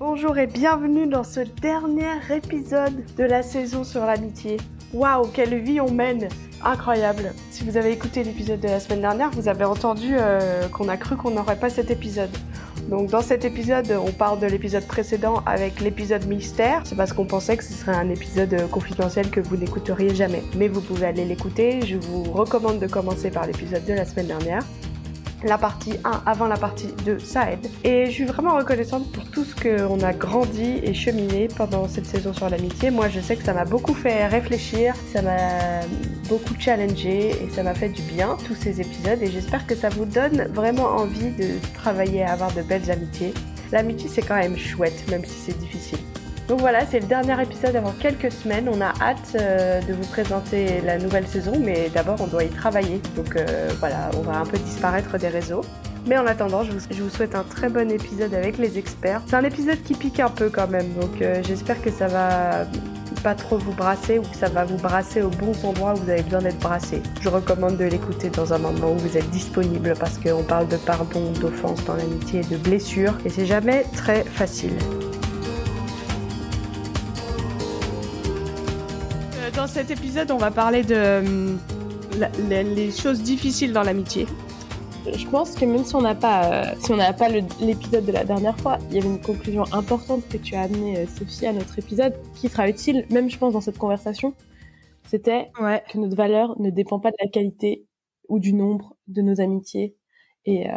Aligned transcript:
Bonjour 0.00 0.38
et 0.38 0.46
bienvenue 0.46 1.06
dans 1.06 1.24
ce 1.24 1.40
dernier 1.40 2.14
épisode 2.34 3.04
de 3.18 3.22
la 3.22 3.42
saison 3.42 3.84
sur 3.84 4.06
l'amitié. 4.06 4.56
Waouh, 4.94 5.26
quelle 5.26 5.58
vie 5.58 5.78
on 5.78 5.90
mène 5.90 6.30
Incroyable. 6.64 7.34
Si 7.50 7.64
vous 7.64 7.76
avez 7.76 7.92
écouté 7.92 8.24
l'épisode 8.24 8.60
de 8.60 8.68
la 8.68 8.80
semaine 8.80 9.02
dernière, 9.02 9.30
vous 9.30 9.46
avez 9.46 9.64
entendu 9.66 10.12
euh, 10.12 10.68
qu'on 10.68 10.88
a 10.88 10.96
cru 10.96 11.18
qu'on 11.18 11.32
n'aurait 11.32 11.58
pas 11.58 11.68
cet 11.68 11.90
épisode. 11.90 12.30
Donc 12.88 13.10
dans 13.10 13.20
cet 13.20 13.44
épisode, 13.44 13.92
on 14.02 14.10
parle 14.10 14.40
de 14.40 14.46
l'épisode 14.46 14.86
précédent 14.86 15.42
avec 15.44 15.80
l'épisode 15.80 16.26
mystère. 16.26 16.80
C'est 16.84 16.96
parce 16.96 17.12
qu'on 17.12 17.26
pensait 17.26 17.58
que 17.58 17.64
ce 17.64 17.74
serait 17.74 17.94
un 17.94 18.08
épisode 18.08 18.54
euh, 18.54 18.68
confidentiel 18.68 19.28
que 19.28 19.40
vous 19.40 19.58
n'écouteriez 19.58 20.14
jamais. 20.14 20.42
Mais 20.56 20.68
vous 20.68 20.80
pouvez 20.80 21.08
aller 21.08 21.26
l'écouter. 21.26 21.82
Je 21.84 21.96
vous 21.96 22.22
recommande 22.22 22.78
de 22.78 22.86
commencer 22.86 23.30
par 23.30 23.46
l'épisode 23.46 23.84
de 23.84 23.92
la 23.92 24.06
semaine 24.06 24.28
dernière 24.28 24.64
la 25.44 25.58
partie 25.58 25.94
1 26.04 26.22
avant 26.26 26.46
la 26.46 26.56
partie 26.56 26.88
2, 27.04 27.18
ça 27.18 27.50
aide. 27.50 27.66
Et 27.84 28.06
je 28.06 28.10
suis 28.10 28.24
vraiment 28.24 28.56
reconnaissante 28.56 29.10
pour 29.12 29.24
tout 29.24 29.44
ce 29.44 29.54
qu'on 29.54 30.00
a 30.00 30.12
grandi 30.12 30.80
et 30.82 30.94
cheminé 30.94 31.48
pendant 31.56 31.88
cette 31.88 32.06
saison 32.06 32.32
sur 32.32 32.48
l'amitié. 32.50 32.90
Moi, 32.90 33.08
je 33.08 33.20
sais 33.20 33.36
que 33.36 33.44
ça 33.44 33.54
m'a 33.54 33.64
beaucoup 33.64 33.94
fait 33.94 34.26
réfléchir, 34.26 34.94
ça 35.12 35.22
m'a 35.22 35.80
beaucoup 36.28 36.54
challengé 36.58 37.30
et 37.30 37.50
ça 37.50 37.62
m'a 37.62 37.74
fait 37.74 37.88
du 37.88 38.02
bien, 38.02 38.36
tous 38.46 38.54
ces 38.54 38.80
épisodes. 38.80 39.22
Et 39.22 39.30
j'espère 39.30 39.66
que 39.66 39.74
ça 39.74 39.88
vous 39.88 40.04
donne 40.04 40.48
vraiment 40.52 40.86
envie 40.86 41.30
de 41.30 41.58
travailler 41.74 42.22
à 42.22 42.32
avoir 42.32 42.52
de 42.52 42.62
belles 42.62 42.90
amitiés. 42.90 43.32
L'amitié, 43.72 44.08
c'est 44.12 44.22
quand 44.22 44.36
même 44.36 44.56
chouette, 44.56 45.04
même 45.10 45.24
si 45.24 45.38
c'est 45.46 45.58
difficile. 45.58 46.00
Donc 46.50 46.58
voilà, 46.58 46.84
c'est 46.84 46.98
le 46.98 47.06
dernier 47.06 47.40
épisode 47.40 47.76
avant 47.76 47.92
quelques 47.92 48.32
semaines. 48.32 48.68
On 48.68 48.80
a 48.80 48.92
hâte 49.00 49.36
euh, 49.36 49.80
de 49.82 49.92
vous 49.92 50.04
présenter 50.08 50.80
la 50.80 50.98
nouvelle 50.98 51.28
saison, 51.28 51.52
mais 51.60 51.88
d'abord 51.94 52.16
on 52.20 52.26
doit 52.26 52.42
y 52.42 52.48
travailler. 52.48 53.00
Donc 53.14 53.36
euh, 53.36 53.68
voilà, 53.78 54.10
on 54.18 54.22
va 54.22 54.38
un 54.38 54.44
peu 54.44 54.58
disparaître 54.58 55.16
des 55.16 55.28
réseaux. 55.28 55.60
Mais 56.08 56.18
en 56.18 56.26
attendant, 56.26 56.64
je 56.64 56.72
vous, 56.72 57.08
souhaite 57.08 57.36
un 57.36 57.44
très 57.44 57.68
bon 57.68 57.88
épisode 57.88 58.34
avec 58.34 58.58
les 58.58 58.78
experts. 58.78 59.22
C'est 59.28 59.36
un 59.36 59.44
épisode 59.44 59.80
qui 59.84 59.94
pique 59.94 60.18
un 60.18 60.28
peu 60.28 60.50
quand 60.50 60.66
même, 60.66 60.92
donc 60.94 61.22
euh, 61.22 61.40
j'espère 61.46 61.80
que 61.80 61.92
ça 61.92 62.08
va 62.08 62.66
pas 63.22 63.36
trop 63.36 63.56
vous 63.56 63.74
brasser 63.74 64.18
ou 64.18 64.22
que 64.22 64.36
ça 64.36 64.48
va 64.48 64.64
vous 64.64 64.78
brasser 64.78 65.22
au 65.22 65.28
bon 65.28 65.52
endroit 65.62 65.92
où 65.92 65.98
vous 65.98 66.10
avez 66.10 66.22
besoin 66.22 66.40
d'être 66.40 66.58
brassé. 66.58 67.00
Je 67.20 67.28
recommande 67.28 67.76
de 67.76 67.84
l'écouter 67.84 68.28
dans 68.28 68.52
un 68.52 68.58
moment 68.58 68.90
où 68.90 68.98
vous 68.98 69.16
êtes 69.16 69.30
disponible 69.30 69.94
parce 70.00 70.18
qu'on 70.18 70.42
parle 70.42 70.66
de 70.66 70.78
pardon, 70.78 71.30
d'offense 71.40 71.84
dans 71.84 71.94
l'amitié 71.94 72.40
de 72.50 72.56
blessures 72.56 73.16
et 73.24 73.28
c'est 73.28 73.46
jamais 73.46 73.84
très 73.94 74.24
facile. 74.24 74.74
Dans 79.60 79.66
cet 79.66 79.90
épisode, 79.90 80.30
on 80.30 80.38
va 80.38 80.50
parler 80.50 80.82
de 80.82 80.94
euh, 80.94 81.54
les 82.40 82.90
choses 82.90 83.22
difficiles 83.22 83.74
dans 83.74 83.82
l'amitié. 83.82 84.24
Je 85.14 85.26
pense 85.26 85.54
que 85.54 85.66
même 85.66 85.84
si 85.84 85.94
on 85.94 86.00
n'a 86.00 86.14
pas, 86.14 86.46
euh, 86.50 86.74
si 86.78 86.90
on 86.92 86.96
n'a 86.96 87.12
pas 87.12 87.28
l'épisode 87.28 88.06
de 88.06 88.12
la 88.12 88.24
dernière 88.24 88.58
fois, 88.58 88.78
il 88.88 88.94
y 88.94 88.98
avait 88.98 89.08
une 89.08 89.20
conclusion 89.20 89.64
importante 89.72 90.26
que 90.30 90.38
tu 90.38 90.54
as 90.54 90.62
amenée, 90.62 91.00
euh, 91.00 91.06
Sophie, 91.06 91.44
à 91.44 91.52
notre 91.52 91.78
épisode, 91.78 92.14
qui 92.36 92.48
sera 92.48 92.70
utile, 92.70 93.04
même 93.10 93.28
je 93.28 93.36
pense, 93.36 93.52
dans 93.52 93.60
cette 93.60 93.76
conversation. 93.76 94.32
C'était 95.04 95.50
que 95.92 95.98
notre 95.98 96.16
valeur 96.16 96.58
ne 96.58 96.70
dépend 96.70 96.98
pas 96.98 97.10
de 97.10 97.16
la 97.20 97.28
qualité 97.28 97.84
ou 98.30 98.38
du 98.38 98.54
nombre 98.54 98.96
de 99.08 99.20
nos 99.20 99.42
amitiés. 99.42 99.94
Et, 100.46 100.68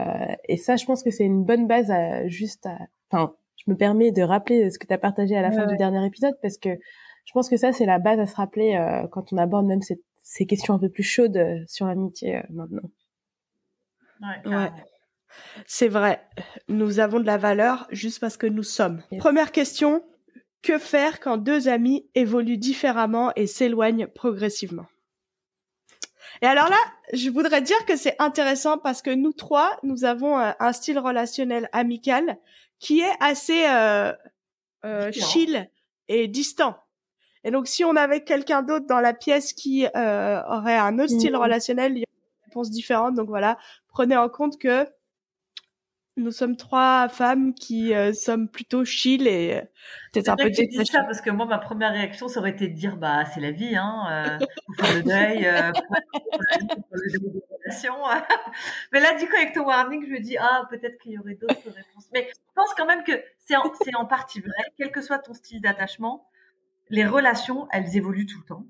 et 0.50 0.58
ça, 0.58 0.75
je 0.75 0.84
pense 0.86 1.03
que 1.03 1.12
c'est 1.12 1.23
une 1.23 1.45
bonne 1.45 1.68
base 1.68 1.90
à 1.90 2.28
juste 2.28 2.66
à. 2.66 2.78
Enfin, 3.09 3.34
je 3.56 3.72
me 3.72 3.78
permets 3.78 4.12
de 4.12 4.23
rappeler 4.23 4.70
ce 4.72 4.78
que 4.78 4.88
tu 4.88 4.94
as 4.94 4.97
partagé 4.97 5.38
à 5.38 5.42
la 5.42 5.52
fin 5.52 5.68
du 5.68 5.78
dernier 5.78 6.06
épisode 6.06 6.34
parce 6.42 6.58
que 6.58 6.78
je 7.25 7.31
pense 7.33 7.49
que 7.49 7.57
ça, 7.57 7.71
c'est 7.71 7.85
la 7.85 7.99
base 7.99 8.19
à 8.19 8.25
se 8.25 8.35
rappeler 8.35 8.75
euh, 8.75 9.07
quand 9.07 9.33
on 9.33 9.38
aborde 9.38 9.66
même 9.66 9.81
ces, 9.81 10.02
ces, 10.21 10.45
questions 10.45 10.73
un 10.73 10.79
peu 10.79 10.89
plus 10.89 11.03
chaudes 11.03 11.38
euh, 11.38 11.63
sur 11.67 11.85
l'amitié 11.85 12.38
euh, 12.38 12.41
maintenant. 12.49 12.89
Ouais. 14.45 14.71
C'est 15.66 15.88
vrai. 15.88 16.21
Nous 16.67 16.99
avons 16.99 17.19
de 17.19 17.25
la 17.25 17.38
valeur 17.38 17.88
juste 17.91 18.19
parce 18.19 18.38
que 18.38 18.47
nous 18.47 18.63
sommes. 18.63 19.01
Première 19.19 19.51
question. 19.51 20.03
Que 20.61 20.77
faire 20.77 21.19
quand 21.19 21.35
deux 21.35 21.67
amis 21.67 22.07
évoluent 22.16 22.57
différemment 22.57 23.33
et 23.35 23.47
s'éloignent 23.47 24.07
progressivement? 24.07 24.85
Et 26.41 26.45
alors 26.45 26.69
là, 26.69 26.78
je 27.13 27.29
voudrais 27.29 27.62
dire 27.62 27.85
que 27.85 27.95
c'est 27.95 28.16
intéressant 28.19 28.78
parce 28.78 29.01
que 29.01 29.09
nous 29.09 29.33
trois, 29.33 29.78
nous 29.83 30.03
avons 30.03 30.38
un, 30.38 30.73
style 30.73 31.00
relationnel 31.00 31.69
amical 31.72 32.38
qui 32.79 33.00
est 33.00 33.16
assez 33.19 33.66
euh, 33.66 34.12
euh, 34.83 35.12
chill 35.12 35.69
et 36.07 36.28
distant. 36.28 36.75
Et 37.44 37.52
donc, 37.52 37.68
si 37.68 37.84
on 37.84 37.96
avait 37.96 38.24
quelqu'un 38.24 38.62
d'autre 38.62 38.86
dans 38.88 39.00
la 39.00 39.14
pièce 39.14 39.54
qui 39.54 39.86
euh, 39.96 40.42
aurait 40.48 40.78
un 40.78 41.00
autre 41.00 41.12
style 41.12 41.34
mmh. 41.34 41.38
relationnel, 41.38 41.92
il 41.94 42.00
y 42.00 42.04
aurait 42.04 42.42
une 42.42 42.46
réponse 42.46 42.70
différente. 42.70 43.16
Donc 43.16 43.28
voilà, 43.28 43.58
prenez 43.90 44.16
en 44.16 44.30
compte 44.30 44.58
que 44.58 44.88
nous 46.16 46.31
sommes 46.31 46.56
trois 46.56 47.09
femmes 47.09 47.56
qui 47.56 47.94
euh, 47.94 48.14
sommes 48.14 48.48
plutôt 48.48 48.86
chill 48.86 49.28
et 49.28 49.56
euh, 49.56 49.62
peut-être 50.12 50.30
un 50.30 50.36
peu 50.36 50.50
détachées. 50.50 50.86
ça 50.86 51.04
parce 51.04 51.22
que 51.22 51.31
moi, 51.31 51.46
ma 51.46 51.58
première 51.58 51.92
réaction, 51.92 52.28
ça 52.28 52.40
aurait 52.40 52.52
été 52.52 52.68
de 52.68 52.76
dire, 52.76 52.98
bah, 52.98 53.26
c'est 53.26 53.40
la 53.40 53.52
vie, 53.52 53.75
hein, 53.75 54.06
euh, 54.12 54.38
faire 54.78 54.96
le 54.96 55.04
deuil, 55.04 55.48
euh, 55.48 55.72
Mais 58.92 59.00
là, 59.00 59.16
du 59.16 59.28
coup, 59.28 59.36
avec 59.36 59.54
ton 59.54 59.66
warning, 59.66 60.06
je 60.06 60.12
me 60.12 60.20
dis, 60.20 60.38
ah, 60.38 60.68
peut-être 60.70 61.00
qu'il 61.00 61.14
y 61.14 61.18
aurait 61.18 61.36
d'autres 61.36 61.66
réponses. 61.66 62.10
Mais 62.14 62.30
je 62.30 62.36
pense 62.54 62.74
quand 62.75 62.86
même 62.86 63.04
que 63.04 63.24
c'est 63.46 63.56
en, 63.56 63.72
c'est 63.84 63.96
en 63.96 64.06
partie 64.06 64.42
vrai, 64.42 64.52
quel 64.78 64.92
que 64.92 65.02
soit 65.02 65.20
ton 65.20 65.34
style 65.34 65.62
d'attachement 65.62 66.28
les 66.89 67.05
relations, 67.05 67.67
elles 67.71 67.97
évoluent 67.97 68.25
tout 68.25 68.39
le 68.39 68.45
temps. 68.45 68.66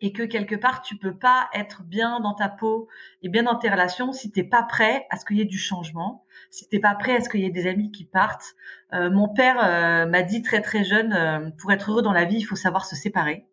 Et 0.00 0.12
que 0.12 0.22
quelque 0.22 0.54
part, 0.54 0.82
tu 0.82 0.96
peux 0.96 1.16
pas 1.16 1.48
être 1.52 1.82
bien 1.82 2.20
dans 2.20 2.34
ta 2.34 2.48
peau 2.48 2.88
et 3.22 3.28
bien 3.28 3.42
dans 3.42 3.56
tes 3.56 3.68
relations 3.68 4.12
si 4.12 4.30
t'es 4.30 4.44
pas 4.44 4.62
prêt 4.62 5.06
à 5.10 5.16
ce 5.16 5.24
qu'il 5.24 5.38
y 5.38 5.40
ait 5.40 5.44
du 5.44 5.58
changement, 5.58 6.24
si 6.50 6.68
t'es 6.68 6.78
pas 6.78 6.94
prêt 6.94 7.16
à 7.16 7.20
ce 7.20 7.28
qu'il 7.28 7.40
y 7.40 7.44
ait 7.44 7.50
des 7.50 7.66
amis 7.66 7.90
qui 7.90 8.04
partent. 8.04 8.54
Euh, 8.92 9.10
mon 9.10 9.28
père 9.28 9.58
euh, 9.64 10.06
m'a 10.06 10.22
dit 10.22 10.42
très 10.42 10.60
très 10.60 10.84
jeune, 10.84 11.12
euh, 11.12 11.50
pour 11.58 11.72
être 11.72 11.90
heureux 11.90 12.02
dans 12.02 12.12
la 12.12 12.24
vie, 12.24 12.36
il 12.36 12.44
faut 12.44 12.56
savoir 12.56 12.84
se 12.84 12.94
séparer. 12.94 13.48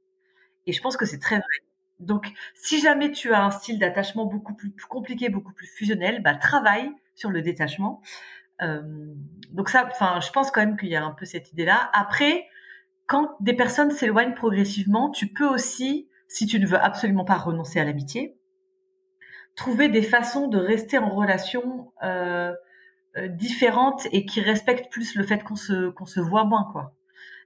Et 0.67 0.71
je 0.71 0.81
pense 0.81 0.97
que 0.97 1.05
c'est 1.07 1.19
très 1.19 1.37
vrai. 1.37 1.45
Donc, 1.99 2.31
si 2.53 2.79
jamais 2.79 3.11
tu 3.11 3.33
as 3.33 3.43
un 3.43 3.51
style 3.51 3.79
d'attachement 3.79 4.25
beaucoup 4.25 4.53
plus, 4.53 4.71
compliqué, 4.87 5.29
beaucoup 5.29 5.53
plus 5.53 5.67
fusionnel, 5.67 6.21
bah 6.21 6.35
travaille 6.35 6.91
sur 7.15 7.31
le 7.31 7.41
détachement. 7.41 8.01
donc 8.59 9.69
ça, 9.69 9.87
enfin, 9.91 10.19
je 10.19 10.29
pense 10.31 10.51
quand 10.51 10.61
même 10.61 10.77
qu'il 10.77 10.89
y 10.89 10.95
a 10.95 11.03
un 11.03 11.11
peu 11.11 11.25
cette 11.25 11.51
idée-là. 11.53 11.89
Après, 11.93 12.47
quand 13.07 13.35
des 13.39 13.53
personnes 13.53 13.91
s'éloignent 13.91 14.33
progressivement, 14.33 15.11
tu 15.11 15.27
peux 15.27 15.47
aussi, 15.47 16.09
si 16.27 16.45
tu 16.45 16.59
ne 16.59 16.65
veux 16.65 16.79
absolument 16.79 17.25
pas 17.25 17.37
renoncer 17.37 17.79
à 17.79 17.85
l'amitié, 17.85 18.37
trouver 19.55 19.89
des 19.89 20.01
façons 20.01 20.47
de 20.47 20.57
rester 20.57 20.97
en 20.97 21.09
relation 21.09 21.91
euh, 22.03 22.53
euh, 23.17 23.27
différentes 23.27 24.05
et 24.11 24.25
qui 24.25 24.41
respectent 24.41 24.91
plus 24.91 25.15
le 25.15 25.23
fait 25.23 25.43
qu'on 25.43 25.55
se 25.55 25.89
qu'on 25.89 26.05
se 26.05 26.19
voit 26.19 26.43
moins 26.43 26.67
quoi. 26.71 26.93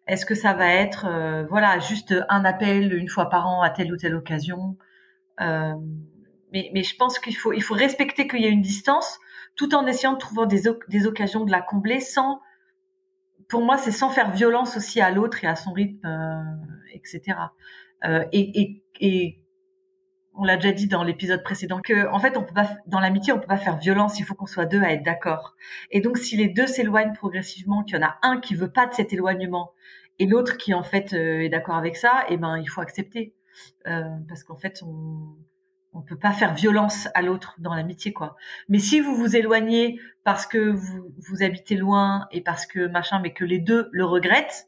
Est-ce 0.07 0.25
que 0.25 0.33
ça 0.33 0.53
va 0.53 0.73
être 0.73 1.05
euh, 1.07 1.45
voilà 1.49 1.77
juste 1.79 2.15
un 2.29 2.45
appel 2.45 2.93
une 2.93 3.09
fois 3.09 3.29
par 3.29 3.47
an 3.47 3.61
à 3.61 3.69
telle 3.69 3.93
ou 3.93 3.97
telle 3.97 4.15
occasion 4.15 4.77
mais, 6.51 6.71
mais 6.73 6.81
je 6.81 6.95
pense 6.97 7.19
qu'il 7.19 7.37
faut 7.37 7.53
il 7.53 7.61
faut 7.61 7.75
respecter 7.75 8.27
qu'il 8.27 8.41
y 8.41 8.45
a 8.45 8.49
une 8.49 8.61
distance 8.61 9.19
tout 9.55 9.75
en 9.75 9.85
essayant 9.85 10.13
de 10.13 10.17
trouver 10.17 10.47
des, 10.47 10.63
des 10.87 11.05
occasions 11.05 11.45
de 11.45 11.51
la 11.51 11.61
combler 11.61 11.99
sans 11.99 12.41
pour 13.49 13.61
moi, 13.61 13.77
c'est 13.77 13.91
sans 13.91 14.09
faire 14.09 14.31
violence 14.31 14.77
aussi 14.77 15.01
à 15.01 15.11
l'autre 15.11 15.43
et 15.43 15.47
à 15.47 15.55
son 15.55 15.73
rythme, 15.73 16.05
euh, 16.05 16.93
etc. 16.93 17.37
Euh, 18.05 18.23
et, 18.31 18.61
et, 18.61 18.83
et, 19.01 19.39
on 20.35 20.45
l'a 20.45 20.55
déjà 20.55 20.71
dit 20.71 20.87
dans 20.87 21.03
l'épisode 21.03 21.43
précédent 21.43 21.81
que, 21.81 22.07
en 22.13 22.19
fait, 22.19 22.37
on 22.37 22.43
peut 22.43 22.53
pas, 22.53 22.69
dans 22.85 23.01
l'amitié, 23.01 23.33
on 23.33 23.39
peut 23.39 23.47
pas 23.47 23.57
faire 23.57 23.77
violence. 23.77 24.19
Il 24.19 24.23
faut 24.23 24.35
qu'on 24.35 24.45
soit 24.45 24.67
deux 24.67 24.81
à 24.81 24.93
être 24.93 25.03
d'accord. 25.03 25.55
Et 25.91 25.99
donc, 25.99 26.17
si 26.17 26.37
les 26.37 26.47
deux 26.47 26.67
s'éloignent 26.67 27.13
progressivement, 27.13 27.83
qu'il 27.83 27.97
y 27.97 27.99
en 27.99 28.07
a 28.07 28.17
un 28.21 28.39
qui 28.39 28.55
veut 28.55 28.71
pas 28.71 28.87
de 28.87 28.93
cet 28.93 29.11
éloignement 29.11 29.73
et 30.19 30.27
l'autre 30.27 30.57
qui 30.57 30.73
en 30.73 30.83
fait 30.83 31.13
euh, 31.13 31.41
est 31.41 31.49
d'accord 31.49 31.75
avec 31.75 31.97
ça, 31.97 32.25
eh 32.29 32.37
ben, 32.37 32.57
il 32.57 32.67
faut 32.67 32.81
accepter 32.81 33.33
euh, 33.87 34.03
parce 34.27 34.43
qu'en 34.43 34.57
fait, 34.57 34.81
on 34.85 35.35
on 35.93 36.01
peut 36.01 36.17
pas 36.17 36.31
faire 36.31 36.53
violence 36.53 37.07
à 37.13 37.21
l'autre 37.21 37.55
dans 37.57 37.73
l'amitié 37.73 38.13
quoi. 38.13 38.35
Mais 38.67 38.79
si 38.79 38.99
vous 38.99 39.15
vous 39.15 39.35
éloignez 39.35 39.99
parce 40.23 40.45
que 40.45 40.69
vous, 40.69 41.13
vous 41.17 41.43
habitez 41.43 41.75
loin 41.75 42.27
et 42.31 42.41
parce 42.41 42.65
que 42.65 42.87
machin, 42.87 43.19
mais 43.19 43.33
que 43.33 43.45
les 43.45 43.59
deux 43.59 43.89
le 43.91 44.05
regrettent, 44.05 44.67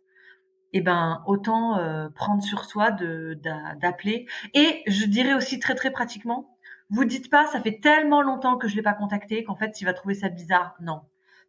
eh 0.73 0.81
ben 0.81 1.21
autant 1.27 1.77
euh, 1.77 2.09
prendre 2.09 2.41
sur 2.41 2.65
soi 2.65 2.91
de 2.91 3.39
d'appeler. 3.81 4.25
Et 4.53 4.83
je 4.87 5.05
dirais 5.05 5.33
aussi 5.33 5.59
très 5.59 5.75
très 5.75 5.91
pratiquement, 5.91 6.57
vous 6.89 7.05
dites 7.05 7.29
pas 7.29 7.45
ça 7.47 7.61
fait 7.61 7.79
tellement 7.79 8.21
longtemps 8.21 8.57
que 8.57 8.67
je 8.67 8.75
l'ai 8.75 8.81
pas 8.81 8.93
contacté 8.93 9.43
qu'en 9.43 9.55
fait 9.55 9.81
il 9.81 9.85
va 9.85 9.93
trouver 9.93 10.15
ça 10.15 10.29
bizarre. 10.29 10.75
Non, 10.81 11.01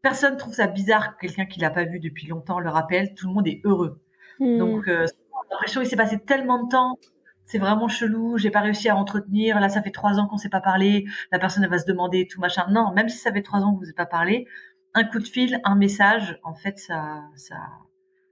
personne 0.03 0.37
trouve 0.37 0.55
ça 0.55 0.67
bizarre 0.67 1.17
que 1.17 1.27
quelqu'un 1.27 1.47
qui 1.47 1.61
l'a 1.61 1.71
pas 1.71 1.85
vu 1.85 2.01
depuis 2.01 2.27
longtemps 2.27 2.61
le 2.61 2.71
rappelle. 2.71 3.15
Tout 3.15 3.29
le 3.29 3.35
monde 3.35 3.49
est 3.49 3.61
heureux. 3.65 4.03
Hmm. 4.39 4.59
Donc 4.59 4.89
euh, 4.89 5.07
l'impression 5.51 5.81
il 5.81 5.87
s'est 5.87 5.97
passé 5.97 6.19
tellement 6.19 6.65
de 6.65 6.69
temps 6.69 6.99
c'est 7.53 7.59
vraiment 7.59 7.87
chelou, 7.87 8.39
j'ai 8.39 8.51
pas 8.51 8.61
réussi 8.61 8.89
à 8.89 8.97
entretenir, 8.97 9.61
là 9.61 9.69
ça 9.69 9.83
fait 9.83 9.91
trois 9.91 10.19
ans 10.19 10.27
qu'on 10.27 10.39
s'est 10.39 10.49
pas 10.49 10.63
parlé, 10.63 11.05
la 11.31 11.39
personne 11.39 11.67
va 11.67 11.79
se 11.79 11.85
demander 11.85 12.27
tout 12.27 12.41
machin. 12.41 12.67
Non, 12.71 12.93
même 12.95 13.11
si 13.11 13.19
ça 13.19 13.31
fait 13.31 13.43
trois 13.43 13.61
ans 13.61 13.75
que 13.75 13.77
vous 13.77 13.85
n'avez 13.85 13.93
pas 13.93 14.07
parlé, 14.07 14.47
un 14.95 15.05
coup 15.05 15.19
de 15.19 15.27
fil, 15.27 15.61
un 15.63 15.75
message, 15.75 16.41
en 16.45 16.55
fait 16.55 16.79
ça, 16.79 17.25
ça, 17.37 17.57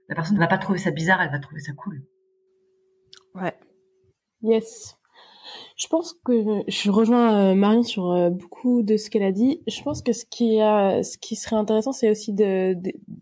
la 0.09 0.15
personne 0.15 0.37
ne 0.37 0.39
va 0.39 0.47
pas 0.47 0.57
trouver 0.57 0.79
ça 0.79 0.89
bizarre, 0.89 1.21
elle 1.21 1.29
va 1.29 1.37
trouver 1.37 1.61
ça 1.61 1.73
cool. 1.73 2.01
Ouais. 3.35 3.55
Yes. 4.41 4.97
Je 5.75 5.87
pense 5.87 6.13
que 6.25 6.61
je 6.67 6.91
rejoins 6.91 7.51
euh, 7.51 7.55
Marion 7.55 7.83
sur 7.83 8.11
euh, 8.11 8.29
beaucoup 8.29 8.83
de 8.83 8.97
ce 8.97 9.09
qu'elle 9.09 9.23
a 9.23 9.31
dit. 9.31 9.61
Je 9.67 9.81
pense 9.81 10.01
que 10.01 10.13
ce 10.13 10.25
qui, 10.25 11.35
serait 11.35 11.55
intéressant, 11.55 11.91
c'est 11.91 12.09
aussi 12.09 12.33
de, 12.33 12.75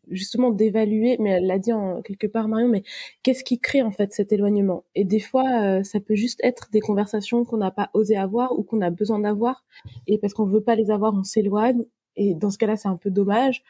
justement 0.09 0.49
d'évaluer, 0.49 1.17
mais 1.19 1.31
elle 1.31 1.47
l'a 1.47 1.59
dit 1.59 1.73
en 1.73 2.01
quelque 2.01 2.27
part 2.27 2.47
Marion, 2.47 2.67
mais 2.67 2.83
qu'est-ce 3.23 3.43
qui 3.43 3.59
crée 3.59 3.81
en 3.81 3.91
fait 3.91 4.13
cet 4.13 4.31
éloignement? 4.31 4.83
Et 4.95 5.05
des 5.05 5.19
fois, 5.19 5.45
euh, 5.61 5.83
ça 5.83 5.99
peut 5.99 6.15
juste 6.15 6.39
être 6.43 6.69
des 6.71 6.81
conversations 6.81 7.45
qu'on 7.45 7.57
n'a 7.57 7.71
pas 7.71 7.89
osé 7.93 8.17
avoir 8.17 8.57
ou 8.57 8.63
qu'on 8.63 8.81
a 8.81 8.89
besoin 8.89 9.19
d'avoir, 9.19 9.63
et 10.07 10.17
parce 10.17 10.33
qu'on 10.33 10.45
veut 10.45 10.63
pas 10.63 10.75
les 10.75 10.91
avoir, 10.91 11.13
on 11.13 11.23
s'éloigne. 11.23 11.83
Et 12.15 12.35
dans 12.35 12.49
ce 12.49 12.57
cas-là, 12.57 12.75
c'est 12.75 12.89
un 12.89 12.97
peu 12.97 13.11
dommage 13.11 13.63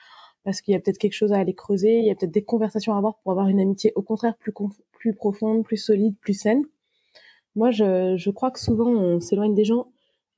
parce 0.43 0.61
qu'il 0.61 0.73
y 0.73 0.75
a 0.75 0.79
peut-être 0.79 0.97
quelque 0.97 1.13
chose 1.13 1.33
à 1.33 1.37
aller 1.37 1.53
creuser, 1.53 1.99
il 1.99 2.05
y 2.05 2.09
a 2.09 2.15
peut-être 2.15 2.31
des 2.31 2.43
conversations 2.43 2.93
à 2.93 2.97
avoir 2.97 3.17
pour 3.17 3.31
avoir 3.31 3.49
une 3.49 3.59
amitié 3.59 3.91
au 3.95 4.01
contraire 4.01 4.35
plus 4.37 5.13
profonde, 5.13 5.63
plus 5.63 5.77
solide, 5.77 6.15
plus 6.21 6.33
saine. 6.33 6.63
Moi, 7.55 7.71
je, 7.71 8.15
je 8.17 8.29
crois 8.29 8.51
que 8.51 8.59
souvent 8.59 8.89
on 8.89 9.19
s'éloigne 9.19 9.55
des 9.55 9.65
gens 9.65 9.87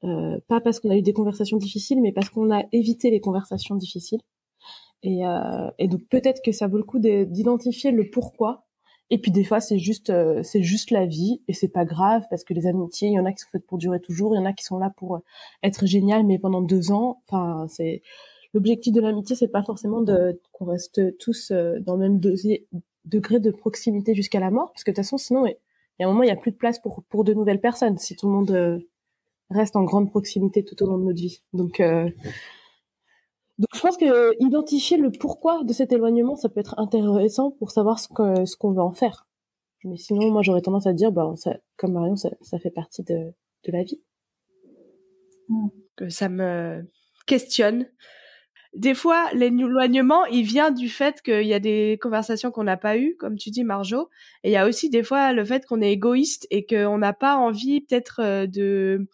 euh, 0.03 0.39
pas 0.47 0.61
parce 0.61 0.79
qu'on 0.79 0.89
a 0.89 0.97
eu 0.97 1.01
des 1.01 1.13
conversations 1.13 1.57
difficiles, 1.57 2.01
mais 2.01 2.11
parce 2.11 2.29
qu'on 2.29 2.51
a 2.51 2.63
évité 2.71 3.11
les 3.11 3.19
conversations 3.19 3.75
difficiles. 3.75 4.21
Et, 5.03 5.25
euh, 5.25 5.69
et 5.79 5.87
donc 5.87 6.01
peut-être 6.09 6.41
que 6.43 6.51
ça 6.51 6.67
vaut 6.67 6.77
le 6.77 6.83
coup 6.83 6.99
d'identifier 6.99 7.91
le 7.91 8.09
pourquoi. 8.09 8.65
Et 9.09 9.17
puis 9.19 9.31
des 9.31 9.43
fois 9.43 9.59
c'est 9.59 9.77
juste 9.77 10.09
euh, 10.09 10.41
c'est 10.43 10.63
juste 10.63 10.89
la 10.91 11.05
vie 11.05 11.41
et 11.47 11.53
c'est 11.53 11.67
pas 11.67 11.85
grave 11.85 12.23
parce 12.29 12.43
que 12.45 12.53
les 12.53 12.65
amitiés 12.65 13.09
il 13.09 13.13
y 13.13 13.19
en 13.19 13.25
a 13.25 13.33
qui 13.33 13.39
sont 13.39 13.49
faites 13.51 13.65
pour 13.67 13.77
durer 13.77 13.99
toujours, 13.99 14.33
il 14.35 14.37
y 14.37 14.41
en 14.41 14.45
a 14.45 14.53
qui 14.53 14.63
sont 14.63 14.77
là 14.79 14.89
pour 14.95 15.21
être 15.63 15.85
génial 15.85 16.25
mais 16.25 16.39
pendant 16.39 16.61
deux 16.61 16.91
ans. 16.91 17.21
Enfin 17.27 17.67
c'est 17.67 18.03
l'objectif 18.53 18.93
de 18.93 19.01
l'amitié 19.01 19.35
c'est 19.35 19.49
pas 19.49 19.63
forcément 19.63 20.03
qu'on 20.53 20.65
reste 20.65 21.17
tous 21.17 21.51
dans 21.51 21.95
le 21.95 21.99
même 21.99 22.19
degré 22.19 23.39
de 23.39 23.51
proximité 23.51 24.15
jusqu'à 24.15 24.39
la 24.39 24.51
mort 24.51 24.71
parce 24.71 24.83
que 24.85 24.91
de 24.91 24.95
toute 24.95 25.03
façon 25.03 25.17
sinon 25.17 25.45
y 26.01 26.03
a 26.03 26.07
un 26.07 26.11
moment 26.11 26.23
il 26.23 26.29
y 26.29 26.31
a 26.31 26.35
plus 26.35 26.51
de 26.51 26.57
place 26.57 26.79
pour 26.79 27.03
pour 27.09 27.23
de 27.23 27.33
nouvelles 27.33 27.61
personnes 27.61 27.97
si 27.97 28.15
tout 28.15 28.27
le 28.27 28.33
monde 28.33 28.81
reste 29.51 29.75
en 29.75 29.83
grande 29.83 30.09
proximité 30.09 30.63
tout 30.63 30.81
au 30.83 30.87
long 30.87 30.97
de 30.97 31.03
notre 31.05 31.19
vie. 31.19 31.43
Donc, 31.53 31.79
euh, 31.79 32.09
donc 33.57 33.69
je 33.73 33.81
pense 33.81 33.97
que 33.97 34.35
identifier 34.43 34.97
le 34.97 35.11
pourquoi 35.11 35.63
de 35.63 35.73
cet 35.73 35.91
éloignement, 35.91 36.35
ça 36.35 36.49
peut 36.49 36.59
être 36.59 36.79
intéressant 36.79 37.51
pour 37.51 37.71
savoir 37.71 37.99
ce 37.99 38.07
qu'on 38.07 38.45
ce 38.45 38.67
veut 38.67 38.81
en 38.81 38.93
faire. 38.93 39.27
Mais 39.83 39.97
sinon, 39.97 40.31
moi, 40.31 40.43
j'aurais 40.43 40.61
tendance 40.61 40.85
à 40.85 40.93
dire, 40.93 41.11
bah, 41.11 41.33
comme 41.77 41.93
Marion, 41.93 42.15
ça, 42.15 42.29
ça 42.41 42.59
fait 42.59 42.69
partie 42.69 43.03
de, 43.03 43.33
de 43.63 43.71
la 43.71 43.83
vie. 43.83 44.01
Que 45.95 46.09
ça 46.09 46.29
me 46.29 46.87
questionne. 47.25 47.87
Des 48.73 48.93
fois, 48.93 49.29
l'éloignement, 49.33 50.25
il 50.25 50.43
vient 50.43 50.71
du 50.71 50.87
fait 50.87 51.21
qu'il 51.21 51.45
y 51.45 51.53
a 51.53 51.59
des 51.59 51.99
conversations 52.01 52.51
qu'on 52.51 52.63
n'a 52.63 52.77
pas 52.77 52.97
eues, 52.97 53.17
comme 53.19 53.37
tu 53.37 53.49
dis, 53.49 53.65
Marjo. 53.65 54.09
Et 54.43 54.49
il 54.49 54.53
y 54.53 54.57
a 54.57 54.65
aussi 54.65 54.89
des 54.89 55.03
fois 55.03 55.33
le 55.33 55.43
fait 55.43 55.65
qu'on 55.65 55.81
est 55.81 55.91
égoïste 55.91 56.47
et 56.51 56.65
qu'on 56.65 56.97
n'a 56.97 57.11
pas 57.13 57.35
envie 57.35 57.81
peut-être 57.81 58.21
euh, 58.21 58.47
de 58.47 59.07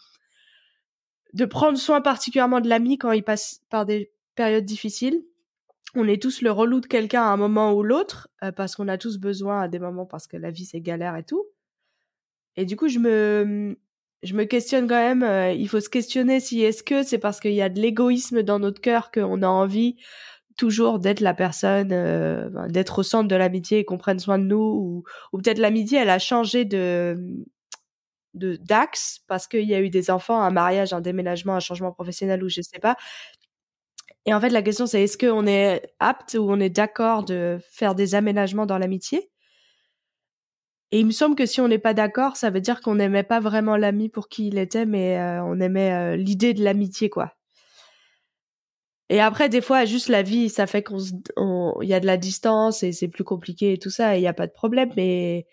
de 1.33 1.45
prendre 1.45 1.77
soin 1.77 2.01
particulièrement 2.01 2.61
de 2.61 2.69
l'ami 2.69 2.97
quand 2.97 3.11
il 3.11 3.23
passe 3.23 3.61
par 3.69 3.85
des 3.85 4.11
périodes 4.35 4.65
difficiles. 4.65 5.23
On 5.95 6.07
est 6.07 6.21
tous 6.21 6.41
le 6.41 6.51
relou 6.51 6.79
de 6.79 6.87
quelqu'un 6.87 7.23
à 7.23 7.27
un 7.27 7.37
moment 7.37 7.73
ou 7.73 7.83
l'autre, 7.83 8.29
euh, 8.43 8.51
parce 8.51 8.75
qu'on 8.75 8.87
a 8.87 8.97
tous 8.97 9.17
besoin 9.17 9.61
à 9.61 9.67
des 9.67 9.79
moments, 9.79 10.05
parce 10.05 10.27
que 10.27 10.37
la 10.37 10.51
vie 10.51 10.65
c'est 10.65 10.81
galère 10.81 11.15
et 11.15 11.23
tout. 11.23 11.45
Et 12.55 12.65
du 12.65 12.75
coup, 12.75 12.87
je 12.87 12.99
me, 12.99 13.77
je 14.23 14.33
me 14.33 14.45
questionne 14.45 14.87
quand 14.87 14.95
même, 14.95 15.23
euh, 15.23 15.51
il 15.51 15.67
faut 15.69 15.79
se 15.79 15.89
questionner 15.89 16.39
si 16.39 16.61
est-ce 16.61 16.83
que 16.83 17.03
c'est 17.03 17.19
parce 17.19 17.39
qu'il 17.39 17.53
y 17.53 17.61
a 17.61 17.69
de 17.69 17.79
l'égoïsme 17.79 18.43
dans 18.43 18.59
notre 18.59 18.81
cœur 18.81 19.11
qu'on 19.11 19.41
a 19.43 19.47
envie 19.47 19.95
toujours 20.57 20.99
d'être 20.99 21.19
la 21.21 21.33
personne, 21.35 21.91
euh, 21.93 22.49
d'être 22.69 22.99
au 22.99 23.03
centre 23.03 23.27
de 23.27 23.35
l'amitié 23.35 23.79
et 23.79 23.85
qu'on 23.85 23.97
prenne 23.99 24.19
soin 24.19 24.39
de 24.39 24.45
nous, 24.45 25.03
ou, 25.31 25.37
peut-être 25.37 25.59
l'amitié, 25.59 25.99
elle 25.99 26.09
a 26.09 26.19
changé 26.19 26.65
de, 26.65 27.45
de 28.33 28.55
d'axe 28.57 29.19
parce 29.27 29.47
qu'il 29.47 29.63
y 29.63 29.75
a 29.75 29.81
eu 29.81 29.89
des 29.89 30.09
enfants, 30.11 30.41
un 30.41 30.51
mariage, 30.51 30.93
un 30.93 31.01
déménagement, 31.01 31.55
un 31.55 31.59
changement 31.59 31.91
professionnel 31.91 32.43
ou 32.43 32.49
je 32.49 32.61
sais 32.61 32.79
pas. 32.79 32.97
Et 34.25 34.33
en 34.33 34.41
fait, 34.41 34.49
la 34.49 34.61
question 34.61 34.87
c'est 34.87 35.03
est-ce 35.03 35.17
qu'on 35.17 35.47
est 35.47 35.81
apte 35.99 36.35
ou 36.39 36.51
on 36.51 36.59
est 36.59 36.69
d'accord 36.69 37.23
de 37.23 37.59
faire 37.71 37.95
des 37.95 38.15
aménagements 38.15 38.65
dans 38.65 38.77
l'amitié? 38.77 39.29
Et 40.91 40.99
il 40.99 41.05
me 41.05 41.11
semble 41.11 41.35
que 41.35 41.45
si 41.45 41.59
on 41.59 41.67
n'est 41.67 41.79
pas 41.79 41.93
d'accord, 41.93 42.37
ça 42.37 42.49
veut 42.49 42.61
dire 42.61 42.81
qu'on 42.81 42.95
n'aimait 42.95 43.23
pas 43.23 43.39
vraiment 43.39 43.75
l'ami 43.75 44.07
pour 44.07 44.29
qui 44.29 44.47
il 44.47 44.57
était, 44.57 44.85
mais 44.85 45.17
euh, 45.17 45.43
on 45.43 45.59
aimait 45.59 45.91
euh, 45.91 46.15
l'idée 46.15 46.53
de 46.53 46.63
l'amitié, 46.63 47.09
quoi. 47.09 47.33
Et 49.09 49.21
après, 49.21 49.47
des 49.47 49.61
fois, 49.61 49.85
juste 49.85 50.09
la 50.09 50.21
vie, 50.21 50.49
ça 50.49 50.67
fait 50.67 50.83
qu'on 50.83 51.81
y 51.81 51.93
a 51.93 51.99
de 51.99 52.05
la 52.05 52.17
distance 52.17 52.83
et 52.83 52.91
c'est 52.91 53.07
plus 53.07 53.23
compliqué 53.23 53.73
et 53.73 53.77
tout 53.77 53.89
ça, 53.89 54.17
il 54.17 54.21
n'y 54.21 54.27
a 54.27 54.33
pas 54.33 54.47
de 54.47 54.51
problème, 54.51 54.91
mais 54.97 55.45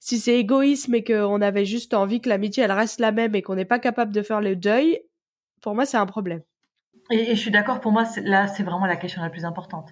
si 0.00 0.18
c'est 0.18 0.38
égoïsme 0.38 0.94
et 0.94 1.04
qu'on 1.04 1.40
avait 1.42 1.66
juste 1.66 1.92
envie 1.92 2.20
que 2.20 2.30
l'amitié 2.30 2.64
reste 2.66 3.00
la 3.00 3.12
même 3.12 3.34
et 3.34 3.42
qu'on 3.42 3.56
n'est 3.56 3.66
pas 3.66 3.78
capable 3.78 4.12
de 4.12 4.22
faire 4.22 4.40
le 4.40 4.56
deuil, 4.56 5.00
pour 5.60 5.74
moi 5.74 5.84
c'est 5.84 5.98
un 5.98 6.06
problème. 6.06 6.42
Et, 7.10 7.34
je 7.34 7.40
suis 7.40 7.50
d'accord, 7.50 7.80
pour 7.80 7.92
moi 7.92 8.04
là 8.22 8.48
c'est 8.48 8.62
vraiment 8.62 8.86
la 8.86 8.96
question 8.96 9.20
la 9.20 9.30
plus 9.30 9.44
importante. 9.44 9.90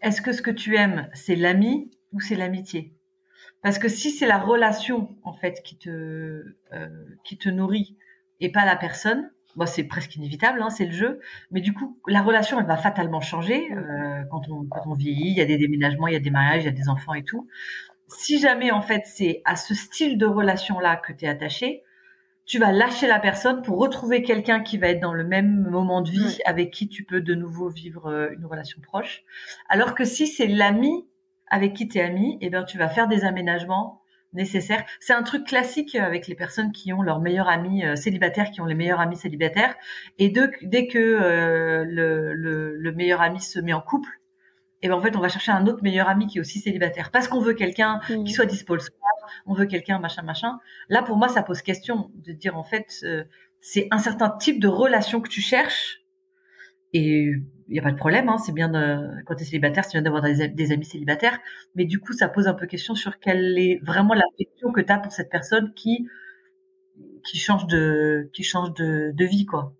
Est-ce 0.00 0.22
que 0.22 0.32
ce 0.32 0.40
que 0.40 0.50
tu 0.50 0.76
aimes 0.76 1.08
c'est 1.12 1.36
l'ami 1.36 1.90
ou 2.12 2.20
c'est 2.20 2.34
l'amitié? 2.34 2.94
Parce 3.64 3.80
que 3.80 3.88
si 3.88 4.12
c'est 4.12 4.26
la 4.26 4.38
relation 4.38 5.08
en 5.24 5.32
fait 5.32 5.60
qui 5.64 5.76
te 5.76 5.88
euh, 5.90 6.88
qui 7.24 7.36
te 7.36 7.48
nourrit 7.48 7.96
et 8.38 8.52
pas 8.52 8.64
la 8.64 8.76
personne, 8.76 9.32
bon, 9.56 9.66
c'est 9.66 9.84
presque 9.84 10.14
inévitable, 10.14 10.62
hein, 10.62 10.70
c'est 10.70 10.86
le 10.86 10.92
jeu. 10.92 11.18
Mais 11.50 11.60
du 11.60 11.74
coup, 11.74 11.98
la 12.06 12.22
relation, 12.22 12.60
elle 12.60 12.66
va 12.66 12.76
fatalement 12.76 13.20
changer 13.20 13.72
euh, 13.72 14.22
quand, 14.30 14.48
on, 14.48 14.64
quand 14.66 14.82
on 14.86 14.94
vieillit. 14.94 15.30
Il 15.30 15.36
y 15.36 15.40
a 15.40 15.46
des 15.46 15.58
déménagements, 15.58 16.06
il 16.06 16.12
y 16.12 16.16
a 16.16 16.20
des 16.20 16.30
mariages, 16.30 16.62
il 16.62 16.66
y 16.66 16.68
a 16.68 16.72
des 16.72 16.88
enfants 16.88 17.14
et 17.14 17.24
tout 17.24 17.48
si 18.08 18.38
jamais 18.38 18.70
en 18.70 18.82
fait 18.82 19.02
c'est 19.06 19.42
à 19.44 19.56
ce 19.56 19.74
style 19.74 20.18
de 20.18 20.26
relation 20.26 20.78
là 20.78 20.96
que 20.96 21.12
tu 21.12 21.24
es 21.24 21.28
attaché, 21.28 21.82
tu 22.46 22.58
vas 22.58 22.72
lâcher 22.72 23.06
la 23.06 23.18
personne 23.18 23.62
pour 23.62 23.78
retrouver 23.78 24.22
quelqu'un 24.22 24.60
qui 24.60 24.76
va 24.76 24.88
être 24.88 25.00
dans 25.00 25.14
le 25.14 25.24
même 25.24 25.62
moment 25.70 26.02
de 26.02 26.10
vie 26.10 26.38
avec 26.44 26.70
qui 26.70 26.88
tu 26.88 27.04
peux 27.04 27.20
de 27.20 27.34
nouveau 27.34 27.68
vivre 27.70 28.06
euh, 28.06 28.34
une 28.36 28.44
relation 28.44 28.80
proche. 28.82 29.24
Alors 29.68 29.94
que 29.94 30.04
si 30.04 30.26
c'est 30.26 30.46
l'ami 30.46 31.06
avec 31.48 31.74
qui 31.74 31.88
tu 31.88 31.98
es 31.98 32.02
ami, 32.02 32.38
eh 32.40 32.50
bien 32.50 32.64
tu 32.64 32.78
vas 32.78 32.88
faire 32.88 33.08
des 33.08 33.24
aménagements 33.24 34.02
nécessaires. 34.32 34.84
C'est 35.00 35.12
un 35.12 35.22
truc 35.22 35.46
classique 35.46 35.94
avec 35.94 36.26
les 36.26 36.34
personnes 36.34 36.72
qui 36.72 36.92
ont 36.92 37.02
leur 37.02 37.20
meilleur 37.20 37.48
ami 37.48 37.84
euh, 37.84 37.96
célibataire, 37.96 38.50
qui 38.50 38.60
ont 38.60 38.66
les 38.66 38.74
meilleurs 38.74 39.00
amis 39.00 39.16
célibataires. 39.16 39.74
Et 40.18 40.32
dès 40.62 40.88
que 40.88 40.98
euh, 40.98 41.84
le, 41.86 42.34
le 42.76 42.92
meilleur 42.92 43.20
ami 43.20 43.40
se 43.40 43.60
met 43.60 43.72
en 43.72 43.80
couple, 43.80 44.08
et 44.84 44.88
ben 44.88 44.94
en 44.94 45.00
fait 45.00 45.16
on 45.16 45.20
va 45.20 45.28
chercher 45.28 45.50
un 45.50 45.66
autre 45.66 45.82
meilleur 45.82 46.08
ami 46.08 46.26
qui 46.26 46.36
est 46.36 46.40
aussi 46.40 46.60
célibataire 46.60 47.10
parce 47.10 47.26
qu'on 47.26 47.40
veut 47.40 47.54
quelqu'un 47.54 48.00
qui 48.06 48.18
mm. 48.18 48.26
soit 48.26 48.44
dispo 48.44 48.74
le 48.74 48.80
soir, 48.80 48.92
on 49.46 49.54
veut 49.54 49.64
quelqu'un 49.64 49.98
machin 49.98 50.22
machin. 50.22 50.60
Là 50.90 51.02
pour 51.02 51.16
moi 51.16 51.28
ça 51.28 51.42
pose 51.42 51.62
question 51.62 52.10
de 52.14 52.32
dire 52.32 52.56
en 52.56 52.64
fait 52.64 53.00
euh, 53.02 53.24
c'est 53.62 53.88
un 53.90 53.98
certain 53.98 54.28
type 54.28 54.60
de 54.60 54.68
relation 54.68 55.22
que 55.22 55.30
tu 55.30 55.40
cherches 55.40 56.02
et 56.92 57.32
il 57.68 57.72
n'y 57.72 57.78
a 57.78 57.82
pas 57.82 57.92
de 57.92 57.96
problème, 57.96 58.28
hein, 58.28 58.38
c'est 58.38 58.52
bien 58.52 58.68
de, 58.68 59.22
quand 59.24 59.34
tu 59.34 59.42
es 59.42 59.46
célibataire, 59.46 59.84
c'est 59.84 59.92
bien 59.92 60.02
d'avoir 60.02 60.22
des, 60.22 60.72
amis 60.72 60.84
célibataires, 60.84 61.38
mais 61.74 61.84
du 61.84 61.98
coup 62.00 62.12
ça 62.12 62.28
pose 62.28 62.46
un 62.46 62.54
peu 62.54 62.66
question 62.66 62.94
sur 62.94 63.18
quelle 63.18 63.58
est 63.58 63.80
vraiment 63.82 64.14
l'affection 64.14 64.72
que 64.72 64.80
tu 64.80 64.92
as 64.92 64.98
pour 64.98 65.12
cette 65.12 65.30
personne 65.30 65.72
qui 65.74 66.06
qui 67.24 67.38
change 67.38 67.66
de 67.66 68.30
qui 68.32 68.42
change 68.42 68.74
de, 68.74 69.12
de 69.14 69.24
vie 69.24 69.46
quoi. 69.46 69.72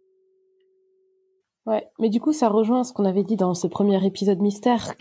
Ouais, 1.66 1.88
mais 1.98 2.10
du 2.10 2.20
coup, 2.20 2.34
ça 2.34 2.50
rejoint 2.50 2.84
ce 2.84 2.92
qu'on 2.92 3.06
avait 3.06 3.24
dit 3.24 3.36
dans 3.36 3.54
ce 3.54 3.66
premier 3.66 4.04
épisode 4.04 4.38
mystère. 4.40 4.92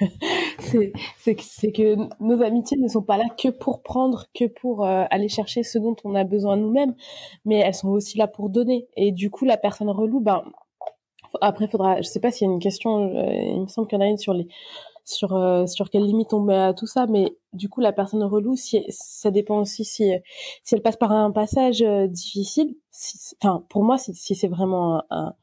c'est 0.58 0.92
c'est 1.38 1.72
que 1.72 1.96
nos 2.22 2.42
amitiés 2.42 2.76
ne 2.76 2.88
sont 2.88 3.02
pas 3.02 3.16
là 3.16 3.24
que 3.38 3.48
pour 3.48 3.82
prendre, 3.82 4.26
que 4.34 4.44
pour 4.44 4.84
euh, 4.84 5.04
aller 5.10 5.28
chercher 5.28 5.62
ce 5.62 5.78
dont 5.78 5.96
on 6.04 6.14
a 6.14 6.24
besoin 6.24 6.56
nous-mêmes, 6.58 6.94
mais 7.46 7.56
elles 7.60 7.74
sont 7.74 7.88
aussi 7.88 8.18
là 8.18 8.26
pour 8.26 8.50
donner. 8.50 8.86
Et 8.96 9.12
du 9.12 9.30
coup, 9.30 9.46
la 9.46 9.56
personne 9.56 9.88
relou, 9.88 10.20
ben 10.20 10.44
après, 11.40 11.68
faudra. 11.68 12.00
Je 12.00 12.08
sais 12.08 12.20
pas 12.20 12.30
s'il 12.30 12.46
y 12.46 12.50
a 12.50 12.52
une 12.52 12.60
question. 12.60 13.14
Euh, 13.16 13.32
il 13.32 13.62
me 13.62 13.66
semble 13.66 13.88
qu'il 13.88 13.98
y 13.98 14.02
en 14.02 14.04
a 14.04 14.08
une 14.08 14.18
sur 14.18 14.34
les 14.34 14.48
sur 15.04 15.34
euh, 15.34 15.66
sur 15.66 15.90
quelle 15.90 16.04
limite 16.04 16.32
on 16.34 16.40
met 16.40 16.56
à 16.56 16.74
tout 16.74 16.86
ça, 16.86 17.06
mais 17.06 17.36
du 17.52 17.68
coup, 17.68 17.80
la 17.80 17.92
personne 17.92 18.22
relou, 18.22 18.56
si 18.56 18.84
ça 18.90 19.30
dépend 19.30 19.60
aussi 19.60 19.84
si 19.84 20.12
si 20.62 20.74
elle 20.74 20.82
passe 20.82 20.96
par 20.96 21.12
un 21.12 21.30
passage 21.32 21.80
difficile. 21.80 22.76
Enfin, 23.42 23.64
pour 23.68 23.84
moi, 23.84 23.98
si, 23.98 24.14
si 24.14 24.34
c'est 24.34 24.48
vraiment 24.48 25.02
un 25.10 25.34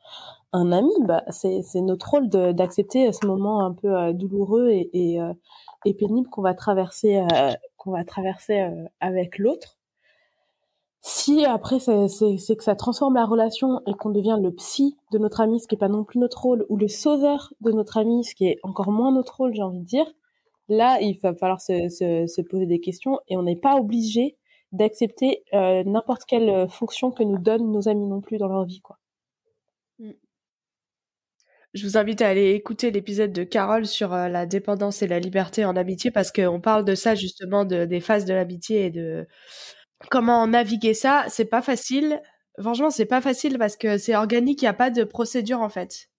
un 0.53 0.72
ami, 0.72 0.94
bah, 1.01 1.24
c'est, 1.29 1.62
notre 1.75 2.10
rôle 2.10 2.29
d'accepter 2.29 3.12
ce 3.12 3.25
moment 3.25 3.65
un 3.65 3.74
peu 3.74 3.96
euh, 3.96 4.13
douloureux 4.13 4.70
et, 4.70 4.89
et, 4.94 5.22
euh, 5.22 5.34
et 5.86 5.94
pénible 5.94 6.29
qu'on 6.29 6.41
va 6.41 6.53
traverser, 6.53 7.17
euh, 7.17 7.51
qu'on 7.77 7.91
va 7.91 8.03
traverser 8.03 8.70
avec 9.00 9.38
l'autre. 9.38 9.76
Si 11.01 11.46
après 11.46 11.80
c'est, 11.80 12.56
que 12.56 12.63
ça 12.63 12.75
transforme 12.75 13.16
la 13.16 13.25
relation 13.25 13.82
et 13.88 13.94
qu'on 13.94 14.10
devient 14.10 14.38
le 14.42 14.51
psy 14.51 14.98
de 15.12 15.18
notre 15.18 15.42
ami, 15.42 15.60
ce 15.60 15.68
qui 15.68 15.75
est 15.75 15.77
pas 15.77 15.88
non 15.88 16.04
plus 16.04 16.20
notre 16.20 16.42
rôle, 16.42 16.66
ou 16.70 16.77
le 16.77 16.88
sauveur 16.88 17.54
de 17.62 17.72
notre 17.72 17.98
ami, 17.98 18.24
ce 18.24 18.36
qui 18.36 18.48
est 18.48 18.58
encore 18.63 18.92
moins 18.92 19.12
notre 19.12 19.38
rôle, 19.38 19.54
j'ai 19.54 19.62
envie 19.62 19.80
de 19.80 19.86
dire, 19.86 20.06
là 20.68 21.00
il 21.01 21.18
va 21.22 21.34
falloir 21.34 21.62
se, 21.62 21.88
se, 21.89 22.27
se 22.27 22.42
poser 22.42 22.66
des 22.66 22.80
questions 22.80 23.20
et 23.27 23.38
on 23.38 23.44
n'est 23.44 23.56
pas 23.56 23.75
obligé 23.75 24.38
d'accepter 24.74 25.44
n'importe 25.54 26.25
quelle 26.25 26.68
fonction 26.70 27.12
que 27.12 27.24
nous 27.24 27.38
donnent 27.38 27.72
nos 27.72 27.88
amis 27.88 28.08
non 28.08 28.22
plus 28.22 28.38
dans 28.38 28.48
leur 28.48 28.66
vie, 28.66 28.82
quoi. 28.82 28.98
Mmh. 30.00 30.12
Je 31.74 31.86
vous 31.86 31.98
invite 31.98 32.22
à 32.22 32.30
aller 32.30 32.51
écouter 32.51 32.92
l'épisode 32.92 33.32
de 33.32 33.44
Carole 33.44 33.86
sur 33.86 34.13
euh, 34.13 34.30
la 34.30 34.46
dépendance 34.46 35.01
et 35.01 35.08
la 35.08 35.20
liberté 35.20 35.66
en 35.66 35.75
amitié 35.75 36.12
parce 36.12 36.32
qu'on 36.32 36.62
parle 36.62 36.86
de 36.86 36.96
ça 36.96 37.13
justement, 37.13 37.66
de, 37.66 37.86
des 37.86 38.00
phases 38.00 38.25
de 38.25 38.34
l'amitié 38.34 38.86
et 38.86 38.89
de 38.89 39.27
comment 40.10 40.48
naviguer 40.48 40.94
ça. 40.94 41.25
C'est 41.30 41.46
pas 41.46 41.62
facile. 41.62 42.22
Franchement, 42.60 42.89
c'est 42.89 43.06
pas 43.06 43.22
facile 43.22 43.58
parce 43.58 43.77
que 43.77 43.98
c'est 43.98 44.16
organique, 44.16 44.62
il 44.62 44.66
n'y 44.66 44.70
a 44.70 44.74
pas 44.74 44.89
de 44.89 45.04
procédure 45.04 45.62
en 45.62 45.70
fait. 45.70 46.10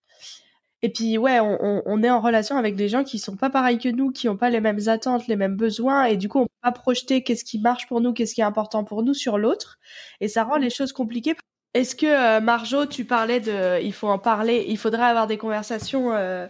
Et 0.83 0.93
puis 0.93 1.19
ouais, 1.19 1.41
on, 1.41 2.03
est 2.05 2.11
en 2.11 2.21
relation 2.21 2.57
avec 2.57 2.77
des 2.77 2.89
gens 2.89 3.03
qui 3.03 3.19
sont 3.19 3.37
pas 3.37 3.51
pareils 3.51 3.79
que 3.79 3.89
nous, 3.89 4.13
qui 4.13 4.29
ont 4.29 4.37
pas 4.37 4.49
les 4.49 4.61
mêmes 4.61 4.89
attentes, 4.89 5.27
les 5.27 5.35
mêmes 5.35 5.57
besoins, 5.57 6.05
et 6.05 6.17
du 6.17 6.29
coup 6.29 6.39
on 6.39 6.45
peut 6.45 6.53
pas 6.63 6.71
projeter 6.71 7.25
qu'est-ce 7.25 7.45
qui 7.45 7.59
marche 7.59 7.89
pour 7.89 8.01
nous, 8.01 8.13
qu'est-ce 8.13 8.33
qui 8.33 8.43
est 8.43 8.45
important 8.45 8.85
pour 8.85 9.03
nous 9.03 9.15
sur 9.15 9.39
l'autre, 9.39 9.81
et 10.21 10.29
ça 10.29 10.45
rend 10.45 10.57
les 10.57 10.71
choses 10.71 10.93
compliquées. 10.93 11.35
Est-ce 11.75 11.97
que 11.97 12.07
euh, 12.07 12.41
Marjo, 12.41 12.87
tu 12.87 13.05
parlais 13.05 13.41
de, 13.41 13.83
il 13.83 13.93
faut 13.93 14.09
en 14.09 14.21
parler, 14.21 14.67
il 14.69 14.79
faudrait 14.79 15.03
avoir 15.03 15.27
des 15.27 15.37
conversations 15.37 16.13
euh, 16.13 16.47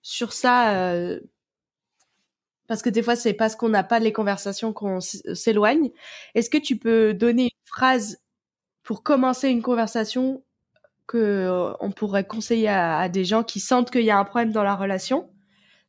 sur 0.00 0.32
ça, 0.32 0.74
euh, 0.74 1.20
parce 2.70 2.82
que 2.82 2.88
des 2.88 3.02
fois 3.02 3.16
c'est 3.16 3.32
parce 3.32 3.56
qu'on 3.56 3.68
n'a 3.68 3.82
pas 3.82 3.98
les 3.98 4.12
conversations 4.12 4.72
qu'on 4.72 5.00
s'éloigne. 5.00 5.90
Est-ce 6.36 6.48
que 6.48 6.56
tu 6.56 6.76
peux 6.76 7.12
donner 7.14 7.42
une 7.42 7.66
phrase 7.66 8.18
pour 8.84 9.02
commencer 9.02 9.48
une 9.48 9.60
conversation 9.60 10.44
que 11.08 11.18
euh, 11.18 11.72
on 11.80 11.90
pourrait 11.90 12.28
conseiller 12.28 12.68
à, 12.68 13.08
des 13.08 13.24
gens 13.24 13.42
qui 13.42 13.58
sentent 13.58 13.90
qu'il 13.90 14.04
y 14.04 14.10
a 14.10 14.18
un 14.20 14.24
problème 14.24 14.52
dans 14.52 14.62
la 14.62 14.76
relation, 14.76 15.28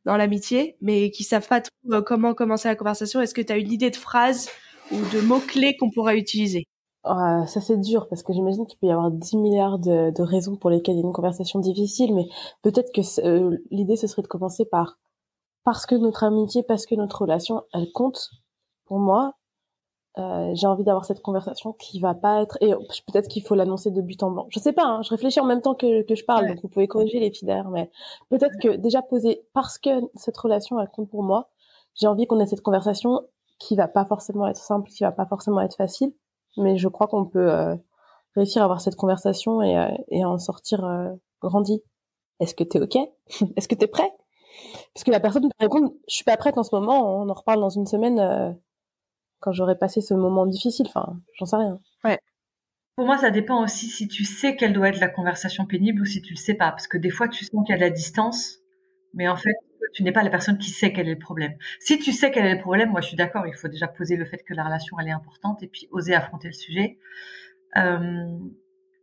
dans 0.06 0.16
l'amitié, 0.16 0.76
mais 0.80 1.12
qui 1.12 1.22
savent 1.22 1.46
pas 1.46 1.60
trop 1.60 1.70
euh, 1.92 2.02
comment 2.02 2.34
commencer 2.34 2.66
la 2.66 2.74
conversation? 2.74 3.20
Est-ce 3.20 3.34
que 3.34 3.42
tu 3.42 3.52
as 3.52 3.58
une 3.58 3.70
idée 3.70 3.90
de 3.90 3.96
phrase 3.96 4.48
ou 4.90 4.96
de 5.12 5.20
mots-clés 5.20 5.76
qu'on 5.78 5.92
pourrait 5.92 6.18
utiliser? 6.18 6.66
Ah, 7.04 7.46
ça 7.46 7.60
c'est 7.60 7.80
dur 7.80 8.08
parce 8.08 8.24
que 8.24 8.32
j'imagine 8.32 8.66
qu'il 8.66 8.80
peut 8.80 8.88
y 8.88 8.90
avoir 8.90 9.12
10 9.12 9.36
milliards 9.36 9.78
de, 9.78 10.20
raisons 10.20 10.56
pour 10.56 10.70
lesquelles 10.70 10.96
il 10.96 11.02
y 11.02 11.02
a 11.04 11.06
une 11.06 11.12
conversation 11.12 11.60
difficile, 11.60 12.12
mais 12.12 12.26
peut-être 12.62 12.90
que 12.92 13.02
euh, 13.24 13.56
l'idée 13.70 13.94
ce 13.94 14.08
serait 14.08 14.22
de 14.22 14.26
commencer 14.26 14.64
par 14.64 14.98
parce 15.64 15.86
que 15.86 15.94
notre 15.94 16.24
amitié, 16.24 16.62
parce 16.62 16.86
que 16.86 16.94
notre 16.94 17.22
relation, 17.22 17.62
elle 17.72 17.90
compte 17.92 18.30
pour 18.86 18.98
moi, 18.98 19.34
euh, 20.18 20.50
j'ai 20.54 20.66
envie 20.66 20.84
d'avoir 20.84 21.06
cette 21.06 21.22
conversation 21.22 21.72
qui 21.72 21.98
va 21.98 22.14
pas 22.14 22.42
être 22.42 22.58
et 22.60 22.74
peut-être 23.06 23.28
qu'il 23.28 23.42
faut 23.42 23.54
l'annoncer 23.54 23.90
de 23.90 24.02
but 24.02 24.22
en 24.22 24.30
blanc. 24.30 24.46
Je 24.50 24.58
sais 24.58 24.72
pas, 24.72 24.84
hein, 24.84 25.02
je 25.02 25.08
réfléchis 25.08 25.40
en 25.40 25.46
même 25.46 25.62
temps 25.62 25.74
que, 25.74 26.02
que 26.02 26.14
je 26.14 26.24
parle, 26.24 26.48
donc 26.48 26.60
vous 26.62 26.68
pouvez 26.68 26.86
corriger 26.86 27.18
les 27.18 27.30
filles 27.30 27.62
mais 27.70 27.90
peut-être 28.28 28.58
que 28.60 28.76
déjà 28.76 29.00
poser 29.00 29.46
parce 29.54 29.78
que 29.78 29.88
cette 30.14 30.36
relation 30.36 30.78
elle 30.78 30.88
compte 30.88 31.08
pour 31.08 31.22
moi, 31.22 31.48
j'ai 31.94 32.06
envie 32.06 32.26
qu'on 32.26 32.40
ait 32.40 32.46
cette 32.46 32.60
conversation 32.60 33.22
qui 33.58 33.76
va 33.76 33.88
pas 33.88 34.04
forcément 34.04 34.46
être 34.46 34.56
simple, 34.56 34.90
qui 34.90 35.02
va 35.02 35.12
pas 35.12 35.26
forcément 35.26 35.60
être 35.60 35.76
facile, 35.76 36.12
mais 36.56 36.76
je 36.76 36.88
crois 36.88 37.06
qu'on 37.06 37.24
peut 37.24 37.50
euh, 37.50 37.74
réussir 38.34 38.62
à 38.62 38.64
avoir 38.64 38.80
cette 38.80 38.96
conversation 38.96 39.62
et, 39.62 39.78
euh, 39.78 39.88
et 40.08 40.24
en 40.24 40.38
sortir 40.38 40.84
euh, 40.84 41.10
grandi. 41.40 41.82
Est-ce 42.40 42.54
que 42.54 42.64
t'es 42.64 42.80
ok? 42.80 42.96
Est-ce 43.56 43.68
que 43.68 43.74
t'es 43.74 43.86
prêt? 43.86 44.12
Parce 44.94 45.04
que 45.04 45.10
la 45.10 45.20
personne 45.20 45.42
peut 45.42 45.50
répondre, 45.60 45.92
je 46.08 46.14
suis 46.14 46.24
pas 46.24 46.36
prête 46.36 46.58
en 46.58 46.62
ce 46.62 46.74
moment, 46.74 47.20
on 47.20 47.28
en 47.28 47.34
reparle 47.34 47.60
dans 47.60 47.70
une 47.70 47.86
semaine 47.86 48.56
quand 49.40 49.52
j'aurai 49.52 49.76
passé 49.76 50.00
ce 50.00 50.14
moment 50.14 50.46
difficile. 50.46 50.86
Enfin, 50.88 51.18
j'en 51.38 51.46
sais 51.46 51.56
rien. 51.56 51.80
Ouais. 52.04 52.18
Pour 52.96 53.06
moi, 53.06 53.18
ça 53.18 53.30
dépend 53.30 53.62
aussi 53.62 53.86
si 53.86 54.06
tu 54.06 54.24
sais 54.24 54.54
quelle 54.54 54.72
doit 54.72 54.88
être 54.88 55.00
la 55.00 55.08
conversation 55.08 55.66
pénible 55.66 56.02
ou 56.02 56.04
si 56.04 56.20
tu 56.22 56.34
le 56.34 56.38
sais 56.38 56.54
pas. 56.54 56.70
Parce 56.70 56.86
que 56.86 56.98
des 56.98 57.10
fois, 57.10 57.28
tu 57.28 57.44
sens 57.44 57.64
qu'il 57.64 57.72
y 57.72 57.74
a 57.74 57.78
de 57.78 57.84
la 57.84 57.90
distance, 57.90 58.58
mais 59.14 59.28
en 59.28 59.36
fait, 59.36 59.54
tu 59.94 60.02
n'es 60.04 60.12
pas 60.12 60.22
la 60.22 60.30
personne 60.30 60.58
qui 60.58 60.70
sait 60.70 60.92
quel 60.92 61.08
est 61.08 61.14
le 61.14 61.18
problème. 61.18 61.54
Si 61.80 61.98
tu 61.98 62.12
sais 62.12 62.30
quel 62.30 62.46
est 62.46 62.54
le 62.54 62.60
problème, 62.60 62.90
moi, 62.90 63.00
je 63.00 63.08
suis 63.08 63.16
d'accord. 63.16 63.46
Il 63.46 63.54
faut 63.54 63.68
déjà 63.68 63.88
poser 63.88 64.16
le 64.16 64.24
fait 64.24 64.42
que 64.42 64.54
la 64.54 64.64
relation, 64.64 64.98
elle 65.00 65.08
est 65.08 65.12
importante 65.12 65.62
et 65.62 65.68
puis 65.68 65.88
oser 65.90 66.14
affronter 66.14 66.48
le 66.48 66.54
sujet. 66.54 66.98
Euh, 67.76 68.38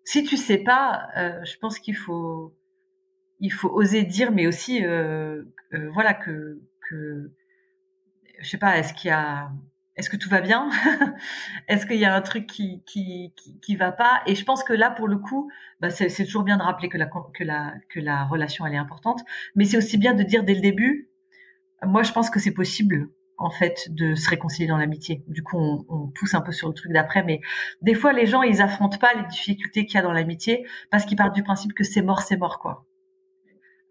si 0.06 0.24
tu 0.24 0.38
sais 0.38 0.60
pas, 0.60 1.10
euh, 1.18 1.44
je 1.44 1.58
pense 1.58 1.80
qu'il 1.80 1.96
faut, 1.96 2.56
il 3.40 3.52
faut 3.52 3.70
oser 3.70 4.04
dire, 4.04 4.32
mais 4.32 4.48
aussi, 4.48 4.86
euh, 4.86 5.44
euh 5.74 5.90
voilà, 5.94 6.14
que, 6.14 6.62
que, 6.90 7.32
je 8.40 8.50
sais 8.50 8.58
pas, 8.58 8.78
est-ce 8.78 8.94
qu'il 8.94 9.10
y 9.10 9.14
a, 9.14 9.52
est-ce 10.00 10.10
que 10.10 10.16
tout 10.16 10.30
va 10.30 10.40
bien 10.40 10.70
Est-ce 11.68 11.86
qu'il 11.86 11.98
y 11.98 12.06
a 12.06 12.16
un 12.16 12.22
truc 12.22 12.48
qui, 12.48 12.82
qui, 12.86 13.34
qui, 13.62 13.76
va 13.76 13.92
pas? 13.92 14.22
Et 14.26 14.36
je 14.36 14.46
pense 14.46 14.64
que 14.64 14.72
là, 14.72 14.92
pour 14.92 15.10
le 15.10 15.18
coup, 15.18 15.52
bah, 15.82 15.90
c'est, 15.90 16.08
toujours 16.24 16.44
bien 16.44 16.58
de 16.58 16.64
rappeler 16.64 16.88
que 16.88 16.98
la, 16.98 17.08
que, 17.34 17.44
la, 17.44 17.74
que 17.90 18.00
la 18.00 18.24
relation, 18.24 18.66
elle 18.66 18.76
est 18.76 18.78
importante. 18.78 19.22
Mais 19.56 19.66
c'est 19.66 19.78
aussi 19.78 19.98
bien 19.98 20.14
de 20.14 20.24
dire 20.24 20.46
dès 20.46 20.56
le 20.56 20.62
début, 20.62 21.10
moi, 21.84 22.04
je 22.04 22.14
pense 22.14 22.30
que 22.30 22.40
c'est 22.40 22.54
possible, 22.54 23.10
en 23.38 23.50
fait, 23.50 23.88
de 23.90 24.16
se 24.16 24.30
réconcilier 24.30 24.68
dans 24.68 24.78
l'amitié. 24.78 25.24
Du 25.28 25.44
coup, 25.44 25.58
on, 25.90 26.08
pousse 26.08 26.34
un 26.34 26.42
peu 26.42 26.54
sur 26.54 26.70
le 26.70 26.74
truc 26.74 26.94
d'après. 26.94 27.24
Mais 27.24 27.42
des 27.82 27.94
fois, 27.94 28.14
les 28.14 28.26
gens, 28.26 28.42
ils 28.42 28.62
affrontent 28.62 29.00
pas 29.00 29.14
les 29.16 29.28
difficultés 29.28 29.86
qu'il 29.86 29.96
y 29.96 29.98
a 29.98 30.02
dans 30.02 30.14
l'amitié 30.14 30.66
parce 30.92 31.04
qu'ils 31.04 31.18
partent 31.18 31.36
du 31.36 31.44
principe 31.44 31.74
que 31.74 31.84
c'est 31.84 32.02
mort, 32.02 32.22
c'est 32.22 32.38
mort, 32.38 32.60
quoi. 32.60 32.86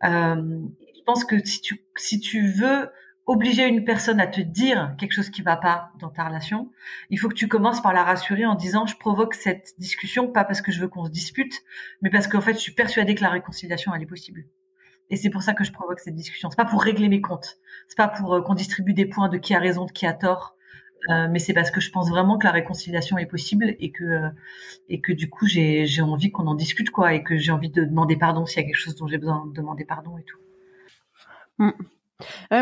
Euh, 0.04 0.60
je 0.94 1.02
pense 1.04 1.24
que 1.24 1.44
si 1.44 1.60
tu, 1.60 1.84
si 1.96 2.20
tu 2.20 2.48
veux 2.52 2.90
obliger 3.26 3.66
une 3.66 3.84
personne 3.84 4.20
à 4.20 4.26
te 4.26 4.40
dire 4.40 4.94
quelque 4.98 5.12
chose 5.12 5.28
qui 5.28 5.42
va 5.42 5.56
pas 5.56 5.90
dans 6.00 6.08
ta 6.08 6.24
relation, 6.24 6.70
il 7.10 7.18
faut 7.18 7.28
que 7.28 7.34
tu 7.34 7.46
commences 7.46 7.82
par 7.82 7.92
la 7.92 8.02
rassurer 8.02 8.46
en 8.46 8.54
disant 8.54 8.86
je 8.86 8.96
provoque 8.96 9.34
cette 9.34 9.74
discussion 9.78 10.28
pas 10.28 10.44
parce 10.44 10.62
que 10.62 10.72
je 10.72 10.80
veux 10.80 10.88
qu'on 10.88 11.04
se 11.04 11.10
dispute, 11.10 11.62
mais 12.00 12.08
parce 12.08 12.26
qu'en 12.26 12.40
fait 12.40 12.54
je 12.54 12.58
suis 12.58 12.72
persuadée 12.72 13.14
que 13.14 13.22
la 13.22 13.28
réconciliation 13.28 13.94
elle 13.94 14.02
est 14.02 14.06
possible. 14.06 14.46
Et 15.10 15.16
c'est 15.16 15.30
pour 15.30 15.42
ça 15.42 15.54
que 15.54 15.64
je 15.64 15.72
provoque 15.72 16.00
cette 16.00 16.14
discussion. 16.14 16.50
C'est 16.50 16.56
pas 16.56 16.64
pour 16.64 16.82
régler 16.82 17.08
mes 17.08 17.20
comptes, 17.20 17.58
c'est 17.86 17.96
pas 17.96 18.08
pour 18.08 18.34
euh, 18.34 18.40
qu'on 18.40 18.54
distribue 18.54 18.94
des 18.94 19.06
points 19.06 19.28
de 19.28 19.36
qui 19.36 19.54
a 19.54 19.58
raison, 19.58 19.84
de 19.84 19.92
qui 19.92 20.06
a 20.06 20.14
tort, 20.14 20.56
euh, 21.10 21.28
mais 21.30 21.38
c'est 21.38 21.54
parce 21.54 21.70
que 21.70 21.80
je 21.80 21.90
pense 21.90 22.10
vraiment 22.10 22.38
que 22.38 22.44
la 22.46 22.52
réconciliation 22.52 23.18
est 23.18 23.26
possible 23.26 23.76
et 23.78 23.92
que 23.92 24.04
euh, 24.04 24.28
et 24.88 25.00
que 25.00 25.12
du 25.12 25.30
coup 25.30 25.46
j'ai 25.46 25.86
envie 26.02 26.30
qu'on 26.32 26.46
en 26.46 26.54
discute 26.54 26.90
quoi 26.90 27.14
et 27.14 27.22
que 27.22 27.38
j'ai 27.38 27.52
envie 27.52 27.70
de 27.70 27.84
demander 27.84 28.16
pardon 28.16 28.46
s'il 28.46 28.62
y 28.62 28.64
a 28.64 28.66
quelque 28.66 28.76
chose 28.76 28.96
dont 28.96 29.06
j'ai 29.06 29.18
besoin 29.18 29.46
de 29.46 29.52
demander 29.52 29.84
pardon 29.84 30.18
et 30.18 30.24
tout. 30.24 30.38
Mm 31.58 31.70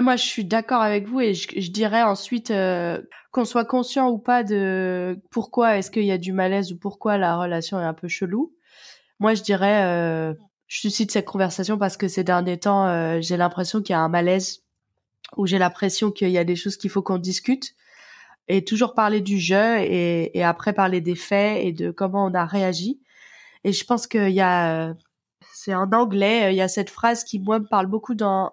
moi, 0.02 0.16
je 0.16 0.23
suis 0.23 0.45
d'accord 0.45 0.83
avec 0.83 1.07
vous 1.09 1.23
et 1.23 1.33
je, 1.33 1.71
dirais 1.71 2.02
ensuite 2.02 2.50
euh, 2.50 3.00
qu'on 3.33 3.47
soit 3.47 3.64
conscient 3.64 4.11
ou 4.11 4.19
pas 4.19 4.45
de 4.45 5.19
pourquoi 5.31 5.78
est-ce 5.78 5.90
qu'il 5.90 6.05
y 6.05 6.12
a 6.12 6.19
du 6.19 6.35
malaise 6.35 6.73
ou 6.73 6.78
pourquoi 6.78 7.16
la 7.16 7.38
relation 7.38 7.81
est 7.81 7.85
un 7.85 7.95
peu 7.95 8.07
chelou. 8.07 8.52
Moi, 9.19 9.33
je 9.33 9.43
dirais, 9.43 10.37
je 10.66 10.78
suscite 10.78 11.11
cette 11.11 11.25
conversation 11.25 11.78
parce 11.78 11.97
que 11.97 12.07
ces 12.07 12.23
derniers 12.23 12.59
temps, 12.59 13.19
j'ai 13.23 13.38
l'impression 13.38 13.81
qu'il 13.81 13.95
y 13.95 13.97
a 13.97 14.00
un 14.00 14.11
malaise 14.11 14.62
ou 15.38 15.47
j'ai 15.47 15.57
l'impression 15.57 16.11
qu'il 16.11 16.28
y 16.28 16.37
a 16.37 16.45
des 16.45 16.55
choses 16.55 16.76
qu'il 16.76 16.90
faut 16.90 17.00
qu'on 17.00 17.16
discute 17.16 17.75
et 18.48 18.64
toujours 18.64 18.94
parler 18.94 19.20
du 19.20 19.38
jeu 19.38 19.78
et, 19.80 20.36
et, 20.36 20.44
après 20.44 20.72
parler 20.72 21.00
des 21.00 21.16
faits 21.16 21.64
et 21.64 21.72
de 21.72 21.90
comment 21.90 22.26
on 22.26 22.34
a 22.34 22.44
réagi. 22.44 23.00
Et 23.64 23.72
je 23.72 23.84
pense 23.84 24.06
qu'il 24.06 24.30
y 24.30 24.40
a, 24.40 24.94
c'est 25.52 25.74
en 25.74 25.90
anglais, 25.92 26.52
il 26.52 26.56
y 26.56 26.60
a 26.60 26.68
cette 26.68 26.90
phrase 26.90 27.24
qui 27.24 27.40
moi 27.40 27.58
me 27.58 27.66
parle 27.66 27.86
beaucoup 27.86 28.14
dans 28.14 28.52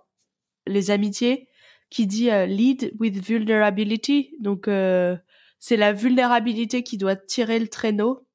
les 0.65 0.91
amitiés 0.91 1.47
qui 1.89 2.07
dit 2.07 2.31
euh, 2.31 2.45
lead 2.47 2.93
with 2.99 3.17
vulnerability. 3.23 4.35
Donc 4.39 4.67
euh, 4.67 5.15
c'est 5.59 5.77
la 5.77 5.93
vulnérabilité 5.93 6.83
qui 6.83 6.97
doit 6.97 7.15
tirer 7.15 7.59
le 7.59 7.67
traîneau 7.67 8.25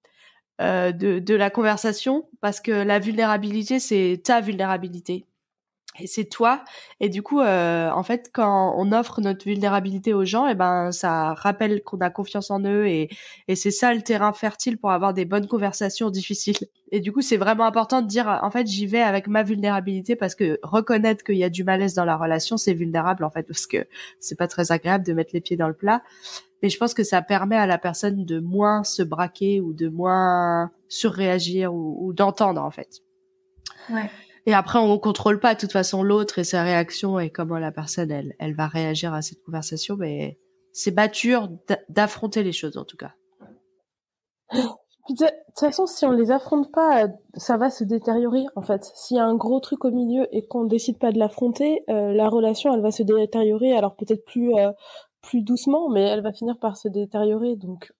euh, 0.61 0.93
de, 0.93 1.19
de 1.19 1.35
la 1.35 1.51
conversation 1.51 2.29
parce 2.41 2.61
que 2.61 2.71
la 2.71 2.99
vulnérabilité 3.01 3.81
c'est 3.81 4.21
ta 4.25 4.41
vulnérabilité 4.41 5.28
et 6.01 6.07
c'est 6.07 6.25
toi. 6.25 6.65
Et 7.01 7.09
du 7.09 7.23
coup, 7.23 7.41
euh, 7.41 7.91
en 7.91 8.03
fait, 8.03 8.31
quand 8.33 8.75
on 8.77 8.93
offre 8.93 9.21
notre 9.21 9.45
vulnérabilité 9.45 10.15
aux 10.15 10.25
gens, 10.25 10.47
eh 10.47 10.55
ben 10.55 10.93
ça 10.93 11.35
rappelle 11.35 11.83
qu'on 11.83 11.99
a 11.99 12.11
confiance 12.11 12.51
en 12.51 12.61
eux 12.65 12.87
et, 12.87 13.09
et 13.49 13.57
c'est 13.57 13.71
ça 13.71 13.93
le 13.95 14.03
terrain 14.03 14.33
fertile 14.33 14.79
pour 14.79 14.91
avoir 14.91 15.15
des 15.15 15.25
bonnes 15.25 15.47
conversations 15.47 16.11
difficiles. 16.11 16.59
Et 16.91 17.01
du 17.01 17.13
coup, 17.13 17.21
c'est 17.21 17.37
vraiment 17.37 17.65
important 17.65 18.03
de 18.03 18.07
dire, 18.07 18.41
en 18.43 18.51
fait, 18.51 18.67
j'y 18.67 18.87
vais 18.87 19.03
avec 19.03 19.27
ma 19.27 19.43
vulnérabilité 19.43 20.17
parce 20.17 20.35
que 20.35 20.59
reconnaître 20.63 21.25
qu'il 21.25 21.37
y 21.37 21.45
a 21.45 21.51
du 21.51 21.65
malaise 21.65 21.95
dans 21.95 22.05
la 22.05 22.17
relation, 22.17 22.57
c'est 22.57 22.75
vulnérable 22.75 23.25
en 23.25 23.31
fait 23.31 23.43
parce 23.43 23.67
que 23.67 23.87
c'est 24.21 24.39
pas 24.39 24.49
très 24.49 24.73
agréable 24.73 25.05
de 25.05 25.13
mettre 25.13 25.31
les 25.35 25.41
pieds 25.41 25.57
dans 25.57 25.69
le 25.69 25.75
plat. 25.75 26.03
Mais 26.63 26.69
je 26.71 26.79
pense 26.79 26.95
que 26.95 27.05
ça 27.05 27.23
permet 27.23 27.57
à 27.57 27.67
la 27.67 27.79
personne 27.79 28.25
de 28.25 28.41
moins 28.41 28.83
se 28.83 29.03
braquer 29.03 29.61
ou 29.61 29.73
de 29.73 29.89
moins 29.89 30.71
surréagir 30.89 31.73
ou, 31.73 31.97
ou 32.01 32.13
d'entendre 32.13 32.63
en 32.63 32.71
fait. 32.71 33.03
Ouais. 33.91 34.11
Et 34.49 34.55
après, 34.55 34.79
on 34.79 34.99
contrôle 34.99 35.41
pas 35.41 35.55
de 35.55 35.61
toute 35.61 35.73
façon 35.73 36.03
l'autre 36.03 36.39
et 36.39 36.45
sa 36.45 36.63
réaction 36.63 37.21
et 37.21 37.29
comment 37.29 37.59
la 37.59 37.71
personne 37.71 38.11
elle, 38.11 38.35
elle 38.39 38.55
va 38.55 38.67
réagir 38.67 39.13
à 39.13 39.21
cette 39.21 39.43
conversation, 39.43 39.97
mais 39.97 40.39
c'est 40.73 40.97
mature 40.97 41.51
d'affronter 41.91 42.43
les 42.43 42.53
choses 42.53 42.79
en 42.79 42.87
tout 42.87 42.97
cas. 42.97 43.13
De 44.55 44.65
toute 45.11 45.29
façon, 45.61 45.85
si 45.85 46.07
on 46.07 46.13
les 46.13 46.31
affronte 46.31 46.73
pas, 46.73 47.09
ça 47.35 47.59
va 47.59 47.69
se 47.69 47.85
détériorer 47.85 48.47
en 48.57 48.63
fait. 48.63 48.91
S'il 48.95 49.19
y 49.19 49.21
a 49.21 49.27
un 49.27 49.35
gros 49.35 49.61
truc 49.61 49.85
au 49.85 49.91
milieu 49.91 50.27
et 50.35 50.47
qu'on 50.47 50.65
décide 50.65 50.99
pas 50.99 51.13
de 51.13 51.19
l'affronter, 51.19 51.83
euh, 51.91 52.15
la 52.15 52.31
relation 52.31 52.73
elle 52.73 52.81
va 52.81 52.91
se 52.91 53.03
détériorer. 53.03 53.77
Alors 53.77 53.97
peut-être 53.97 54.25
plus 54.25 54.55
euh, 54.55 54.73
plus 55.21 55.43
doucement, 55.43 55.91
mais 55.91 56.05
elle 56.05 56.23
va 56.23 56.33
finir 56.33 56.59
par 56.59 56.79
se 56.79 56.89
détériorer. 56.89 57.57
Donc 57.57 57.93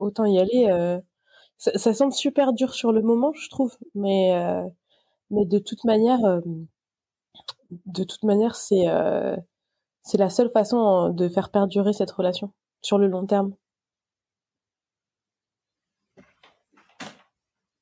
autant 0.00 0.26
y 0.26 0.38
aller. 0.38 0.66
Euh, 0.68 1.00
ça, 1.56 1.78
ça, 1.78 1.94
semble 1.94 2.12
super 2.12 2.52
dur 2.52 2.74
sur 2.74 2.92
le 2.92 3.00
moment, 3.00 3.32
je 3.32 3.48
trouve, 3.48 3.74
mais 3.94 4.34
mais 5.34 5.44
de 5.46 5.58
toute 5.58 5.84
manière, 5.84 6.24
euh, 6.24 6.40
de 7.86 8.04
toute 8.04 8.22
manière, 8.24 8.56
c'est 8.56 8.88
euh, 8.88 9.36
c'est 10.02 10.18
la 10.18 10.30
seule 10.30 10.50
façon 10.52 11.08
euh, 11.08 11.12
de 11.12 11.28
faire 11.28 11.50
perdurer 11.50 11.92
cette 11.92 12.10
relation 12.10 12.52
sur 12.82 12.98
le 12.98 13.08
long 13.08 13.26
terme. 13.26 13.54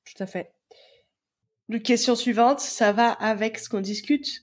Tout 0.05 0.23
à 0.23 0.27
fait. 0.27 0.53
Question 1.85 2.15
suivante, 2.17 2.61
ça 2.61 2.93
va 2.93 3.13
avec 3.13 3.59
ce 3.59 3.69
qu'on 3.69 3.81
discute. 3.81 4.43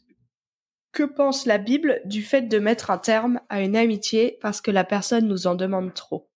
Que 0.92 1.04
pense 1.04 1.46
la 1.46 1.60
Bible 1.60 2.02
du 2.06 2.24
fait 2.24 2.42
de 2.44 2.58
mettre 2.58 2.90
un 2.90 2.98
terme 2.98 3.40
à 3.50 3.62
une 3.62 3.76
amitié 3.76 4.40
parce 4.42 4.62
que 4.62 4.72
la 4.72 4.84
personne 4.84 5.28
nous 5.28 5.46
en 5.46 5.54
demande 5.54 5.94
trop? 5.94 6.28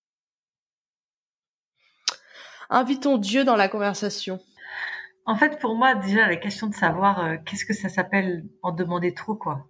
Invitons 2.70 3.18
Dieu 3.18 3.44
dans 3.44 3.56
la 3.56 3.70
conversation. 3.70 4.40
En 5.26 5.36
fait, 5.36 5.60
pour 5.60 5.76
moi, 5.76 5.96
déjà, 5.96 6.28
la 6.28 6.36
question 6.36 6.68
de 6.68 6.74
savoir 6.74 7.24
euh, 7.24 7.38
qu'est-ce 7.46 7.66
que 7.66 7.74
ça 7.74 7.88
s'appelle 7.88 8.46
en 8.62 8.72
demander 8.72 9.14
trop, 9.14 9.36
quoi. 9.36 9.70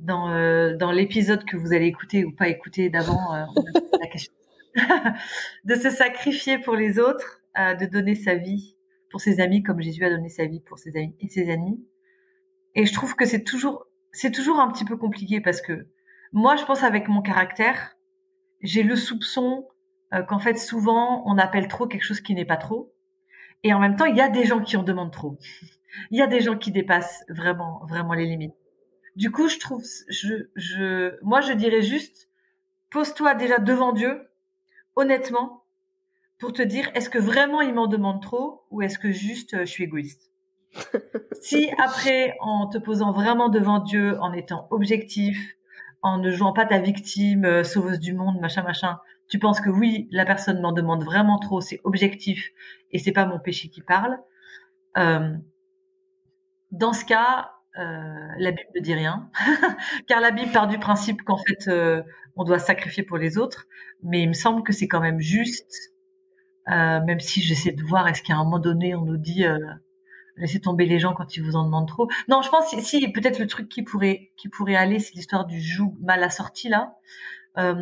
Dans, 0.00 0.30
euh, 0.30 0.76
dans 0.76 0.92
l'épisode 0.92 1.44
que 1.44 1.56
vous 1.56 1.72
allez 1.72 1.86
écouter 1.86 2.24
ou 2.24 2.32
pas 2.32 2.48
écouter 2.48 2.88
d'avant, 2.88 3.34
euh, 3.34 3.44
la 4.00 4.06
question 4.06 4.32
de 5.64 5.74
se 5.74 5.90
sacrifier 5.90 6.58
pour 6.58 6.76
les 6.76 6.98
autres, 6.98 7.42
de 7.56 7.86
donner 7.86 8.14
sa 8.14 8.36
vie 8.36 8.76
pour 9.10 9.20
ses 9.20 9.40
amis 9.40 9.64
comme 9.64 9.80
Jésus 9.80 10.04
a 10.04 10.10
donné 10.10 10.28
sa 10.28 10.46
vie 10.46 10.60
pour 10.60 10.78
ses 10.78 10.96
amis 10.96 11.16
et 11.18 11.28
ses 11.28 11.50
amis. 11.50 11.84
Et 12.76 12.86
je 12.86 12.92
trouve 12.92 13.16
que 13.16 13.24
c'est 13.24 13.42
toujours, 13.42 13.86
c'est 14.12 14.30
toujours 14.30 14.60
un 14.60 14.70
petit 14.70 14.84
peu 14.84 14.96
compliqué 14.96 15.40
parce 15.40 15.60
que 15.60 15.88
moi, 16.32 16.54
je 16.54 16.64
pense 16.64 16.84
avec 16.84 17.08
mon 17.08 17.20
caractère, 17.20 17.96
j'ai 18.60 18.84
le 18.84 18.94
soupçon 18.94 19.66
qu'en 20.28 20.38
fait, 20.38 20.56
souvent, 20.56 21.24
on 21.26 21.36
appelle 21.36 21.66
trop 21.66 21.88
quelque 21.88 22.04
chose 22.04 22.20
qui 22.20 22.36
n'est 22.36 22.44
pas 22.44 22.58
trop. 22.58 22.94
Et 23.64 23.72
en 23.72 23.80
même 23.80 23.96
temps, 23.96 24.04
il 24.04 24.16
y 24.16 24.20
a 24.20 24.28
des 24.28 24.44
gens 24.44 24.60
qui 24.60 24.76
en 24.76 24.82
demandent 24.82 25.12
trop. 25.12 25.36
Il 26.10 26.18
y 26.18 26.22
a 26.22 26.26
des 26.26 26.40
gens 26.40 26.56
qui 26.56 26.70
dépassent 26.70 27.24
vraiment, 27.28 27.84
vraiment 27.88 28.14
les 28.14 28.26
limites. 28.26 28.54
Du 29.16 29.30
coup, 29.30 29.48
je 29.48 29.58
trouve, 29.58 29.82
je, 30.08 30.48
je, 30.54 31.18
moi, 31.24 31.40
je 31.40 31.52
dirais 31.52 31.82
juste, 31.82 32.28
pose-toi 32.90 33.34
déjà 33.34 33.58
devant 33.58 33.92
Dieu, 33.92 34.28
honnêtement, 34.94 35.64
pour 36.38 36.52
te 36.52 36.62
dire, 36.62 36.88
est-ce 36.94 37.10
que 37.10 37.18
vraiment 37.18 37.60
il 37.60 37.74
m'en 37.74 37.88
demande 37.88 38.22
trop 38.22 38.62
ou 38.70 38.80
est-ce 38.80 38.98
que 38.98 39.10
juste 39.10 39.54
euh, 39.54 39.60
je 39.60 39.70
suis 39.70 39.84
égoïste? 39.84 40.30
Si 41.40 41.70
après, 41.78 42.36
en 42.40 42.68
te 42.68 42.78
posant 42.78 43.12
vraiment 43.12 43.48
devant 43.48 43.78
Dieu, 43.78 44.18
en 44.20 44.32
étant 44.32 44.66
objectif, 44.70 45.54
en 46.02 46.18
ne 46.18 46.30
jouant 46.30 46.52
pas 46.52 46.66
ta 46.66 46.78
victime, 46.78 47.44
euh, 47.44 47.64
sauveuse 47.64 48.00
du 48.00 48.12
monde, 48.12 48.40
machin, 48.40 48.62
machin, 48.62 48.98
tu 49.28 49.38
penses 49.38 49.60
que 49.60 49.70
oui, 49.70 50.08
la 50.10 50.24
personne 50.24 50.60
m'en 50.60 50.72
demande 50.72 51.04
vraiment 51.04 51.38
trop, 51.38 51.60
c'est 51.60 51.80
objectif 51.84 52.50
et 52.90 52.98
c'est 52.98 53.12
pas 53.12 53.26
mon 53.26 53.38
péché 53.38 53.68
qui 53.68 53.82
parle. 53.82 54.18
Euh, 54.96 55.34
dans 56.70 56.92
ce 56.92 57.04
cas, 57.04 57.52
euh, 57.78 58.28
la 58.38 58.50
Bible 58.50 58.68
ne 58.74 58.80
dit 58.80 58.94
rien, 58.94 59.30
car 60.08 60.20
la 60.20 60.30
Bible 60.30 60.50
part 60.50 60.66
du 60.66 60.78
principe 60.78 61.22
qu'en 61.22 61.36
fait 61.36 61.68
euh, 61.68 62.02
on 62.36 62.44
doit 62.44 62.58
sacrifier 62.58 63.02
pour 63.02 63.18
les 63.18 63.38
autres, 63.38 63.66
mais 64.02 64.22
il 64.22 64.28
me 64.28 64.34
semble 64.34 64.62
que 64.62 64.72
c'est 64.72 64.88
quand 64.88 65.00
même 65.00 65.20
juste, 65.20 65.92
même 66.66 67.20
si 67.20 67.40
j'essaie 67.40 67.72
de 67.72 67.82
voir 67.82 68.06
est-ce 68.08 68.22
qu'à 68.22 68.34
un 68.34 68.44
moment 68.44 68.58
donné 68.58 68.94
on 68.94 69.02
nous 69.02 69.16
dit 69.16 69.44
laissez 70.36 70.60
tomber 70.60 70.86
les 70.86 70.98
gens 70.98 71.14
quand 71.14 71.36
ils 71.36 71.42
vous 71.42 71.56
en 71.56 71.64
demandent 71.64 71.88
trop. 71.88 72.08
Non, 72.28 72.42
je 72.42 72.50
pense 72.50 72.68
si, 72.68 72.82
si 72.82 73.08
peut-être 73.10 73.38
le 73.38 73.46
truc 73.46 73.68
qui 73.68 73.82
pourrait 73.82 74.30
qui 74.36 74.48
pourrait 74.48 74.76
aller, 74.76 74.98
c'est 74.98 75.14
l'histoire 75.14 75.46
du 75.46 75.60
joug 75.60 75.96
mal 76.00 76.22
assorti 76.22 76.68
là. 76.68 76.94
Euh, 77.58 77.74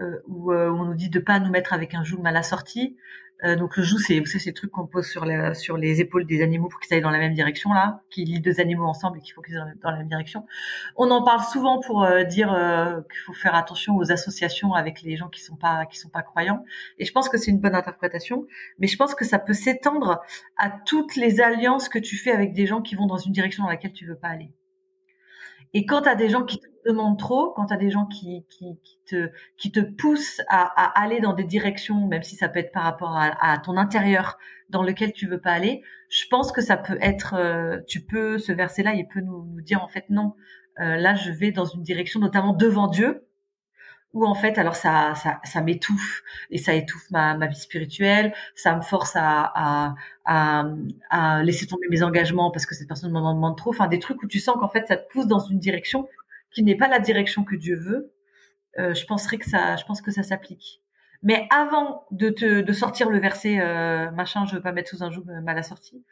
euh, 0.00 0.20
où, 0.26 0.52
on 0.52 0.84
nous 0.84 0.94
dit 0.94 1.10
de 1.10 1.18
pas 1.18 1.38
nous 1.40 1.50
mettre 1.50 1.72
avec 1.72 1.94
un 1.94 2.04
joug 2.04 2.20
mal 2.22 2.36
assorti. 2.36 2.96
Euh, 3.44 3.54
donc 3.54 3.76
le 3.76 3.82
joug, 3.84 3.98
c'est 3.98 4.18
vous 4.18 4.26
savez, 4.26 4.38
ces 4.40 4.52
trucs 4.52 4.70
qu'on 4.70 4.86
pose 4.86 5.06
sur 5.06 5.24
les, 5.24 6.00
épaules 6.00 6.26
des 6.26 6.42
animaux 6.42 6.68
pour 6.68 6.80
qu'ils 6.80 6.94
aillent 6.94 7.02
dans 7.02 7.10
la 7.10 7.18
même 7.18 7.34
direction 7.34 7.72
là, 7.72 8.02
qui 8.10 8.24
lient 8.24 8.40
deux 8.40 8.60
animaux 8.60 8.84
ensemble 8.84 9.18
et 9.18 9.20
qu'il 9.20 9.32
faut 9.32 9.42
qu'ils 9.42 9.56
aillent 9.56 9.78
dans 9.82 9.90
la 9.90 9.98
même 9.98 10.08
direction. 10.08 10.44
On 10.96 11.10
en 11.10 11.22
parle 11.22 11.42
souvent 11.42 11.80
pour 11.80 12.08
dire 12.28 12.48
qu'il 12.48 13.20
faut 13.20 13.32
faire 13.34 13.54
attention 13.54 13.96
aux 13.96 14.10
associations 14.10 14.74
avec 14.74 15.02
les 15.02 15.16
gens 15.16 15.28
qui 15.28 15.40
sont 15.40 15.56
pas 15.56 15.86
sont 15.92 16.08
pas 16.08 16.22
croyants. 16.22 16.64
Et 16.98 17.04
je 17.04 17.12
pense 17.12 17.28
que 17.28 17.38
c'est 17.38 17.50
une 17.50 17.60
bonne 17.60 17.76
interprétation, 17.76 18.46
mais 18.78 18.88
je 18.88 18.96
pense 18.96 19.14
que 19.14 19.24
ça 19.24 19.38
peut 19.38 19.52
s'étendre 19.52 20.20
à 20.56 20.70
toutes 20.70 21.14
les 21.14 21.40
alliances 21.40 21.88
que 21.88 22.00
tu 22.00 22.16
fais 22.16 22.32
avec 22.32 22.52
des 22.54 22.66
gens 22.66 22.82
qui 22.82 22.96
vont 22.96 23.06
dans 23.06 23.18
une 23.18 23.32
direction 23.32 23.62
dans 23.62 23.70
laquelle 23.70 23.92
tu 23.92 24.06
veux 24.06 24.16
pas 24.16 24.28
aller. 24.28 24.50
Et 25.74 25.86
quand 25.86 26.02
tu 26.02 26.08
as 26.08 26.14
des 26.14 26.28
gens 26.28 26.44
qui 26.44 26.58
te 26.58 26.66
demandent 26.88 27.18
trop, 27.18 27.52
quand 27.52 27.66
tu 27.66 27.74
as 27.74 27.76
des 27.76 27.90
gens 27.90 28.06
qui, 28.06 28.44
te, 29.06 29.80
poussent 29.80 30.40
à, 30.48 31.00
aller 31.00 31.20
dans 31.20 31.34
des 31.34 31.44
directions, 31.44 32.06
même 32.06 32.22
si 32.22 32.36
ça 32.36 32.48
peut 32.48 32.58
être 32.58 32.72
par 32.72 32.82
rapport 32.82 33.16
à, 33.16 33.58
ton 33.58 33.76
intérieur 33.76 34.38
dans 34.70 34.82
lequel 34.82 35.12
tu 35.12 35.26
veux 35.26 35.40
pas 35.40 35.52
aller, 35.52 35.82
je 36.08 36.24
pense 36.30 36.52
que 36.52 36.60
ça 36.60 36.76
peut 36.76 36.98
être, 37.00 37.34
euh, 37.34 37.78
tu 37.86 38.00
peux, 38.00 38.38
ce 38.38 38.52
verset-là, 38.52 38.94
il 38.94 39.06
peut 39.06 39.20
nous, 39.20 39.60
dire 39.60 39.82
en 39.82 39.88
fait 39.88 40.06
non, 40.08 40.34
euh, 40.80 40.96
là 40.96 41.14
je 41.14 41.30
vais 41.30 41.52
dans 41.52 41.64
une 41.66 41.82
direction, 41.82 42.20
notamment 42.20 42.52
devant 42.52 42.88
Dieu, 42.88 43.26
où 44.14 44.24
en 44.24 44.34
fait 44.34 44.56
alors 44.56 44.74
ça 44.74 45.14
m'étouffe 45.62 46.22
et 46.50 46.56
ça 46.56 46.72
étouffe 46.72 47.10
ma, 47.10 47.46
vie 47.46 47.60
spirituelle 47.60 48.32
ça 48.54 48.74
me 48.74 48.80
force 48.80 49.12
à, 49.16 49.94
à 50.24 51.42
laisser 51.42 51.66
tomber 51.66 51.88
mes 51.90 52.02
engagements 52.02 52.50
parce 52.50 52.64
que 52.64 52.74
cette 52.74 52.88
personne 52.88 53.12
m'en 53.12 53.34
demande 53.34 53.58
trop 53.58 53.68
enfin 53.68 53.86
des 53.86 53.98
trucs 53.98 54.22
où 54.22 54.26
tu 54.26 54.40
sens 54.40 54.56
qu'en 54.58 54.70
fait 54.70 54.86
ça 54.88 54.96
te 54.96 55.12
pousse 55.12 55.26
dans 55.26 55.40
une 55.40 55.58
direction 55.58 56.08
qui 56.50 56.62
n'est 56.62 56.76
pas 56.76 56.88
la 56.88 56.98
direction 56.98 57.44
que 57.44 57.56
Dieu 57.56 57.76
veut 57.76 58.12
euh, 58.78 58.94
je 58.94 59.06
penserais 59.06 59.38
que 59.38 59.48
ça 59.48 59.76
je 59.76 59.84
pense 59.84 60.02
que 60.02 60.10
ça 60.10 60.22
s'applique 60.22 60.82
mais 61.22 61.46
avant 61.50 62.06
de 62.10 62.30
te 62.30 62.60
de 62.60 62.72
sortir 62.72 63.10
le 63.10 63.18
verset 63.18 63.60
euh, 63.60 64.10
machin 64.12 64.46
je 64.46 64.54
veux 64.56 64.62
pas 64.62 64.72
mettre 64.72 64.90
sous 64.90 65.02
un 65.02 65.10
joug 65.10 65.24
euh, 65.28 65.40
mal 65.40 65.58
assorti 65.58 66.04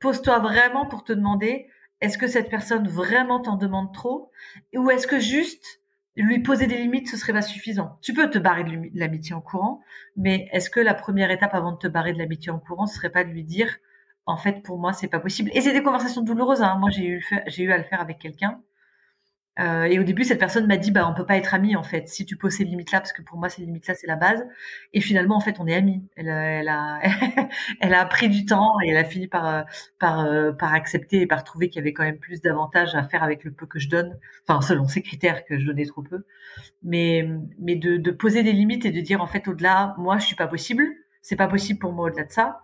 pose-toi 0.00 0.38
vraiment 0.40 0.86
pour 0.86 1.04
te 1.04 1.12
demander 1.12 1.68
est-ce 2.02 2.18
que 2.18 2.26
cette 2.26 2.50
personne 2.50 2.88
vraiment 2.88 3.40
t'en 3.40 3.56
demande 3.56 3.94
trop? 3.94 4.32
Ou 4.74 4.90
est-ce 4.90 5.06
que 5.06 5.20
juste 5.20 5.64
lui 6.16 6.40
poser 6.40 6.66
des 6.66 6.76
limites, 6.76 7.08
ce 7.08 7.16
serait 7.16 7.32
pas 7.32 7.42
suffisant? 7.42 7.96
Tu 8.02 8.12
peux 8.12 8.28
te 8.28 8.38
barrer 8.38 8.64
de 8.64 8.90
l'amitié 8.92 9.36
en 9.36 9.40
courant, 9.40 9.80
mais 10.16 10.48
est-ce 10.52 10.68
que 10.68 10.80
la 10.80 10.94
première 10.94 11.30
étape 11.30 11.54
avant 11.54 11.70
de 11.70 11.78
te 11.78 11.86
barrer 11.86 12.12
de 12.12 12.18
l'amitié 12.18 12.50
en 12.50 12.58
courant, 12.58 12.86
ce 12.86 12.96
serait 12.96 13.12
pas 13.12 13.22
de 13.22 13.30
lui 13.30 13.44
dire, 13.44 13.76
en 14.26 14.36
fait, 14.36 14.64
pour 14.64 14.80
moi, 14.80 14.92
c'est 14.92 15.06
pas 15.06 15.20
possible? 15.20 15.50
Et 15.54 15.60
c'est 15.60 15.72
des 15.72 15.82
conversations 15.84 16.22
douloureuses. 16.22 16.60
Hein. 16.60 16.76
Moi, 16.80 16.90
j'ai 16.90 17.06
eu, 17.06 17.24
j'ai 17.46 17.62
eu 17.62 17.70
à 17.70 17.78
le 17.78 17.84
faire 17.84 18.00
avec 18.00 18.18
quelqu'un 18.18 18.60
euh, 19.60 19.84
et 19.84 19.98
au 19.98 20.02
début, 20.02 20.24
cette 20.24 20.38
personne 20.38 20.66
m'a 20.66 20.78
dit, 20.78 20.90
bah, 20.90 21.06
on 21.08 21.14
peut 21.14 21.26
pas 21.26 21.36
être 21.36 21.52
amis 21.52 21.76
en 21.76 21.82
fait. 21.82 22.08
Si 22.08 22.24
tu 22.24 22.36
poses 22.36 22.54
ces 22.54 22.64
limites-là, 22.64 23.00
parce 23.00 23.12
que 23.12 23.20
pour 23.20 23.38
moi, 23.38 23.50
ces 23.50 23.62
limites-là, 23.62 23.94
c'est 23.94 24.06
la 24.06 24.16
base. 24.16 24.42
Et 24.94 25.00
finalement, 25.00 25.36
en 25.36 25.40
fait, 25.40 25.60
on 25.60 25.66
est 25.66 25.74
amis. 25.74 26.02
Elle, 26.16 26.28
elle 26.28 26.68
a, 26.68 27.00
elle 27.80 27.94
a 27.94 28.04
pris 28.06 28.30
du 28.30 28.46
temps 28.46 28.76
et 28.82 28.88
elle 28.88 28.96
a 28.96 29.04
fini 29.04 29.28
par, 29.28 29.66
par, 29.98 30.20
euh, 30.20 30.52
par 30.52 30.72
accepter 30.72 31.20
et 31.20 31.26
par 31.26 31.44
trouver 31.44 31.68
qu'il 31.68 31.80
y 31.80 31.82
avait 31.82 31.92
quand 31.92 32.04
même 32.04 32.18
plus 32.18 32.40
d'avantages 32.40 32.94
à 32.94 33.02
faire 33.04 33.22
avec 33.22 33.44
le 33.44 33.52
peu 33.52 33.66
que 33.66 33.78
je 33.78 33.88
donne. 33.88 34.18
Enfin, 34.48 34.62
selon 34.62 34.88
ses 34.88 35.02
critères 35.02 35.44
que 35.44 35.58
je 35.58 35.66
donnais 35.66 35.84
trop 35.86 36.02
peu. 36.02 36.24
Mais, 36.82 37.28
mais 37.58 37.76
de, 37.76 38.10
poser 38.10 38.42
des 38.42 38.52
limites 38.52 38.86
et 38.86 38.90
de 38.90 39.00
dire 39.00 39.20
en 39.20 39.26
fait, 39.26 39.48
au-delà, 39.48 39.94
moi, 39.98 40.18
je 40.18 40.24
suis 40.24 40.36
pas 40.36 40.46
possible. 40.46 40.84
C'est 41.20 41.36
pas 41.36 41.48
possible 41.48 41.78
pour 41.78 41.92
moi 41.92 42.06
au-delà 42.06 42.24
de 42.24 42.32
ça. 42.32 42.62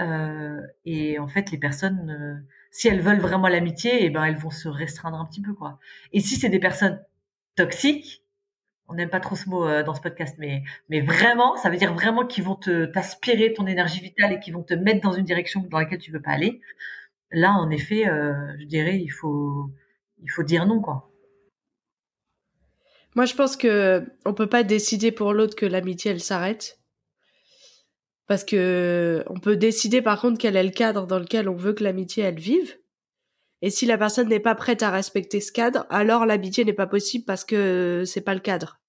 Euh, 0.00 0.60
et 0.86 1.18
en 1.18 1.28
fait, 1.28 1.50
les 1.50 1.58
personnes 1.58 2.10
euh, 2.10 2.40
si 2.72 2.88
elles 2.88 3.00
veulent 3.00 3.20
vraiment 3.20 3.48
l'amitié, 3.48 4.04
eh 4.04 4.10
ben 4.10 4.24
elles 4.24 4.36
vont 4.36 4.50
se 4.50 4.68
restreindre 4.68 5.18
un 5.18 5.26
petit 5.26 5.42
peu 5.42 5.52
quoi. 5.54 5.78
Et 6.12 6.20
si 6.20 6.36
c'est 6.36 6.48
des 6.48 6.58
personnes 6.58 7.00
toxiques, 7.54 8.24
on 8.88 8.94
n'aime 8.94 9.10
pas 9.10 9.20
trop 9.20 9.36
ce 9.36 9.48
mot 9.48 9.66
euh, 9.66 9.82
dans 9.84 9.94
ce 9.94 10.00
podcast, 10.00 10.36
mais 10.38 10.62
mais 10.88 11.02
vraiment, 11.02 11.56
ça 11.56 11.70
veut 11.70 11.76
dire 11.76 11.92
vraiment 11.94 12.26
qu'ils 12.26 12.44
vont 12.44 12.56
te 12.56 12.86
t'aspirer 12.86 13.52
ton 13.52 13.66
énergie 13.66 14.00
vitale 14.00 14.32
et 14.32 14.40
qu'ils 14.40 14.54
vont 14.54 14.62
te 14.62 14.74
mettre 14.74 15.02
dans 15.02 15.12
une 15.12 15.24
direction 15.24 15.60
dans 15.70 15.78
laquelle 15.78 15.98
tu 15.98 16.10
veux 16.10 16.22
pas 16.22 16.32
aller. 16.32 16.60
Là, 17.30 17.52
en 17.52 17.70
effet, 17.70 18.08
euh, 18.08 18.32
je 18.58 18.64
dirais 18.64 18.98
il 18.98 19.10
faut 19.10 19.70
il 20.22 20.30
faut 20.30 20.42
dire 20.42 20.66
non 20.66 20.80
quoi. 20.80 21.10
Moi, 23.14 23.26
je 23.26 23.34
pense 23.34 23.58
que 23.58 24.06
on 24.24 24.32
peut 24.32 24.48
pas 24.48 24.62
décider 24.62 25.12
pour 25.12 25.34
l'autre 25.34 25.54
que 25.54 25.66
l'amitié 25.66 26.10
elle 26.12 26.20
s'arrête 26.20 26.78
parce 28.32 28.44
que 28.44 29.22
on 29.28 29.38
peut 29.38 29.56
décider 29.56 30.00
par 30.00 30.18
contre 30.18 30.38
quel 30.38 30.56
est 30.56 30.64
le 30.64 30.70
cadre 30.70 31.06
dans 31.06 31.18
lequel 31.18 31.50
on 31.50 31.54
veut 31.54 31.74
que 31.74 31.84
l'amitié 31.84 32.24
elle 32.24 32.40
vive. 32.40 32.78
Et 33.60 33.68
si 33.68 33.84
la 33.84 33.98
personne 33.98 34.30
n'est 34.30 34.40
pas 34.40 34.54
prête 34.54 34.82
à 34.82 34.90
respecter 34.90 35.42
ce 35.42 35.52
cadre, 35.52 35.84
alors 35.90 36.24
l'amitié 36.24 36.64
n'est 36.64 36.72
pas 36.72 36.86
possible 36.86 37.26
parce 37.26 37.44
que 37.44 38.04
c'est 38.06 38.22
pas 38.22 38.32
le 38.32 38.40
cadre. 38.40 38.80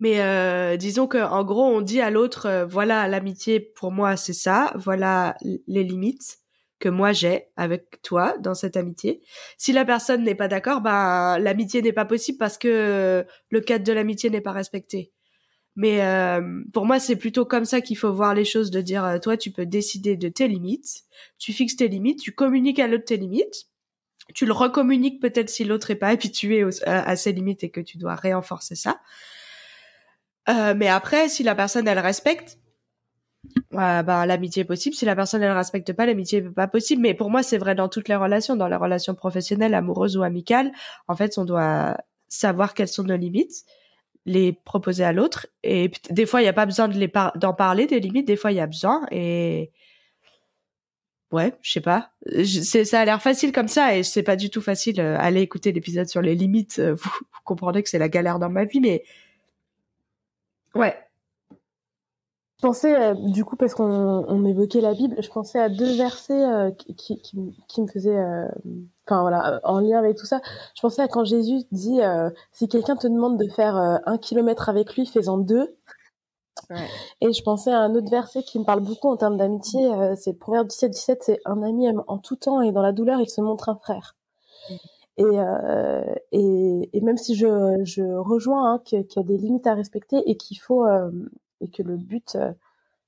Mais 0.00 0.22
euh, 0.22 0.76
disons 0.76 1.06
que 1.06 1.18
en 1.18 1.44
gros 1.44 1.64
on 1.64 1.82
dit 1.82 2.00
à 2.00 2.10
l'autre 2.10 2.46
euh, 2.46 2.66
voilà 2.66 3.06
l'amitié 3.06 3.60
pour 3.60 3.92
moi 3.92 4.16
c'est 4.16 4.32
ça, 4.32 4.72
voilà 4.74 5.36
les 5.68 5.84
limites 5.84 6.38
que 6.80 6.88
moi 6.88 7.12
j'ai 7.12 7.46
avec 7.54 8.02
toi 8.02 8.36
dans 8.38 8.54
cette 8.54 8.76
amitié. 8.76 9.22
Si 9.56 9.72
la 9.72 9.84
personne 9.84 10.24
n'est 10.24 10.34
pas 10.34 10.48
d'accord, 10.48 10.80
ben 10.80 11.38
l'amitié 11.38 11.80
n'est 11.80 11.92
pas 11.92 12.06
possible 12.06 12.38
parce 12.38 12.58
que 12.58 13.24
le 13.50 13.60
cadre 13.60 13.84
de 13.84 13.92
l'amitié 13.92 14.30
n'est 14.30 14.40
pas 14.40 14.50
respecté. 14.50 15.12
Mais 15.76 16.02
euh, 16.02 16.62
pour 16.72 16.84
moi, 16.84 16.98
c'est 16.98 17.16
plutôt 17.16 17.44
comme 17.44 17.64
ça 17.64 17.80
qu'il 17.80 17.96
faut 17.96 18.12
voir 18.12 18.34
les 18.34 18.44
choses, 18.44 18.70
de 18.70 18.80
dire, 18.80 19.04
euh, 19.04 19.18
toi, 19.18 19.36
tu 19.36 19.50
peux 19.50 19.66
décider 19.66 20.16
de 20.16 20.28
tes 20.28 20.48
limites, 20.48 21.04
tu 21.38 21.52
fixes 21.52 21.76
tes 21.76 21.88
limites, 21.88 22.20
tu 22.20 22.32
communiques 22.32 22.80
à 22.80 22.88
l'autre 22.88 23.04
tes 23.04 23.16
limites, 23.16 23.66
tu 24.34 24.46
le 24.46 24.52
recommuniques 24.52 25.20
peut-être 25.20 25.48
si 25.48 25.64
l'autre 25.64 25.90
est 25.90 25.96
pas 25.96 26.08
habitué 26.10 26.64
à, 26.84 27.16
ses 27.16 27.32
limites 27.32 27.64
et 27.64 27.70
que 27.70 27.80
tu 27.80 27.98
dois 27.98 28.16
renforcer 28.16 28.74
ça. 28.74 29.00
Euh, 30.48 30.74
mais 30.76 30.88
après, 30.88 31.28
si 31.28 31.42
la 31.42 31.54
personne, 31.54 31.86
elle 31.86 31.98
respecte, 31.98 32.58
bah, 33.70 34.26
l'amitié 34.26 34.62
est 34.62 34.66
possible. 34.66 34.96
Si 34.96 35.04
la 35.04 35.14
personne, 35.14 35.42
elle 35.42 35.52
respecte 35.52 35.92
pas, 35.92 36.06
l'amitié 36.06 36.42
n'est 36.42 36.50
pas 36.50 36.66
possible. 36.66 37.02
Mais 37.02 37.14
pour 37.14 37.30
moi, 37.30 37.42
c'est 37.42 37.58
vrai 37.58 37.74
dans 37.74 37.88
toutes 37.88 38.08
les 38.08 38.16
relations, 38.16 38.56
dans 38.56 38.68
les 38.68 38.76
relations 38.76 39.14
professionnelles, 39.14 39.74
amoureuses 39.74 40.16
ou 40.16 40.22
amicales. 40.22 40.72
En 41.08 41.14
fait, 41.14 41.38
on 41.38 41.44
doit 41.44 41.96
savoir 42.28 42.74
quelles 42.74 42.88
sont 42.88 43.04
nos 43.04 43.16
limites 43.16 43.64
les 44.26 44.52
proposer 44.52 45.04
à 45.04 45.12
l'autre. 45.12 45.46
Et 45.62 45.90
des 46.10 46.26
fois, 46.26 46.40
il 46.40 46.44
n'y 46.44 46.48
a 46.48 46.54
pas 46.54 46.66
besoin 46.66 46.88
de 46.88 46.96
les 46.96 47.10
d'en 47.36 47.54
parler 47.54 47.86
des 47.86 48.00
limites. 48.00 48.26
Des 48.26 48.36
fois, 48.36 48.52
il 48.52 48.56
y 48.56 48.60
a 48.60 48.66
besoin. 48.66 49.06
Et 49.10 49.70
ouais, 51.32 51.54
je 51.62 51.72
sais 51.72 51.80
pas. 51.80 52.12
Ça 52.62 53.00
a 53.00 53.04
l'air 53.04 53.22
facile 53.22 53.52
comme 53.52 53.68
ça 53.68 53.96
et 53.96 54.02
c'est 54.02 54.22
pas 54.22 54.36
du 54.36 54.50
tout 54.50 54.60
facile. 54.60 55.00
Euh, 55.00 55.16
allez 55.18 55.40
écouter 55.40 55.72
l'épisode 55.72 56.08
sur 56.08 56.22
les 56.22 56.34
limites. 56.34 56.78
Euh, 56.78 56.94
vous, 56.98 57.10
comprendrez 57.44 57.82
que 57.82 57.88
c'est 57.88 57.98
la 57.98 58.08
galère 58.08 58.38
dans 58.38 58.50
ma 58.50 58.64
vie, 58.64 58.80
mais 58.80 59.04
ouais. 60.74 60.96
Pensais, 62.60 62.94
euh, 62.94 63.14
du 63.14 63.44
coup, 63.44 63.56
parce 63.56 63.74
qu'on 63.74 64.24
on 64.28 64.44
évoquait 64.44 64.80
la 64.80 64.94
Bible, 64.94 65.16
je 65.20 65.28
pensais 65.28 65.58
à 65.58 65.68
deux 65.68 65.96
versets 65.96 66.44
euh, 66.44 66.70
qui, 66.70 67.20
qui, 67.20 67.54
qui, 67.68 67.82
me 67.82 67.86
faisaient, 67.86 68.18
euh, 68.18 68.48
enfin 69.06 69.20
voilà, 69.20 69.60
en 69.64 69.80
lien 69.80 69.98
avec 69.98 70.16
tout 70.16 70.26
ça. 70.26 70.40
Je 70.74 70.80
pensais 70.80 71.02
à 71.02 71.08
quand 71.08 71.24
Jésus 71.24 71.64
dit, 71.70 72.00
si 72.52 72.68
quelqu'un 72.68 72.96
te 72.96 73.06
demande 73.06 73.38
de 73.38 73.48
faire 73.48 73.76
un 73.76 74.18
kilomètre 74.18 74.68
avec 74.68 74.94
lui, 74.94 75.06
fais-en 75.06 75.38
deux. 75.38 75.76
Ouais. 76.68 76.86
Et 77.20 77.32
je 77.32 77.42
pensais 77.42 77.72
à 77.72 77.78
un 77.80 77.94
autre 77.94 78.10
verset 78.10 78.42
qui 78.42 78.58
me 78.58 78.64
parle 78.64 78.80
beaucoup 78.80 79.08
en 79.08 79.16
termes 79.16 79.36
d'amitié, 79.36 79.90
c'est 80.16 80.34
Proverbe 80.34 80.68
17, 80.68 80.90
17, 80.90 81.22
c'est 81.22 81.40
un 81.44 81.62
ami 81.62 81.86
aime 81.86 82.02
en 82.06 82.18
tout 82.18 82.36
temps 82.36 82.60
et 82.60 82.70
dans 82.72 82.82
la 82.82 82.92
douleur, 82.92 83.20
il 83.20 83.28
se 83.28 83.40
montre 83.40 83.68
un 83.68 83.76
frère. 83.76 84.16
Et, 85.16 85.24
et, 86.32 86.90
et, 86.92 87.00
même 87.00 87.16
si 87.16 87.34
je, 87.34 87.80
je 87.84 88.02
rejoins 88.02 88.74
hein, 88.74 88.78
qu'il 88.84 89.04
y 89.16 89.18
a 89.18 89.22
des 89.22 89.36
limites 89.36 89.66
à 89.66 89.74
respecter 89.74 90.22
et 90.26 90.36
qu'il 90.36 90.58
faut 90.58 90.84
et 91.60 91.70
que 91.70 91.82
le 91.82 91.96
but 91.96 92.36
euh, 92.36 92.52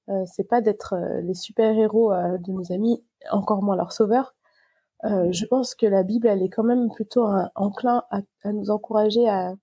euh, 0.09 0.25
c'est 0.27 0.45
pas 0.45 0.61
d'être 0.61 0.95
euh, 0.95 1.21
les 1.21 1.35
super 1.35 1.77
héros 1.77 2.12
de 2.12 2.53
nos 2.53 2.73
amis, 2.73 3.03
encore 3.31 3.62
moins 3.62 3.77
leurs 3.77 3.93
sauveurs. 3.93 4.35
je 5.05 5.47
pense 5.47 5.75
que 5.75 5.87
la 5.87 6.03
Bible, 6.03 6.27
elle 6.29 6.43
est 6.43 6.49
quand 6.49 6.65
même 6.65 6.91
plutôt 6.91 7.27
enclin 7.55 8.05
à, 8.11 8.21
à, 8.43 8.53
nous 8.53 8.71
encourager 8.71 9.29
à, 9.29 9.55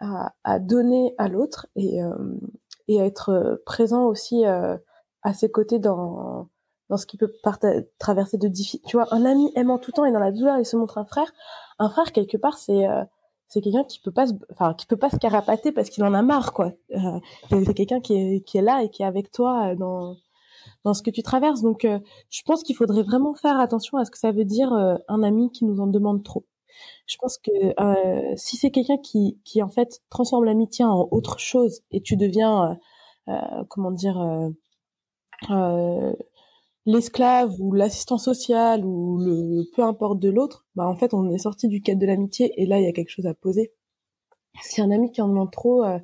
à, 0.00 0.32
à 0.44 0.58
donner 0.58 1.14
à 1.18 1.28
l'autre 1.28 1.66
et, 1.76 2.00
et 2.88 3.00
à 3.00 3.04
être 3.04 3.62
présent 3.66 4.06
aussi 4.06 4.44
à 4.44 5.34
ses 5.34 5.50
côtés 5.50 5.78
dans, 5.80 6.48
dans 6.88 6.96
ce 6.96 7.06
qui 7.06 7.16
peut 7.16 7.32
traverser 7.98 8.38
de 8.38 8.48
difficultés. 8.48 8.88
Tu 8.88 8.96
vois, 8.96 9.12
un 9.12 9.24
ami 9.24 9.50
aimant 9.56 9.78
tout 9.78 9.90
le 9.90 9.96
temps 9.96 10.04
et 10.04 10.12
dans 10.12 10.20
la 10.20 10.32
douleur, 10.32 10.58
il 10.58 10.66
se 10.66 10.76
montre 10.76 10.98
un 10.98 11.04
frère. 11.04 11.32
Un 11.78 11.88
frère, 11.90 12.12
quelque 12.12 12.36
part, 12.36 12.58
c'est 12.58 12.86
c'est 13.48 13.60
quelqu'un 13.60 13.84
qui 13.84 14.00
peut 14.00 14.12
pas 14.12 14.26
se, 14.26 14.32
enfin 14.50 14.74
qui 14.74 14.86
peut 14.86 14.96
pas 14.96 15.10
se 15.10 15.16
carapater 15.16 15.72
parce 15.72 15.90
qu'il 15.90 16.04
en 16.04 16.14
a 16.14 16.22
marre 16.22 16.52
quoi. 16.52 16.72
Euh, 16.92 17.20
c'est 17.50 17.74
quelqu'un 17.74 18.00
qui 18.00 18.14
est 18.14 18.40
qui 18.44 18.58
est 18.58 18.62
là 18.62 18.82
et 18.82 18.90
qui 18.90 19.02
est 19.02 19.06
avec 19.06 19.30
toi 19.30 19.70
euh, 19.72 19.76
dans 19.76 20.16
dans 20.84 20.94
ce 20.94 21.02
que 21.02 21.10
tu 21.10 21.22
traverses. 21.22 21.62
Donc 21.62 21.84
euh, 21.84 21.98
je 22.30 22.42
pense 22.42 22.62
qu'il 22.62 22.76
faudrait 22.76 23.02
vraiment 23.02 23.34
faire 23.34 23.58
attention 23.60 23.98
à 23.98 24.04
ce 24.04 24.10
que 24.10 24.18
ça 24.18 24.32
veut 24.32 24.44
dire 24.44 24.72
un 24.72 25.22
ami 25.22 25.50
qui 25.52 25.64
nous 25.64 25.80
en 25.80 25.86
demande 25.86 26.22
trop. 26.24 26.44
Je 27.06 27.16
pense 27.18 27.38
que 27.38 27.52
si 28.36 28.56
c'est 28.56 28.70
quelqu'un 28.70 28.98
qui 28.98 29.38
qui 29.44 29.62
en 29.62 29.68
fait 29.68 30.02
transforme 30.10 30.44
l'amitié 30.44 30.84
en 30.84 31.08
autre 31.10 31.38
chose 31.38 31.80
et 31.90 32.00
tu 32.02 32.16
deviens 32.16 32.78
comment 33.68 33.90
dire 33.92 34.18
l'esclave 36.86 37.52
ou 37.60 37.72
l'assistant 37.72 38.18
social 38.18 38.84
ou 38.84 39.18
le 39.18 39.64
peu 39.74 39.82
importe 39.82 40.20
de 40.20 40.30
l'autre, 40.30 40.64
bah 40.76 40.86
en 40.88 40.96
fait 40.96 41.12
on 41.14 41.30
est 41.30 41.38
sorti 41.38 41.68
du 41.68 41.82
cadre 41.82 42.00
de 42.00 42.06
l'amitié 42.06 42.52
et 42.60 42.66
là 42.66 42.78
il 42.78 42.84
y 42.84 42.88
a 42.88 42.92
quelque 42.92 43.10
chose 43.10 43.26
à 43.26 43.34
poser. 43.34 43.72
Si 44.62 44.80
un 44.80 44.90
ami 44.90 45.12
qui 45.12 45.20
en 45.20 45.28
demande 45.28 45.50
trop, 45.52 45.84
euh, 45.84 45.98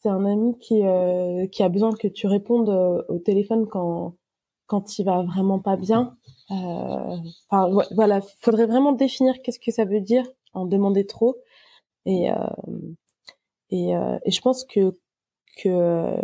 c'est 0.00 0.08
un 0.08 0.24
ami 0.24 0.58
qui 0.58 0.82
euh, 0.84 1.46
qui 1.48 1.62
a 1.62 1.68
besoin 1.68 1.92
que 1.92 2.08
tu 2.08 2.26
répondes 2.26 2.70
euh, 2.70 3.02
au 3.08 3.18
téléphone 3.18 3.66
quand 3.68 4.16
quand 4.66 4.98
il 4.98 5.04
va 5.04 5.22
vraiment 5.22 5.60
pas 5.60 5.76
bien. 5.76 6.16
Enfin 6.50 7.70
voilà, 7.94 8.20
faudrait 8.40 8.66
vraiment 8.66 8.92
définir 8.92 9.40
qu'est-ce 9.42 9.58
que 9.60 9.70
ça 9.70 9.84
veut 9.84 10.00
dire 10.00 10.26
en 10.54 10.66
demander 10.66 11.06
trop 11.06 11.36
et 12.06 12.28
et, 13.70 13.90
et 13.90 14.30
je 14.30 14.40
pense 14.40 14.64
que 14.64 14.96
que 15.56 16.16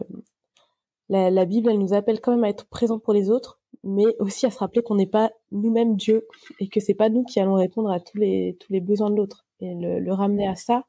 la, 1.11 1.29
la, 1.31 1.45
Bible, 1.45 1.71
elle 1.71 1.79
nous 1.79 1.93
appelle 1.93 2.21
quand 2.21 2.31
même 2.31 2.45
à 2.45 2.49
être 2.49 2.67
présent 2.67 2.99
pour 2.99 3.13
les 3.13 3.31
autres, 3.31 3.59
mais 3.83 4.05
aussi 4.21 4.47
à 4.47 4.51
se 4.51 4.59
rappeler 4.59 4.83
qu'on 4.83 4.95
n'est 4.95 5.07
pas 5.07 5.33
nous-mêmes 5.51 5.97
Dieu 5.97 6.27
et 6.61 6.69
que 6.69 6.81
c'est 6.81 6.95
pas 6.95 7.09
nous 7.09 7.25
qui 7.25 7.41
allons 7.41 7.55
répondre 7.55 7.91
à 7.91 7.99
tous 8.01 8.17
les 8.17 8.57
tous 8.61 8.73
les 8.73 8.81
besoins 8.81 9.11
de 9.11 9.17
l'autre 9.17 9.45
et 9.61 9.75
le, 9.75 9.99
le, 9.99 10.13
ramener 10.13 10.47
à 10.47 10.55
ça. 10.55 10.85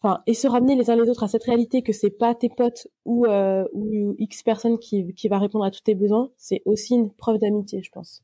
Enfin, 0.00 0.22
et 0.26 0.34
se 0.34 0.46
ramener 0.46 0.76
les 0.76 0.90
uns 0.90 0.96
les 0.96 1.08
autres 1.08 1.24
à 1.24 1.28
cette 1.28 1.44
réalité 1.44 1.82
que 1.82 1.92
c'est 1.92 2.10
pas 2.10 2.34
tes 2.34 2.48
potes 2.48 2.86
ou 3.04 3.26
euh, 3.26 3.64
ou 3.72 4.14
X 4.18 4.42
personne 4.42 4.78
qui 4.78 5.12
qui 5.14 5.28
va 5.28 5.38
répondre 5.38 5.64
à 5.64 5.70
tous 5.70 5.82
tes 5.82 5.94
besoins, 5.94 6.30
c'est 6.36 6.62
aussi 6.64 6.94
une 6.94 7.12
preuve 7.12 7.38
d'amitié, 7.38 7.82
je 7.82 7.90
pense. 7.90 8.22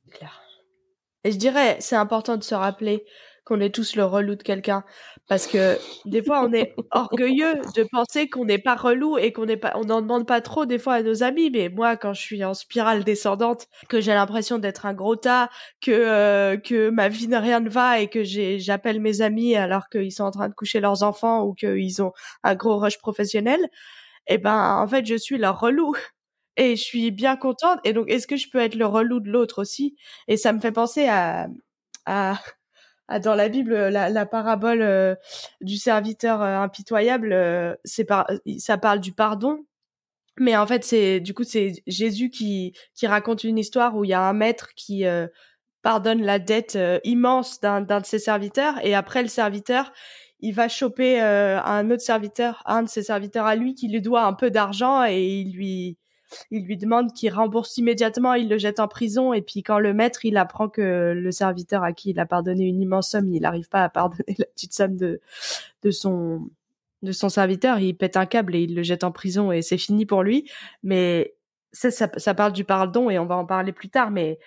Et 1.24 1.32
je 1.32 1.36
dirais, 1.36 1.76
c'est 1.80 1.96
important 1.96 2.36
de 2.36 2.44
se 2.44 2.54
rappeler 2.54 3.04
qu'on 3.48 3.60
est 3.60 3.74
tous 3.74 3.96
le 3.96 4.04
relou 4.04 4.34
de 4.36 4.42
quelqu'un. 4.42 4.84
Parce 5.26 5.46
que 5.46 5.78
des 6.04 6.22
fois, 6.22 6.44
on 6.44 6.52
est 6.52 6.74
orgueilleux 6.92 7.54
de 7.74 7.84
penser 7.90 8.28
qu'on 8.28 8.44
n'est 8.44 8.58
pas 8.58 8.76
relou 8.76 9.18
et 9.18 9.32
qu'on 9.32 9.46
n'est 9.46 9.56
pas, 9.56 9.72
on 9.76 9.84
n'en 9.84 10.02
demande 10.02 10.26
pas 10.26 10.40
trop 10.40 10.66
des 10.66 10.78
fois 10.78 10.94
à 10.94 11.02
nos 11.02 11.22
amis. 11.22 11.50
Mais 11.50 11.68
moi, 11.70 11.96
quand 11.96 12.12
je 12.12 12.20
suis 12.20 12.44
en 12.44 12.54
spirale 12.54 13.04
descendante, 13.04 13.66
que 13.88 14.00
j'ai 14.00 14.12
l'impression 14.14 14.58
d'être 14.58 14.86
un 14.86 14.94
gros 14.94 15.16
tas, 15.16 15.48
que 15.80 15.90
euh, 15.90 16.56
que 16.58 16.90
ma 16.90 17.08
vie 17.08 17.28
n'a 17.28 17.40
rien 17.40 17.60
ne 17.60 17.70
va 17.70 18.00
et 18.00 18.08
que 18.08 18.22
j'appelle 18.24 19.00
mes 19.00 19.22
amis 19.22 19.56
alors 19.56 19.88
qu'ils 19.88 20.12
sont 20.12 20.24
en 20.24 20.30
train 20.30 20.48
de 20.48 20.54
coucher 20.54 20.80
leurs 20.80 21.02
enfants 21.02 21.44
ou 21.44 21.54
qu'ils 21.54 22.02
ont 22.02 22.12
un 22.44 22.54
gros 22.54 22.78
rush 22.78 22.98
professionnel, 22.98 23.60
eh 24.28 24.38
ben 24.38 24.78
en 24.82 24.86
fait, 24.88 25.06
je 25.06 25.14
suis 25.16 25.38
leur 25.38 25.60
relou 25.60 25.94
et 26.56 26.76
je 26.76 26.82
suis 26.82 27.10
bien 27.10 27.36
contente. 27.36 27.80
Et 27.84 27.92
donc, 27.94 28.10
est-ce 28.10 28.26
que 28.26 28.36
je 28.36 28.48
peux 28.50 28.58
être 28.60 28.74
le 28.76 28.86
relou 28.86 29.20
de 29.20 29.30
l'autre 29.30 29.60
aussi? 29.62 29.96
Et 30.28 30.36
ça 30.36 30.52
me 30.52 30.60
fait 30.60 30.72
penser 30.72 31.06
à, 31.08 31.48
à 32.06 32.40
dans 33.22 33.34
la 33.34 33.48
Bible, 33.48 33.74
la, 33.74 34.10
la 34.10 34.26
parabole 34.26 34.82
euh, 34.82 35.14
du 35.60 35.76
serviteur 35.76 36.42
euh, 36.42 36.58
impitoyable, 36.58 37.32
euh, 37.32 37.74
c'est 37.84 38.04
par, 38.04 38.26
ça 38.58 38.76
parle 38.76 39.00
du 39.00 39.12
pardon. 39.12 39.64
Mais 40.38 40.56
en 40.56 40.66
fait, 40.66 40.84
c'est 40.84 41.20
du 41.20 41.34
coup 41.34 41.44
c'est 41.44 41.72
Jésus 41.86 42.30
qui 42.30 42.74
qui 42.94 43.06
raconte 43.06 43.44
une 43.44 43.58
histoire 43.58 43.96
où 43.96 44.04
il 44.04 44.10
y 44.10 44.14
a 44.14 44.20
un 44.20 44.34
maître 44.34 44.68
qui 44.76 45.04
pardonne 45.82 46.22
la 46.22 46.38
dette 46.38 46.78
immense 47.02 47.60
d'un 47.60 47.80
d'un 47.80 48.00
de 48.00 48.06
ses 48.06 48.20
serviteurs 48.20 48.74
et 48.84 48.94
après 48.94 49.22
le 49.22 49.28
serviteur 49.28 49.92
il 50.38 50.54
va 50.54 50.68
choper 50.68 51.18
un 51.20 51.90
autre 51.90 52.02
serviteur, 52.02 52.62
un 52.66 52.84
de 52.84 52.88
ses 52.88 53.02
serviteurs 53.02 53.46
à 53.46 53.56
lui 53.56 53.74
qui 53.74 53.88
lui 53.88 54.00
doit 54.00 54.22
un 54.22 54.32
peu 54.32 54.52
d'argent 54.52 55.04
et 55.04 55.26
il 55.26 55.52
lui 55.52 55.98
il 56.50 56.64
lui 56.64 56.76
demande 56.76 57.12
qu'il 57.12 57.32
rembourse 57.32 57.76
immédiatement, 57.76 58.34
il 58.34 58.48
le 58.48 58.58
jette 58.58 58.80
en 58.80 58.88
prison 58.88 59.32
et 59.32 59.42
puis 59.42 59.62
quand 59.62 59.78
le 59.78 59.94
maître 59.94 60.24
il 60.24 60.36
apprend 60.36 60.68
que 60.68 61.12
le 61.16 61.30
serviteur 61.32 61.82
à 61.82 61.92
qui 61.92 62.10
il 62.10 62.20
a 62.20 62.26
pardonné 62.26 62.64
une 62.64 62.80
immense 62.80 63.10
somme, 63.10 63.28
il 63.28 63.40
n'arrive 63.40 63.68
pas 63.68 63.84
à 63.84 63.88
pardonner 63.88 64.34
la 64.38 64.46
petite 64.46 64.74
somme 64.74 64.96
de 64.96 65.20
de 65.82 65.90
son 65.90 66.48
de 67.02 67.12
son 67.12 67.28
serviteur, 67.28 67.78
il 67.78 67.96
pète 67.96 68.16
un 68.16 68.26
câble 68.26 68.56
et 68.56 68.62
il 68.62 68.74
le 68.74 68.82
jette 68.82 69.04
en 69.04 69.12
prison 69.12 69.52
et 69.52 69.62
c'est 69.62 69.78
fini 69.78 70.04
pour 70.04 70.22
lui. 70.22 70.50
Mais 70.82 71.36
ça, 71.72 71.90
ça, 71.90 72.10
ça 72.16 72.34
parle 72.34 72.52
du 72.52 72.64
pardon 72.64 73.08
et 73.08 73.18
on 73.18 73.26
va 73.26 73.36
en 73.36 73.46
parler 73.46 73.72
plus 73.72 73.88
tard. 73.88 74.10
Mais 74.10 74.40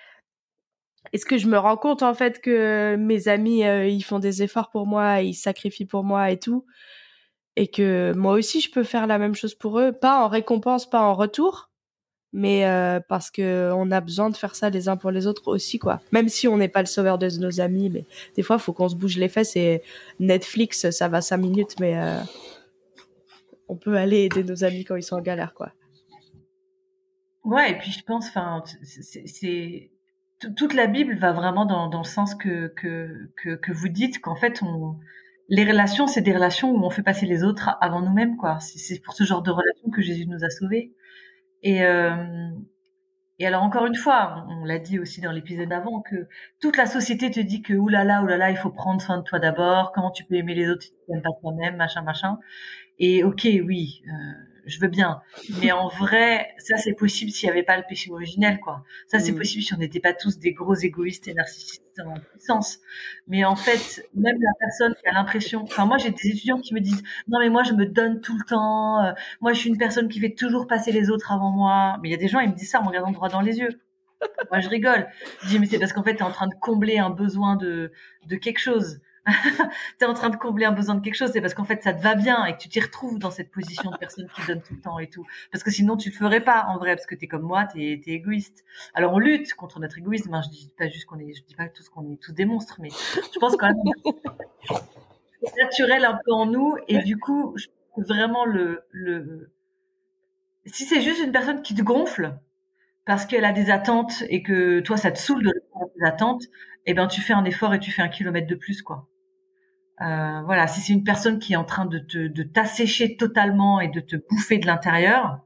est-ce 1.13 1.25
que 1.25 1.37
je 1.37 1.47
me 1.47 1.57
rends 1.57 1.77
compte 1.77 2.03
en 2.03 2.13
fait 2.13 2.41
que 2.41 2.95
mes 2.97 3.27
amis 3.27 3.65
euh, 3.65 3.87
ils 3.87 4.03
font 4.03 4.19
des 4.19 4.43
efforts 4.43 4.69
pour 4.69 4.85
moi, 4.87 5.21
ils 5.21 5.33
sacrifient 5.33 5.85
pour 5.85 6.03
moi 6.03 6.31
et 6.31 6.39
tout, 6.39 6.65
et 7.55 7.67
que 7.69 8.13
moi 8.15 8.33
aussi 8.33 8.61
je 8.61 8.71
peux 8.71 8.83
faire 8.83 9.07
la 9.07 9.17
même 9.17 9.35
chose 9.35 9.55
pour 9.55 9.79
eux, 9.79 9.91
pas 9.93 10.23
en 10.23 10.27
récompense, 10.27 10.89
pas 10.89 11.01
en 11.01 11.13
retour, 11.13 11.70
mais 12.33 12.65
euh, 12.65 12.99
parce 13.07 13.29
que 13.29 13.71
on 13.73 13.91
a 13.91 13.99
besoin 13.99 14.29
de 14.29 14.37
faire 14.37 14.55
ça 14.55 14.69
les 14.69 14.87
uns 14.87 14.97
pour 14.97 15.11
les 15.11 15.27
autres 15.27 15.47
aussi 15.47 15.79
quoi. 15.79 16.01
Même 16.11 16.29
si 16.29 16.47
on 16.47 16.57
n'est 16.57 16.69
pas 16.69 16.81
le 16.81 16.87
sauveur 16.87 17.17
de 17.17 17.27
nos 17.39 17.59
amis, 17.59 17.89
mais 17.89 18.05
des 18.35 18.43
fois 18.43 18.57
faut 18.57 18.73
qu'on 18.73 18.89
se 18.89 18.95
bouge 18.95 19.17
les 19.17 19.27
fesses 19.27 19.55
et 19.55 19.81
Netflix 20.19 20.89
ça 20.91 21.07
va 21.07 21.21
cinq 21.21 21.37
minutes, 21.37 21.75
mais 21.79 21.97
euh, 21.97 22.19
on 23.67 23.75
peut 23.75 23.97
aller 23.97 24.19
aider 24.19 24.43
nos 24.43 24.63
amis 24.63 24.85
quand 24.85 24.95
ils 24.95 25.03
sont 25.03 25.17
en 25.17 25.21
galère 25.21 25.53
quoi. 25.53 25.73
Ouais 27.43 27.71
et 27.71 27.77
puis 27.77 27.91
je 27.91 28.03
pense 28.03 28.27
enfin 28.27 28.63
c'est 28.97 29.91
toute 30.57 30.73
la 30.73 30.87
Bible 30.87 31.17
va 31.17 31.33
vraiment 31.33 31.65
dans, 31.65 31.95
le 31.95 32.07
sens 32.07 32.33
que, 32.33 32.67
que, 32.69 33.29
que, 33.35 33.55
que 33.55 33.71
vous 33.71 33.89
dites 33.89 34.19
qu'en 34.19 34.35
fait 34.35 34.63
on 34.63 34.95
les 35.49 35.65
relations 35.65 36.07
c'est 36.07 36.21
des 36.21 36.33
relations 36.33 36.71
où 36.71 36.83
on 36.83 36.89
fait 36.89 37.03
passer 37.03 37.25
les 37.25 37.43
autres 37.43 37.77
avant 37.81 38.01
nous-mêmes 38.01 38.37
quoi. 38.37 38.59
C'est 38.61 38.99
pour 39.01 39.13
ce 39.13 39.25
genre 39.25 39.41
de 39.41 39.51
relations 39.51 39.89
que 39.89 40.01
Jésus 40.01 40.25
nous 40.25 40.43
a 40.45 40.49
sauvés. 40.49 40.93
Et, 41.63 41.83
euh, 41.83 42.49
et 43.39 43.47
alors 43.47 43.63
encore 43.63 43.85
une 43.85 43.95
fois, 43.95 44.45
on, 44.49 44.65
l'a 44.65 44.79
dit 44.79 44.99
aussi 44.99 45.21
dans 45.21 45.31
l'épisode 45.31 45.69
d'avant, 45.69 46.01
que 46.01 46.27
toute 46.59 46.77
la 46.77 46.85
société 46.85 47.31
te 47.31 47.39
dit 47.39 47.61
que 47.61 47.73
oulala, 47.73 48.21
oulala, 48.23 48.51
il 48.51 48.57
faut 48.57 48.69
prendre 48.69 49.01
soin 49.01 49.17
de 49.17 49.23
toi 49.23 49.39
d'abord. 49.39 49.91
Comment 49.93 50.11
tu 50.11 50.23
peux 50.23 50.35
aimer 50.35 50.53
les 50.53 50.69
autres 50.69 50.83
si 50.83 50.91
tu 50.91 51.11
n'aimes 51.11 51.21
pas 51.21 51.31
toi-même, 51.41 51.75
machin, 51.75 52.01
machin. 52.03 52.39
Et 52.99 53.23
ok, 53.23 53.47
oui, 53.65 54.03
euh, 54.07 54.11
je 54.65 54.79
veux 54.79 54.87
bien. 54.87 55.21
Mais 55.61 55.71
en 55.71 55.87
vrai, 55.87 56.53
ça 56.57 56.77
c'est 56.77 56.93
possible 56.93 57.31
s'il 57.31 57.47
n'y 57.47 57.51
avait 57.51 57.63
pas 57.63 57.77
le 57.77 57.83
péché 57.87 58.11
originel, 58.11 58.59
quoi. 58.59 58.83
Ça 59.07 59.19
c'est 59.19 59.31
mm. 59.31 59.37
possible 59.37 59.63
si 59.63 59.73
on 59.73 59.77
n'était 59.77 59.99
pas 59.99 60.13
tous 60.13 60.39
des 60.39 60.53
gros 60.53 60.75
égoïstes 60.75 61.27
et 61.27 61.33
narcissistes 61.33 61.81
en 61.99 62.19
puissance. 62.19 62.79
Mais 63.27 63.43
en 63.43 63.55
fait, 63.55 64.07
même 64.13 64.37
la 64.41 64.51
personne 64.59 64.95
qui 64.95 65.07
a 65.07 65.13
l'impression, 65.13 65.63
enfin 65.63 65.85
moi 65.85 65.97
j'ai 65.97 66.11
des 66.11 66.27
étudiants 66.27 66.59
qui 66.59 66.73
me 66.73 66.79
disent 66.79 67.03
non 67.27 67.39
mais 67.39 67.49
moi 67.49 67.63
je 67.63 67.73
me 67.73 67.85
donne 67.85 68.21
tout 68.21 68.37
le 68.37 68.45
temps, 68.45 69.03
euh, 69.03 69.11
moi 69.41 69.53
je 69.53 69.59
suis 69.59 69.69
une 69.69 69.77
personne 69.77 70.07
qui 70.07 70.19
fait 70.19 70.33
toujours 70.33 70.67
passer 70.67 70.91
les 70.91 71.09
autres 71.09 71.31
avant 71.31 71.51
moi. 71.51 71.97
Mais 72.01 72.09
il 72.09 72.11
y 72.11 72.15
a 72.15 72.17
des 72.17 72.27
gens 72.27 72.39
ils 72.39 72.49
me 72.49 72.55
disent 72.55 72.71
ça 72.71 72.79
en 72.79 72.83
me 72.83 72.87
regardant 72.89 73.11
droit 73.11 73.29
dans 73.29 73.41
les 73.41 73.59
yeux. 73.59 73.81
Moi 74.51 74.59
je 74.59 74.69
rigole. 74.69 75.07
Je 75.43 75.49
dis 75.49 75.59
mais 75.59 75.65
c'est 75.65 75.79
parce 75.79 75.93
qu'en 75.93 76.03
fait 76.03 76.15
tu 76.15 76.19
es 76.19 76.25
en 76.25 76.31
train 76.31 76.47
de 76.47 76.55
combler 76.61 76.99
un 76.99 77.09
besoin 77.09 77.55
de 77.55 77.91
de 78.27 78.35
quelque 78.35 78.59
chose. 78.59 78.99
tu 79.99 80.03
es 80.03 80.05
en 80.05 80.13
train 80.13 80.29
de 80.29 80.35
combler 80.35 80.65
un 80.65 80.71
besoin 80.71 80.95
de 80.95 81.01
quelque 81.01 81.15
chose, 81.15 81.31
c'est 81.31 81.41
parce 81.41 81.53
qu'en 81.53 81.63
fait 81.63 81.83
ça 81.83 81.93
te 81.93 82.01
va 82.01 82.15
bien 82.15 82.45
et 82.45 82.53
que 82.53 82.57
tu 82.57 82.69
t'y 82.69 82.79
retrouves 82.79 83.19
dans 83.19 83.29
cette 83.29 83.51
position 83.51 83.91
de 83.91 83.97
personne 83.97 84.27
qui 84.35 84.45
donne 84.47 84.61
tout 84.61 84.73
le 84.73 84.81
temps 84.81 84.97
et 84.97 85.07
tout. 85.07 85.25
Parce 85.51 85.63
que 85.63 85.69
sinon 85.69 85.95
tu 85.95 86.09
le 86.09 86.15
ferais 86.15 86.41
pas 86.41 86.65
en 86.67 86.77
vrai, 86.77 86.95
parce 86.95 87.05
que 87.05 87.15
tu 87.15 87.25
es 87.25 87.27
comme 87.27 87.43
moi, 87.43 87.65
tu 87.65 87.81
es, 87.81 88.01
égoïste. 88.07 88.63
Alors 88.93 89.13
on 89.13 89.19
lutte 89.19 89.53
contre 89.53 89.79
notre 89.79 89.99
égoïsme, 89.99 90.33
hein. 90.33 90.41
je 90.43 90.49
dis 90.49 90.73
pas 90.77 90.87
juste 90.87 91.05
qu'on 91.05 91.19
est, 91.19 91.33
je 91.33 91.43
dis 91.43 91.55
pas 91.55 91.69
tout 91.69 91.83
ce 91.83 91.89
qu'on 91.89 92.11
est 92.11 92.19
tous 92.19 92.31
des 92.31 92.45
monstres, 92.45 92.77
mais 92.81 92.89
je 92.89 93.39
pense 93.39 93.55
quand 93.57 93.67
même 93.67 93.77
naturel 95.59 96.05
un 96.05 96.19
peu 96.25 96.31
en 96.33 96.45
nous 96.45 96.75
et 96.87 96.99
du 96.99 97.17
coup 97.17 97.55
vraiment 97.97 98.45
le, 98.45 98.83
le 98.91 99.51
si 100.65 100.85
c'est 100.85 101.01
juste 101.01 101.23
une 101.23 101.31
personne 101.31 101.61
qui 101.61 101.75
te 101.75 101.81
gonfle 101.81 102.37
parce 103.05 103.25
qu'elle 103.25 103.45
a 103.45 103.51
des 103.51 103.71
attentes 103.71 104.23
et 104.29 104.43
que 104.43 104.79
toi 104.79 104.97
ça 104.97 105.11
te 105.11 105.17
saoule 105.17 105.43
de 105.43 105.60
attentes, 106.03 106.43
eh 106.85 106.93
ben 106.93 107.07
tu 107.07 107.21
fais 107.21 107.33
un 107.33 107.45
effort 107.45 107.73
et 107.73 107.79
tu 107.79 107.91
fais 107.91 108.01
un 108.01 108.09
kilomètre 108.09 108.47
de 108.47 108.55
plus 108.55 108.81
quoi. 108.81 109.07
Euh, 110.01 110.41
voilà, 110.45 110.67
si 110.67 110.81
c'est 110.81 110.93
une 110.93 111.03
personne 111.03 111.37
qui 111.37 111.53
est 111.53 111.57
en 111.57 111.63
train 111.63 111.85
de 111.85 111.99
te 111.99 112.27
de 112.27 112.43
t'assécher 112.43 113.17
totalement 113.17 113.79
et 113.79 113.87
de 113.87 113.99
te 113.99 114.15
bouffer 114.29 114.57
de 114.57 114.65
l'intérieur, 114.65 115.39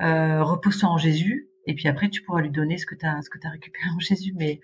euh, 0.00 0.42
repose-toi 0.42 0.88
en 0.88 0.98
Jésus 0.98 1.48
et 1.66 1.74
puis 1.74 1.88
après 1.88 2.08
tu 2.08 2.22
pourras 2.22 2.40
lui 2.40 2.50
donner 2.50 2.78
ce 2.78 2.86
que 2.86 2.94
tu 2.94 3.06
as 3.06 3.22
ce 3.22 3.30
que 3.30 3.38
tu 3.38 3.46
as 3.46 3.50
récupéré 3.50 3.84
en 3.94 4.00
Jésus 4.00 4.32
mais 4.36 4.60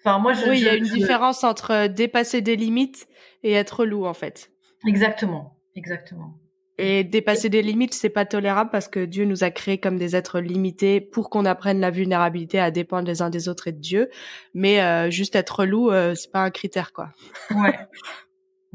enfin 0.00 0.18
moi 0.18 0.32
je 0.32 0.48
Oui, 0.48 0.58
il 0.58 0.64
y 0.64 0.68
a 0.68 0.74
une 0.74 0.84
différence 0.84 1.44
entre 1.44 1.88
dépasser 1.88 2.40
des 2.40 2.56
limites 2.56 3.06
et 3.42 3.52
être 3.52 3.84
loup 3.84 4.06
en 4.06 4.14
fait. 4.14 4.50
Exactement, 4.86 5.58
exactement. 5.74 6.38
Et 6.78 7.04
dépasser 7.04 7.48
des 7.48 7.62
limites, 7.62 7.94
c'est 7.94 8.10
pas 8.10 8.26
tolérable 8.26 8.68
parce 8.70 8.86
que 8.88 9.04
Dieu 9.04 9.24
nous 9.24 9.44
a 9.44 9.50
créés 9.50 9.78
comme 9.78 9.96
des 9.96 10.14
êtres 10.14 10.40
limités 10.40 11.00
pour 11.00 11.30
qu'on 11.30 11.46
apprenne 11.46 11.80
la 11.80 11.90
vulnérabilité 11.90 12.58
à 12.58 12.70
dépendre 12.70 13.08
les 13.08 13.22
uns 13.22 13.30
des 13.30 13.48
autres 13.48 13.68
et 13.68 13.72
de 13.72 13.80
Dieu. 13.80 14.10
Mais 14.52 14.82
euh, 14.82 15.10
juste 15.10 15.36
être 15.36 15.64
loup, 15.64 15.90
euh, 15.90 16.14
c'est 16.14 16.30
pas 16.30 16.40
un 16.40 16.50
critère, 16.50 16.92
quoi. 16.92 17.12
Ouais, 17.50 17.78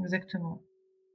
exactement. 0.03 0.63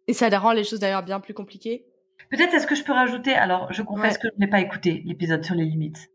Et 0.06 0.12
ça 0.12 0.28
rend 0.38 0.52
les 0.52 0.62
choses 0.62 0.78
d'ailleurs 0.78 1.02
bien 1.02 1.18
plus 1.18 1.34
compliquées. 1.34 1.86
Peut-être 2.30 2.54
est-ce 2.54 2.66
que 2.68 2.76
je 2.76 2.84
peux 2.84 2.92
rajouter 2.92 3.34
Alors, 3.34 3.72
je 3.72 3.82
confesse 3.82 4.14
Ouais. 4.14 4.20
que 4.20 4.28
je 4.34 4.40
n'ai 4.40 4.48
pas 4.48 4.60
écouté 4.60 5.02
l'épisode 5.04 5.44
sur 5.44 5.54
les 5.56 5.64
limites. 5.64 6.10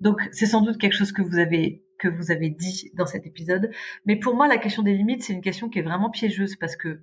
Donc, 0.00 0.20
c'est 0.32 0.46
sans 0.46 0.62
doute 0.62 0.78
quelque 0.78 0.96
chose 0.96 1.12
que 1.12 1.22
vous 1.22 1.38
avez 1.38 1.82
que 1.98 2.08
vous 2.08 2.30
avez 2.32 2.50
dit 2.50 2.90
dans 2.94 3.06
cet 3.06 3.24
épisode. 3.26 3.70
Mais 4.04 4.16
pour 4.16 4.34
moi, 4.34 4.48
la 4.48 4.58
question 4.58 4.82
des 4.82 4.92
limites, 4.94 5.22
c'est 5.22 5.32
une 5.32 5.40
question 5.40 5.68
qui 5.68 5.78
est 5.78 5.82
vraiment 5.82 6.10
piégeuse 6.10 6.56
parce 6.56 6.76
que 6.76 7.00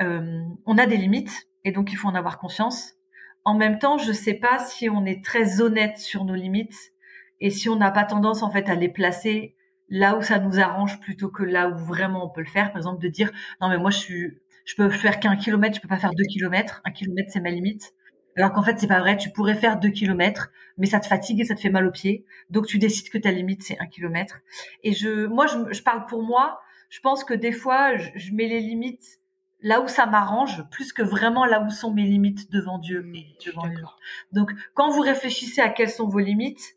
euh, 0.00 0.42
on 0.64 0.78
a 0.78 0.86
des 0.86 0.96
limites 0.96 1.48
et 1.66 1.72
donc 1.72 1.92
il 1.92 1.96
faut 1.96 2.08
en 2.08 2.14
avoir 2.14 2.38
conscience. 2.38 2.94
En 3.44 3.54
même 3.54 3.78
temps, 3.78 3.98
je 3.98 4.12
sais 4.12 4.34
pas 4.34 4.60
si 4.60 4.88
on 4.88 5.04
est 5.04 5.22
très 5.22 5.60
honnête 5.60 5.98
sur 5.98 6.24
nos 6.24 6.34
limites 6.34 6.92
et 7.40 7.50
si 7.50 7.68
on 7.68 7.74
n'a 7.74 7.90
pas 7.90 8.04
tendance 8.04 8.42
en 8.42 8.50
fait 8.50 8.68
à 8.68 8.76
les 8.76 8.88
placer 8.88 9.56
là 9.88 10.16
où 10.16 10.22
ça 10.22 10.38
nous 10.38 10.60
arrange 10.60 11.00
plutôt 11.00 11.28
que 11.28 11.42
là 11.42 11.68
où 11.68 11.76
vraiment 11.76 12.24
on 12.24 12.30
peut 12.30 12.40
le 12.40 12.50
faire. 12.50 12.68
Par 12.68 12.76
exemple, 12.76 13.02
de 13.02 13.08
dire 13.08 13.32
non 13.60 13.68
mais 13.68 13.78
moi 13.78 13.90
je 13.90 13.98
suis, 13.98 14.38
peux 14.76 14.88
faire 14.90 15.18
qu'un 15.18 15.36
kilomètre, 15.36 15.74
je 15.74 15.80
peux 15.80 15.88
pas 15.88 15.98
faire 15.98 16.14
deux 16.14 16.24
kilomètres. 16.24 16.80
Un 16.84 16.92
kilomètre 16.92 17.30
c'est 17.32 17.40
ma 17.40 17.50
limite. 17.50 17.94
Alors 18.36 18.52
qu'en 18.52 18.62
fait 18.62 18.78
c'est 18.78 18.86
pas 18.86 19.00
vrai. 19.00 19.16
Tu 19.16 19.30
pourrais 19.30 19.56
faire 19.56 19.80
deux 19.80 19.90
kilomètres, 19.90 20.52
mais 20.78 20.86
ça 20.86 21.00
te 21.00 21.08
fatigue 21.08 21.40
et 21.40 21.44
ça 21.44 21.56
te 21.56 21.60
fait 21.60 21.70
mal 21.70 21.84
aux 21.84 21.92
pieds. 21.92 22.24
Donc 22.48 22.66
tu 22.66 22.78
décides 22.78 23.10
que 23.10 23.18
ta 23.18 23.32
limite 23.32 23.64
c'est 23.64 23.78
un 23.80 23.86
kilomètre. 23.86 24.38
Et 24.84 24.92
je, 24.92 25.26
moi 25.26 25.46
je, 25.48 25.82
parle 25.82 26.06
pour 26.06 26.22
moi. 26.22 26.60
Je 26.90 27.00
pense 27.00 27.24
que 27.24 27.34
des 27.34 27.52
fois 27.52 27.96
je 27.96 28.32
mets 28.32 28.46
les 28.46 28.60
limites 28.60 29.20
là 29.60 29.80
où 29.80 29.88
ça 29.88 30.06
m'arrange 30.06 30.62
plus 30.70 30.92
que 30.92 31.02
vraiment 31.02 31.44
là 31.44 31.62
où 31.62 31.70
sont 31.70 31.92
mes 31.92 32.04
limites 32.04 32.50
devant 32.50 32.78
Dieu 32.78 33.04
et 33.14 33.26
Je 33.36 33.40
suis 33.42 33.50
devant 33.50 33.64
les 33.64 33.70
gens. 33.70 33.76
d'accord. 33.76 33.98
Donc, 34.32 34.52
quand 34.74 34.90
vous 34.90 35.00
réfléchissez 35.00 35.60
à 35.60 35.68
quelles 35.68 35.90
sont 35.90 36.08
vos 36.08 36.18
limites, 36.18 36.76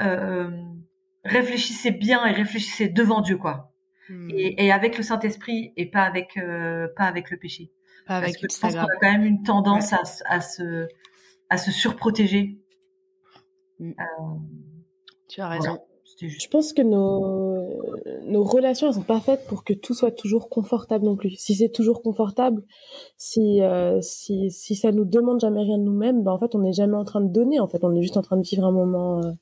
euh, 0.00 0.50
réfléchissez 1.24 1.90
bien 1.90 2.24
et 2.26 2.32
réfléchissez 2.32 2.88
devant 2.88 3.20
Dieu, 3.20 3.36
quoi. 3.36 3.72
Hmm. 4.08 4.28
Et, 4.30 4.66
et 4.66 4.72
avec 4.72 4.96
le 4.96 5.02
Saint-Esprit 5.02 5.72
et 5.76 5.86
pas 5.90 6.02
avec 6.02 6.36
euh, 6.36 6.88
pas 6.96 7.04
avec 7.04 7.30
le 7.30 7.36
péché. 7.38 7.72
Pas 8.06 8.20
Parce 8.20 8.24
avec 8.24 8.40
que 8.40 8.52
je 8.52 8.58
pense 8.58 8.72
qu'on 8.74 8.80
a 8.80 8.96
quand 9.00 9.12
même 9.12 9.24
une 9.24 9.42
tendance 9.44 9.92
à, 9.92 10.02
à 10.26 10.40
se 10.40 10.88
à 11.50 11.56
se 11.58 11.70
surprotéger. 11.70 12.58
Mm. 13.78 13.90
Euh, 13.90 14.34
Tu 15.28 15.40
as 15.40 15.48
raison. 15.48 15.62
voilà. 15.70 15.82
Juste. 16.18 16.42
Je 16.42 16.48
pense 16.48 16.72
que 16.72 16.82
nos, 16.82 17.66
nos 18.24 18.44
relations, 18.44 18.88
elles 18.88 18.94
sont 18.94 19.02
pas 19.02 19.20
faites 19.20 19.46
pour 19.46 19.64
que 19.64 19.72
tout 19.72 19.94
soit 19.94 20.10
toujours 20.10 20.48
confortable 20.48 21.04
non 21.04 21.16
plus. 21.16 21.30
Si 21.36 21.54
c'est 21.54 21.70
toujours 21.70 22.02
confortable, 22.02 22.62
si, 23.16 23.62
euh, 23.62 24.00
si, 24.00 24.50
si 24.50 24.74
ça 24.74 24.92
nous 24.92 25.04
demande 25.04 25.40
jamais 25.40 25.62
rien 25.62 25.78
de 25.78 25.82
nous-mêmes, 25.82 26.22
ben 26.22 26.32
en 26.32 26.38
fait, 26.38 26.54
on 26.54 26.60
n'est 26.60 26.72
jamais 26.72 26.96
en 26.96 27.04
train 27.04 27.20
de 27.20 27.32
donner. 27.32 27.60
En 27.60 27.68
fait, 27.68 27.82
on 27.84 27.94
est 27.94 28.02
juste 28.02 28.16
en 28.16 28.22
train 28.22 28.36
de 28.36 28.46
vivre 28.46 28.64
un 28.64 28.72
moment 28.72 29.22
euh, 29.22 29.32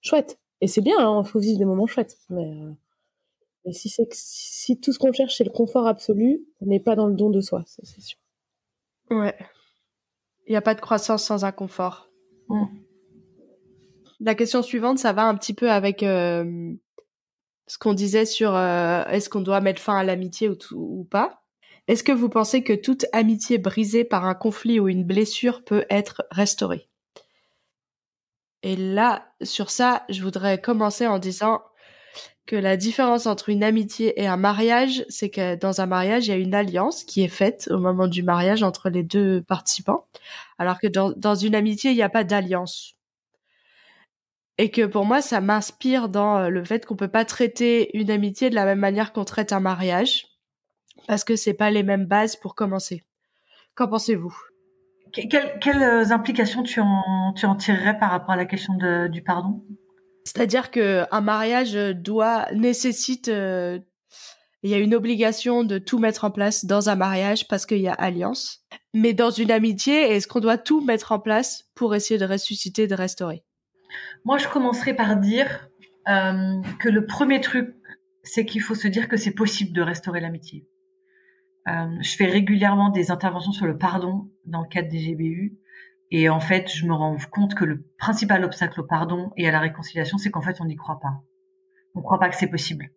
chouette. 0.00 0.38
Et 0.60 0.66
c'est 0.66 0.80
bien, 0.80 0.96
hein, 0.98 1.22
il 1.24 1.28
faut 1.28 1.40
vivre 1.40 1.58
des 1.58 1.64
moments 1.64 1.86
chouettes. 1.86 2.16
Mais, 2.30 2.46
euh, 2.46 2.72
mais 3.64 3.72
si, 3.72 3.88
c'est 3.88 4.08
si 4.12 4.78
tout 4.80 4.92
ce 4.92 4.98
qu'on 4.98 5.12
cherche, 5.12 5.36
c'est 5.36 5.44
le 5.44 5.50
confort 5.50 5.86
absolu, 5.86 6.44
on 6.60 6.66
n'est 6.66 6.80
pas 6.80 6.96
dans 6.96 7.06
le 7.06 7.14
don 7.14 7.30
de 7.30 7.40
soi, 7.40 7.62
ça, 7.66 7.82
c'est 7.84 8.00
sûr. 8.00 8.18
Ouais. 9.10 9.36
Il 10.46 10.50
n'y 10.50 10.56
a 10.56 10.62
pas 10.62 10.74
de 10.74 10.80
croissance 10.80 11.24
sans 11.24 11.44
inconfort. 11.44 12.08
Mm. 12.48 12.64
La 14.24 14.36
question 14.36 14.62
suivante, 14.62 15.00
ça 15.00 15.12
va 15.12 15.24
un 15.24 15.34
petit 15.34 15.52
peu 15.52 15.68
avec 15.68 16.04
euh, 16.04 16.72
ce 17.66 17.76
qu'on 17.76 17.92
disait 17.92 18.24
sur 18.24 18.54
euh, 18.54 19.04
est-ce 19.06 19.28
qu'on 19.28 19.40
doit 19.40 19.60
mettre 19.60 19.82
fin 19.82 19.96
à 19.96 20.04
l'amitié 20.04 20.48
ou, 20.48 21.04
pas. 21.10 21.42
Est-ce 21.88 22.04
que 22.04 22.12
vous 22.12 22.28
pensez 22.28 22.62
que 22.62 22.72
toute 22.72 23.04
amitié 23.12 23.58
brisée 23.58 24.04
par 24.04 24.24
un 24.24 24.34
conflit 24.34 24.78
ou 24.78 24.88
une 24.88 25.02
blessure 25.02 25.64
peut 25.64 25.84
être 25.90 26.22
restaurée? 26.30 26.88
Et 28.62 28.76
là, 28.76 29.26
sur 29.42 29.70
ça, 29.70 30.04
je 30.08 30.22
voudrais 30.22 30.60
commencer 30.60 31.08
en 31.08 31.18
disant 31.18 31.60
que 32.46 32.54
la 32.54 32.76
différence 32.76 33.26
entre 33.26 33.48
une 33.48 33.64
amitié 33.64 34.20
et 34.22 34.28
un 34.28 34.36
mariage, 34.36 35.04
c'est 35.08 35.30
que 35.30 35.56
dans 35.56 35.80
un 35.80 35.86
mariage, 35.86 36.28
il 36.28 36.30
y 36.30 36.34
a 36.34 36.36
une 36.36 36.54
alliance 36.54 37.02
qui 37.02 37.24
est 37.24 37.28
faite 37.28 37.68
au 37.72 37.78
moment 37.78 38.06
du 38.06 38.22
mariage 38.22 38.62
entre 38.62 38.88
les 38.88 39.02
deux 39.02 39.42
participants, 39.42 40.06
alors 40.58 40.78
que 40.78 40.86
dans 40.86 41.34
une 41.34 41.56
amitié, 41.56 41.90
il 41.90 41.96
n'y 41.96 42.02
a 42.02 42.08
pas 42.08 42.22
d'alliance. 42.22 42.96
Et 44.58 44.70
que 44.70 44.84
pour 44.86 45.04
moi, 45.04 45.22
ça 45.22 45.40
m'inspire 45.40 46.08
dans 46.08 46.38
euh, 46.38 46.48
le 46.48 46.64
fait 46.64 46.84
qu'on 46.84 46.96
peut 46.96 47.08
pas 47.08 47.24
traiter 47.24 47.96
une 47.96 48.10
amitié 48.10 48.50
de 48.50 48.54
la 48.54 48.64
même 48.64 48.78
manière 48.78 49.12
qu'on 49.12 49.24
traite 49.24 49.52
un 49.52 49.60
mariage, 49.60 50.26
parce 51.08 51.24
que 51.24 51.36
c'est 51.36 51.54
pas 51.54 51.70
les 51.70 51.82
mêmes 51.82 52.06
bases 52.06 52.36
pour 52.36 52.54
commencer. 52.54 53.02
Qu'en 53.74 53.88
pensez-vous? 53.88 54.36
Que- 55.14 55.26
Quelles, 55.28 55.58
quelles 55.60 56.12
implications 56.12 56.62
tu 56.62 56.80
en, 56.80 57.32
tu 57.34 57.46
en 57.46 57.56
tirerais 57.56 57.98
par 57.98 58.10
rapport 58.10 58.30
à 58.32 58.36
la 58.36 58.44
question 58.44 58.74
de, 58.74 59.08
du 59.08 59.22
pardon? 59.22 59.64
C'est-à-dire 60.24 60.70
que 60.70 61.04
un 61.10 61.20
mariage 61.20 61.72
doit 61.72 62.46
nécessite 62.52 63.28
euh, 63.28 63.80
il 64.62 64.70
y 64.70 64.74
a 64.74 64.78
une 64.78 64.94
obligation 64.94 65.64
de 65.64 65.78
tout 65.78 65.98
mettre 65.98 66.24
en 66.24 66.30
place 66.30 66.64
dans 66.64 66.88
un 66.88 66.94
mariage 66.94 67.48
parce 67.48 67.66
qu'il 67.66 67.80
y 67.80 67.88
a 67.88 67.94
alliance. 67.94 68.60
Mais 68.94 69.12
dans 69.14 69.30
une 69.30 69.50
amitié, 69.50 70.12
est-ce 70.12 70.28
qu'on 70.28 70.38
doit 70.38 70.58
tout 70.58 70.80
mettre 70.84 71.10
en 71.10 71.18
place 71.18 71.64
pour 71.74 71.94
essayer 71.96 72.20
de 72.20 72.26
ressusciter, 72.26 72.86
de 72.86 72.94
restaurer? 72.94 73.42
Moi, 74.24 74.38
je 74.38 74.48
commencerai 74.48 74.94
par 74.94 75.16
dire 75.16 75.68
euh, 76.08 76.60
que 76.78 76.88
le 76.88 77.06
premier 77.06 77.40
truc, 77.40 77.74
c'est 78.22 78.44
qu'il 78.44 78.60
faut 78.60 78.74
se 78.74 78.88
dire 78.88 79.08
que 79.08 79.16
c'est 79.16 79.34
possible 79.34 79.72
de 79.72 79.82
restaurer 79.82 80.20
l'amitié. 80.20 80.66
Euh, 81.68 81.96
je 82.00 82.16
fais 82.16 82.26
régulièrement 82.26 82.90
des 82.90 83.10
interventions 83.10 83.52
sur 83.52 83.66
le 83.66 83.78
pardon 83.78 84.30
dans 84.44 84.62
le 84.62 84.68
cadre 84.68 84.88
des 84.88 84.98
GBU. 84.98 85.58
Et 86.10 86.28
en 86.28 86.40
fait, 86.40 86.70
je 86.70 86.86
me 86.86 86.92
rends 86.92 87.16
compte 87.30 87.54
que 87.54 87.64
le 87.64 87.84
principal 87.98 88.44
obstacle 88.44 88.80
au 88.80 88.84
pardon 88.84 89.32
et 89.36 89.48
à 89.48 89.52
la 89.52 89.60
réconciliation, 89.60 90.18
c'est 90.18 90.30
qu'en 90.30 90.42
fait, 90.42 90.60
on 90.60 90.66
n'y 90.66 90.76
croit 90.76 91.00
pas. 91.00 91.22
On 91.94 92.00
ne 92.00 92.04
croit 92.04 92.18
pas 92.18 92.28
que 92.28 92.36
c'est 92.36 92.48
possible. 92.50 92.90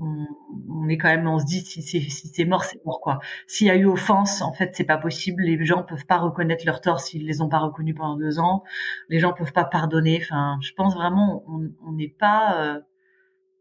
On, 0.00 0.26
on 0.70 0.88
est 0.88 0.96
quand 0.96 1.08
même, 1.08 1.26
on 1.26 1.38
se 1.38 1.44
dit 1.44 1.60
si 1.60 1.82
c'est 1.82 2.00
si 2.00 2.44
mort, 2.44 2.64
c'est 2.64 2.84
mort 2.84 3.00
quoi. 3.00 3.18
S'il 3.46 3.66
y 3.66 3.70
a 3.70 3.76
eu 3.76 3.86
offense, 3.86 4.42
en 4.42 4.52
fait, 4.52 4.70
c'est 4.74 4.84
pas 4.84 4.98
possible. 4.98 5.42
Les 5.42 5.64
gens 5.64 5.82
peuvent 5.82 6.06
pas 6.06 6.18
reconnaître 6.18 6.64
leurs 6.66 6.80
torts 6.80 7.00
s'ils 7.00 7.26
les 7.26 7.40
ont 7.42 7.48
pas 7.48 7.58
reconnus 7.58 7.94
pendant 7.96 8.16
deux 8.16 8.38
ans. 8.38 8.62
Les 9.08 9.18
gens 9.18 9.32
peuvent 9.32 9.52
pas 9.52 9.64
pardonner. 9.64 10.20
Enfin, 10.22 10.58
je 10.62 10.72
pense 10.72 10.94
vraiment, 10.94 11.44
on 11.48 11.70
on 11.86 11.92
n'est 11.92 12.08
pas. 12.08 12.62
euh, 12.62 12.80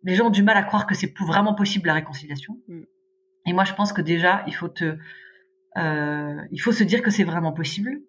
les 0.04 0.16
gens 0.16 0.28
ont 0.28 0.32
du 0.32 0.44
mal 0.44 0.58
à 0.58 0.64
croire 0.64 0.86
que 0.88 0.96
c'est 0.96 1.14
vraiment 1.20 1.54
possible 1.56 1.88
la 1.88 1.96
réconciliation. 1.96 2.58
Mm. 2.68 2.82
Et 3.48 3.54
moi, 3.54 3.64
je 3.64 3.74
pense 3.74 3.94
que 3.94 4.02
déjà, 4.02 4.44
il 4.48 4.54
faut 4.54 4.68
te, 4.70 4.98
euh, 5.78 6.42
il 6.52 6.60
faut 6.60 6.72
se 6.72 6.84
dire 6.84 7.02
que 7.02 7.12
c'est 7.12 7.24
vraiment 7.24 7.52
possible 7.54 8.02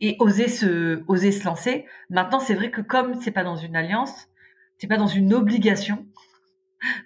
et 0.00 0.16
oser 0.18 0.48
se, 0.48 1.02
oser 1.06 1.32
se 1.32 1.44
lancer. 1.44 1.86
Maintenant, 2.10 2.40
c'est 2.40 2.54
vrai 2.54 2.70
que 2.70 2.80
comme 2.80 3.14
c'est 3.20 3.30
pas 3.30 3.44
dans 3.44 3.56
une 3.56 3.76
alliance, 3.76 4.28
c'est 4.78 4.86
pas 4.88 4.96
dans 4.96 5.06
une 5.06 5.32
obligation 5.32 6.06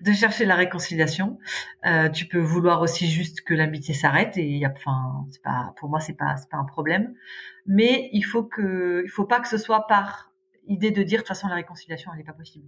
de 0.01 0.13
chercher 0.13 0.45
la 0.45 0.55
réconciliation. 0.55 1.39
Euh, 1.85 2.09
tu 2.09 2.27
peux 2.27 2.39
vouloir 2.39 2.81
aussi 2.81 3.09
juste 3.09 3.43
que 3.43 3.55
l'amitié 3.55 3.95
s'arrête 3.95 4.37
et 4.37 4.63
enfin, 4.67 5.27
c'est 5.31 5.43
pas, 5.43 5.75
pour 5.77 5.89
moi, 5.89 6.01
c'est 6.01 6.17
pas, 6.17 6.37
c'est 6.37 6.49
pas 6.49 6.57
un 6.57 6.65
problème. 6.65 7.15
Mais 7.67 8.09
il 8.13 8.23
faut 8.23 8.45
que, 8.45 9.03
il 9.05 9.11
faut 9.11 9.27
pas 9.27 9.41
que 9.41 9.49
ce 9.49 9.59
soit 9.59 9.87
par 9.87 10.33
idée 10.67 10.91
de 10.91 11.03
dire 11.03 11.19
de 11.19 11.23
toute 11.23 11.29
façon 11.29 11.49
la 11.49 11.55
réconciliation 11.55 12.11
elle 12.15 12.21
est 12.21 12.25
pas 12.25 12.33
possible. 12.33 12.67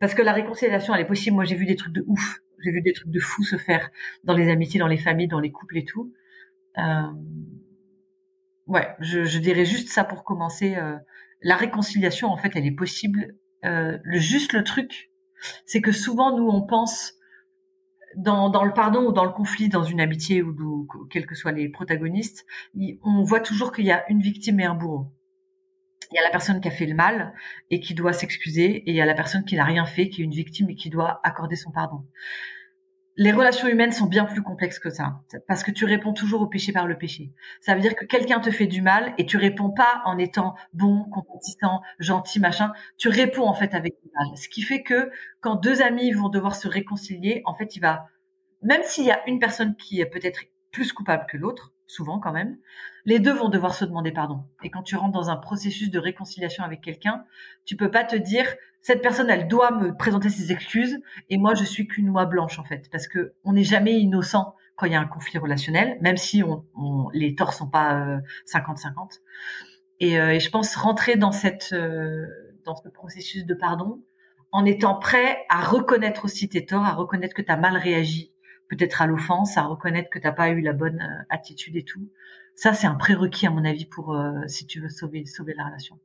Parce 0.00 0.14
que 0.14 0.22
la 0.22 0.32
réconciliation 0.32 0.94
elle 0.94 1.02
est 1.02 1.06
possible. 1.06 1.34
Moi 1.36 1.44
j'ai 1.44 1.56
vu 1.56 1.66
des 1.66 1.76
trucs 1.76 1.92
de 1.92 2.04
ouf, 2.06 2.40
j'ai 2.62 2.70
vu 2.70 2.82
des 2.82 2.92
trucs 2.92 3.10
de 3.10 3.20
fou 3.20 3.42
se 3.42 3.56
faire 3.56 3.90
dans 4.24 4.34
les 4.34 4.50
amitiés, 4.50 4.80
dans 4.80 4.86
les 4.86 4.98
familles, 4.98 5.28
dans 5.28 5.40
les 5.40 5.52
couples 5.52 5.78
et 5.78 5.84
tout. 5.84 6.12
Euh, 6.78 7.12
ouais, 8.66 8.88
je, 9.00 9.24
je 9.24 9.38
dirais 9.38 9.64
juste 9.64 9.88
ça 9.88 10.04
pour 10.04 10.24
commencer. 10.24 10.76
Euh, 10.76 10.96
la 11.42 11.56
réconciliation 11.56 12.28
en 12.28 12.36
fait 12.36 12.52
elle 12.54 12.66
est 12.66 12.72
possible. 12.72 13.34
Euh, 13.64 13.98
le 14.02 14.18
juste 14.18 14.52
le 14.52 14.62
truc, 14.62 15.10
c'est 15.66 15.80
que 15.80 15.92
souvent 15.92 16.36
nous 16.36 16.48
on 16.48 16.62
pense 16.62 17.14
dans, 18.16 18.64
le 18.64 18.72
pardon 18.72 19.06
ou 19.06 19.12
dans 19.12 19.24
le 19.24 19.32
conflit, 19.32 19.68
dans 19.68 19.82
une 19.82 20.00
amitié 20.00 20.42
ou, 20.42 20.54
ou 20.60 21.06
quels 21.10 21.26
que 21.26 21.34
soient 21.34 21.52
les 21.52 21.68
protagonistes, 21.68 22.46
on 23.02 23.22
voit 23.22 23.40
toujours 23.40 23.72
qu'il 23.72 23.86
y 23.86 23.92
a 23.92 24.08
une 24.10 24.20
victime 24.20 24.60
et 24.60 24.64
un 24.64 24.74
bourreau. 24.74 25.06
Il 26.12 26.16
y 26.16 26.18
a 26.18 26.22
la 26.22 26.30
personne 26.30 26.60
qui 26.60 26.68
a 26.68 26.70
fait 26.70 26.86
le 26.86 26.94
mal 26.94 27.34
et 27.70 27.80
qui 27.80 27.94
doit 27.94 28.12
s'excuser, 28.12 28.76
et 28.76 28.90
il 28.90 28.94
y 28.94 29.00
a 29.00 29.06
la 29.06 29.14
personne 29.14 29.44
qui 29.44 29.56
n'a 29.56 29.64
rien 29.64 29.84
fait, 29.84 30.08
qui 30.08 30.20
est 30.20 30.24
une 30.24 30.34
victime 30.34 30.70
et 30.70 30.74
qui 30.76 30.90
doit 30.90 31.20
accorder 31.24 31.56
son 31.56 31.72
pardon. 31.72 32.04
Les 33.16 33.32
relations 33.32 33.68
humaines 33.68 33.92
sont 33.92 34.06
bien 34.06 34.24
plus 34.24 34.42
complexes 34.42 34.78
que 34.78 34.90
ça, 34.90 35.20
parce 35.46 35.62
que 35.62 35.70
tu 35.70 35.84
réponds 35.84 36.12
toujours 36.12 36.42
au 36.42 36.46
péché 36.46 36.72
par 36.72 36.86
le 36.86 36.98
péché. 36.98 37.32
Ça 37.60 37.74
veut 37.74 37.80
dire 37.80 37.94
que 37.94 38.04
quelqu'un 38.04 38.40
te 38.40 38.50
fait 38.50 38.66
du 38.66 38.82
mal 38.82 39.14
et 39.18 39.26
tu 39.26 39.36
réponds 39.36 39.70
pas 39.70 40.02
en 40.04 40.18
étant 40.18 40.54
bon, 40.72 41.04
compatissant, 41.04 41.80
gentil, 42.00 42.40
machin. 42.40 42.72
Tu 42.96 43.08
réponds 43.08 43.46
en 43.46 43.54
fait 43.54 43.74
avec 43.74 44.00
du 44.02 44.10
mal. 44.14 44.36
Ce 44.36 44.48
qui 44.48 44.62
fait 44.62 44.82
que 44.82 45.10
quand 45.40 45.54
deux 45.56 45.80
amis 45.82 46.10
vont 46.12 46.28
devoir 46.28 46.56
se 46.56 46.66
réconcilier, 46.66 47.42
en 47.44 47.54
fait, 47.54 47.76
il 47.76 47.80
va, 47.80 48.08
même 48.62 48.82
s'il 48.82 49.04
y 49.04 49.12
a 49.12 49.22
une 49.28 49.38
personne 49.38 49.76
qui 49.76 50.00
est 50.00 50.06
peut-être 50.06 50.40
plus 50.72 50.92
coupable 50.92 51.26
que 51.28 51.36
l'autre, 51.36 51.73
souvent 51.86 52.18
quand 52.18 52.32
même, 52.32 52.56
les 53.04 53.18
deux 53.18 53.32
vont 53.32 53.48
devoir 53.48 53.74
se 53.74 53.84
demander 53.84 54.12
pardon. 54.12 54.44
Et 54.62 54.70
quand 54.70 54.82
tu 54.82 54.96
rentres 54.96 55.12
dans 55.12 55.30
un 55.30 55.36
processus 55.36 55.90
de 55.90 55.98
réconciliation 55.98 56.64
avec 56.64 56.80
quelqu'un, 56.80 57.24
tu 57.64 57.76
peux 57.76 57.90
pas 57.90 58.04
te 58.04 58.16
dire 58.16 58.46
cette 58.80 59.00
personne, 59.00 59.30
elle 59.30 59.48
doit 59.48 59.70
me 59.70 59.96
présenter 59.96 60.28
ses 60.28 60.52
excuses 60.52 61.00
et 61.30 61.38
moi, 61.38 61.54
je 61.54 61.64
suis 61.64 61.86
qu'une 61.86 62.06
noix 62.06 62.26
blanche 62.26 62.58
en 62.58 62.64
fait, 62.64 62.90
parce 62.90 63.08
que 63.08 63.32
on 63.42 63.54
n'est 63.54 63.64
jamais 63.64 63.98
innocent 63.98 64.54
quand 64.76 64.86
il 64.86 64.92
y 64.92 64.96
a 64.96 65.00
un 65.00 65.06
conflit 65.06 65.38
relationnel, 65.38 65.96
même 66.00 66.16
si 66.16 66.42
on, 66.42 67.08
les 67.12 67.34
torts 67.34 67.54
sont 67.54 67.68
pas 67.68 68.20
50-50. 68.46 68.86
Euh, 68.86 69.06
et, 70.00 70.18
euh, 70.18 70.34
et, 70.34 70.40
je 70.40 70.50
pense 70.50 70.74
rentrer 70.76 71.16
dans 71.16 71.32
cette 71.32 71.72
euh, 71.72 72.26
dans 72.64 72.74
ce 72.74 72.88
processus 72.88 73.46
de 73.46 73.54
pardon 73.54 74.02
en 74.50 74.64
étant 74.64 74.96
prêt 74.96 75.44
à 75.48 75.62
reconnaître 75.62 76.24
aussi 76.24 76.48
tes 76.48 76.66
torts, 76.66 76.84
à 76.84 76.92
reconnaître 76.92 77.34
que 77.34 77.42
tu 77.42 77.50
as 77.50 77.56
mal 77.56 77.76
réagi, 77.76 78.33
peut-être 78.76 79.02
à 79.02 79.06
l'offense, 79.06 79.56
à 79.56 79.62
reconnaître 79.62 80.10
que 80.10 80.18
t'as 80.18 80.32
pas 80.32 80.50
eu 80.50 80.60
la 80.60 80.72
bonne 80.72 81.26
attitude 81.30 81.76
et 81.76 81.84
tout. 81.84 82.08
Ça, 82.54 82.72
c'est 82.72 82.86
un 82.86 82.94
prérequis 82.94 83.46
à 83.46 83.50
mon 83.50 83.64
avis 83.64 83.86
pour 83.86 84.16
si 84.46 84.66
tu 84.66 84.80
veux 84.80 84.88
sauver 84.88 85.24
sauver 85.26 85.54
la 85.54 85.66
relation. 85.66 85.98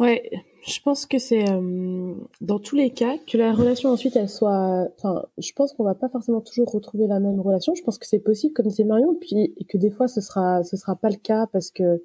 Ouais, 0.00 0.28
je 0.66 0.80
pense 0.80 1.06
que 1.06 1.18
c'est 1.18 1.48
euh, 1.48 2.14
dans 2.40 2.58
tous 2.58 2.74
les 2.74 2.90
cas 2.90 3.16
que 3.30 3.38
la 3.38 3.52
relation 3.52 3.90
ensuite 3.90 4.16
elle 4.16 4.28
soit. 4.28 4.88
Enfin, 4.96 5.24
je 5.38 5.52
pense 5.52 5.72
qu'on 5.72 5.84
va 5.84 5.94
pas 5.94 6.08
forcément 6.08 6.40
toujours 6.40 6.68
retrouver 6.72 7.06
la 7.06 7.20
même 7.20 7.38
relation. 7.40 7.74
Je 7.76 7.82
pense 7.84 7.98
que 7.98 8.06
c'est 8.06 8.18
possible, 8.18 8.54
comme 8.54 8.66
disait 8.66 8.82
Marion, 8.82 9.14
puis 9.14 9.54
que 9.68 9.78
des 9.78 9.90
fois 9.90 10.08
ce 10.08 10.20
sera 10.20 10.64
ce 10.64 10.76
sera 10.76 10.96
pas 10.96 11.10
le 11.10 11.16
cas 11.16 11.46
parce 11.52 11.70
que 11.70 12.02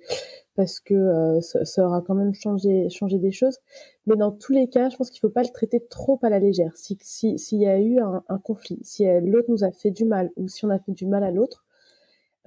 parce 0.56 0.80
que 0.80 0.93
euh, 0.93 1.41
ça, 1.41 1.88
aura 1.88 2.02
quand 2.02 2.13
même 2.13 2.34
changé 2.36 2.89
changé 2.89 3.17
des 3.17 3.32
choses. 3.32 3.58
Mais 4.06 4.15
dans 4.15 4.32
tous 4.32 4.54
les 4.54 4.67
cas, 4.67 4.89
je 4.89 4.97
pense 4.97 5.10
qu'il 5.10 5.21
faut 5.21 5.30
pas 5.30 5.43
le 5.43 5.49
traiter 5.49 5.84
trop 5.89 6.19
à 6.21 6.30
la 6.30 6.38
légère. 6.39 6.73
Si 6.75 6.95
si 7.02 7.39
s'il 7.39 7.62
y 7.62 7.67
a 7.67 7.80
eu 7.80 7.99
un, 7.99 8.23
un 8.30 8.38
conflit, 8.38 8.80
si 8.84 9.08
euh, 9.08 9.19
l'autre 9.19 9.49
nous 9.49 9.63
a 9.63 9.71
fait 9.71 9.91
du 9.91 10.06
mal 10.06 10.32
ou 10.36 10.47
si 10.47 10.63
on 10.65 10.69
a 10.69 10.78
fait 10.78 10.91
du 10.91 11.08
mal 11.08 11.23
à 11.23 11.32
l'autre, 11.32 11.65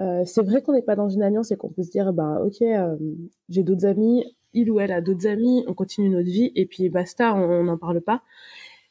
euh, 0.01 0.23
c'est 0.25 0.43
vrai 0.43 0.63
qu'on 0.63 0.73
n'est 0.73 0.83
pas 0.83 0.97
dans 0.97 1.09
une 1.09 1.23
alliance 1.23 1.51
et 1.51 1.57
qu'on 1.57 1.71
peut 1.71 1.83
se 1.83 1.91
dire, 1.91 2.13
bah 2.13 2.41
ok, 2.45 2.65
j'ai 3.49 3.63
d'autres 3.63 3.87
amis, 3.87 4.25
il 4.55 4.71
ou 4.71 4.81
elle 4.81 4.93
a 4.93 5.01
d'autres 5.01 5.27
amis, 5.27 5.65
on 5.67 5.75
continue 5.75 6.09
notre 6.11 6.29
vie 6.29 6.53
et 6.55 6.67
puis 6.67 6.89
basta, 6.89 7.35
on 7.35 7.65
n'en 7.65 7.79
parle 7.79 8.01
pas. 8.01 8.23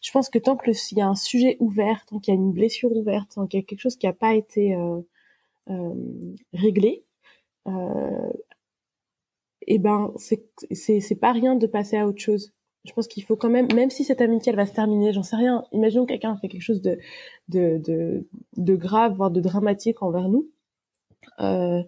Je 0.01 0.11
pense 0.11 0.29
que 0.29 0.39
tant 0.39 0.57
qu'il 0.57 0.73
y 0.97 1.01
a 1.01 1.07
un 1.07 1.15
sujet 1.15 1.57
ouvert, 1.59 2.05
tant 2.07 2.19
qu'il 2.19 2.33
y 2.33 2.37
a 2.37 2.39
une 2.39 2.53
blessure 2.53 2.91
ouverte, 2.95 3.33
tant 3.35 3.47
qu'il 3.47 3.59
y 3.59 3.63
a 3.63 3.65
quelque 3.65 3.79
chose 3.79 3.97
qui 3.97 4.07
n'a 4.07 4.13
pas 4.13 4.33
été 4.33 4.75
euh, 4.75 4.99
euh, 5.69 5.93
réglé, 6.53 7.05
euh, 7.67 8.31
et 9.67 9.75
eh 9.75 9.79
ben 9.79 10.13
c'est 10.17 11.19
pas 11.19 11.31
rien 11.31 11.55
de 11.55 11.67
passer 11.67 11.97
à 11.97 12.07
autre 12.07 12.19
chose. 12.19 12.51
Je 12.83 12.93
pense 12.93 13.07
qu'il 13.07 13.23
faut 13.23 13.35
quand 13.35 13.49
même, 13.49 13.67
même 13.73 13.91
si 13.91 14.03
cette 14.03 14.21
amitié 14.21 14.51
elle 14.51 14.55
va 14.55 14.65
se 14.65 14.73
terminer, 14.73 15.13
j'en 15.13 15.21
sais 15.23 15.35
rien. 15.35 15.63
Imaginons 15.71 16.05
que 16.05 16.13
quelqu'un 16.13 16.35
fait 16.37 16.47
quelque 16.47 16.63
chose 16.63 16.81
de 16.81 16.97
de 17.49 17.77
de, 17.77 18.27
de 18.57 18.75
grave, 18.75 19.15
voire 19.15 19.31
de 19.31 19.39
dramatique 19.39 20.01
envers 20.01 20.29
nous. 20.29 20.49
Euh, 21.39 21.83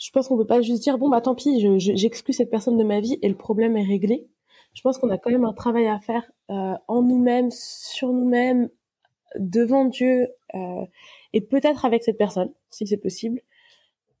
je 0.00 0.10
pense 0.10 0.28
qu'on 0.28 0.36
peut 0.36 0.46
pas 0.46 0.62
juste 0.62 0.82
dire 0.82 0.98
bon 0.98 1.10
bah 1.10 1.20
tant 1.20 1.34
pis, 1.34 1.60
j'exclus 1.78 2.32
cette 2.32 2.50
personne 2.50 2.78
de 2.78 2.84
ma 2.84 3.00
vie 3.00 3.18
et 3.22 3.28
le 3.28 3.36
problème 3.36 3.76
est 3.76 3.84
réglé. 3.84 4.26
Je 4.72 4.82
pense 4.82 4.98
qu'on 4.98 5.10
a 5.10 5.18
quand 5.18 5.30
même 5.30 5.44
un 5.44 5.52
travail 5.52 5.88
à 5.88 5.98
faire 6.00 6.30
euh, 6.50 6.74
en 6.88 7.02
nous-mêmes, 7.02 7.50
sur 7.50 8.12
nous-mêmes, 8.12 8.70
devant 9.38 9.84
Dieu 9.84 10.28
euh, 10.54 10.86
et 11.32 11.40
peut-être 11.40 11.84
avec 11.84 12.02
cette 12.02 12.18
personne, 12.18 12.52
si 12.70 12.86
c'est 12.86 12.96
possible, 12.96 13.42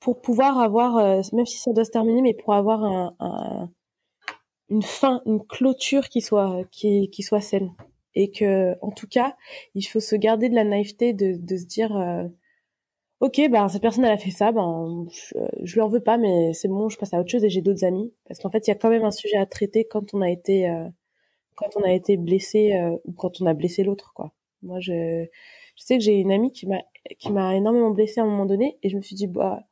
pour 0.00 0.20
pouvoir 0.20 0.58
avoir, 0.58 0.98
euh, 0.98 1.22
même 1.32 1.46
si 1.46 1.58
ça 1.58 1.72
doit 1.72 1.84
se 1.84 1.90
terminer, 1.90 2.20
mais 2.20 2.34
pour 2.34 2.52
avoir 2.54 2.84
un, 2.84 3.70
une 4.68 4.82
fin, 4.82 5.22
une 5.26 5.44
clôture 5.46 6.08
qui 6.08 6.20
soit 6.20 6.64
qui, 6.70 7.10
qui 7.10 7.22
soit 7.22 7.40
saine 7.40 7.72
et 8.14 8.30
que 8.30 8.76
en 8.82 8.90
tout 8.90 9.06
cas, 9.06 9.36
il 9.74 9.82
faut 9.82 10.00
se 10.00 10.16
garder 10.16 10.48
de 10.48 10.54
la 10.54 10.64
naïveté 10.64 11.12
de, 11.12 11.36
de 11.38 11.56
se 11.56 11.64
dire 11.64 11.96
euh, 11.96 12.24
ok, 13.20 13.40
ben 13.50 13.68
cette 13.68 13.82
personne 13.82 14.04
elle 14.04 14.12
a 14.12 14.18
fait 14.18 14.30
ça, 14.30 14.52
ben 14.52 15.06
je, 15.12 15.34
je 15.62 15.80
en 15.80 15.88
veux 15.88 16.00
pas, 16.00 16.16
mais 16.18 16.52
c'est 16.54 16.68
bon, 16.68 16.88
je 16.88 16.98
passe 16.98 17.14
à 17.14 17.20
autre 17.20 17.30
chose 17.30 17.44
et 17.44 17.50
j'ai 17.50 17.60
d'autres 17.62 17.84
amis. 17.84 18.12
Parce 18.26 18.40
qu'en 18.40 18.50
fait, 18.50 18.66
il 18.66 18.70
y 18.70 18.72
a 18.72 18.76
quand 18.76 18.90
même 18.90 19.04
un 19.04 19.10
sujet 19.10 19.36
à 19.36 19.46
traiter 19.46 19.84
quand 19.84 20.14
on 20.14 20.22
a 20.22 20.30
été 20.30 20.68
euh, 20.68 20.88
quand 21.56 21.76
on 21.76 21.82
a 21.82 21.92
été 21.92 22.16
blessé 22.16 22.74
euh, 22.74 22.96
ou 23.06 23.12
quand 23.12 23.40
on 23.40 23.46
a 23.46 23.54
blessé 23.54 23.84
l'autre, 23.84 24.12
quoi. 24.14 24.32
Moi, 24.62 24.80
je 24.80 25.26
je 25.76 25.84
sais 25.84 25.98
que 25.98 26.04
j'ai 26.04 26.14
une 26.18 26.32
amie 26.32 26.52
qui 26.52 26.66
m'a 26.66 26.80
qui 27.18 27.32
m'a 27.32 27.54
énormément 27.56 27.90
blessée 27.90 28.20
à 28.20 28.24
un 28.24 28.26
moment 28.26 28.46
donné 28.46 28.78
et 28.82 28.88
je 28.90 28.96
me 28.96 29.02
suis 29.02 29.16
dit 29.16 29.26
bah 29.26 29.62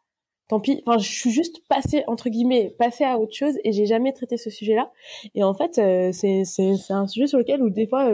tant 0.48 0.60
pis. 0.60 0.82
Enfin, 0.86 0.98
je 0.98 1.10
suis 1.10 1.30
juste 1.30 1.66
passée 1.68 2.04
entre 2.08 2.30
guillemets 2.30 2.70
passée 2.78 3.04
à 3.04 3.18
autre 3.18 3.34
chose 3.34 3.58
et 3.64 3.72
j'ai 3.72 3.86
jamais 3.86 4.12
traité 4.12 4.36
ce 4.36 4.50
sujet-là. 4.50 4.92
Et 5.34 5.44
en 5.44 5.54
fait, 5.54 5.78
euh, 5.78 6.12
c'est 6.12 6.44
c'est 6.44 6.76
c'est 6.76 6.92
un 6.94 7.06
sujet 7.06 7.26
sur 7.26 7.38
lequel 7.38 7.62
où 7.62 7.70
des 7.70 7.86
fois 7.86 8.12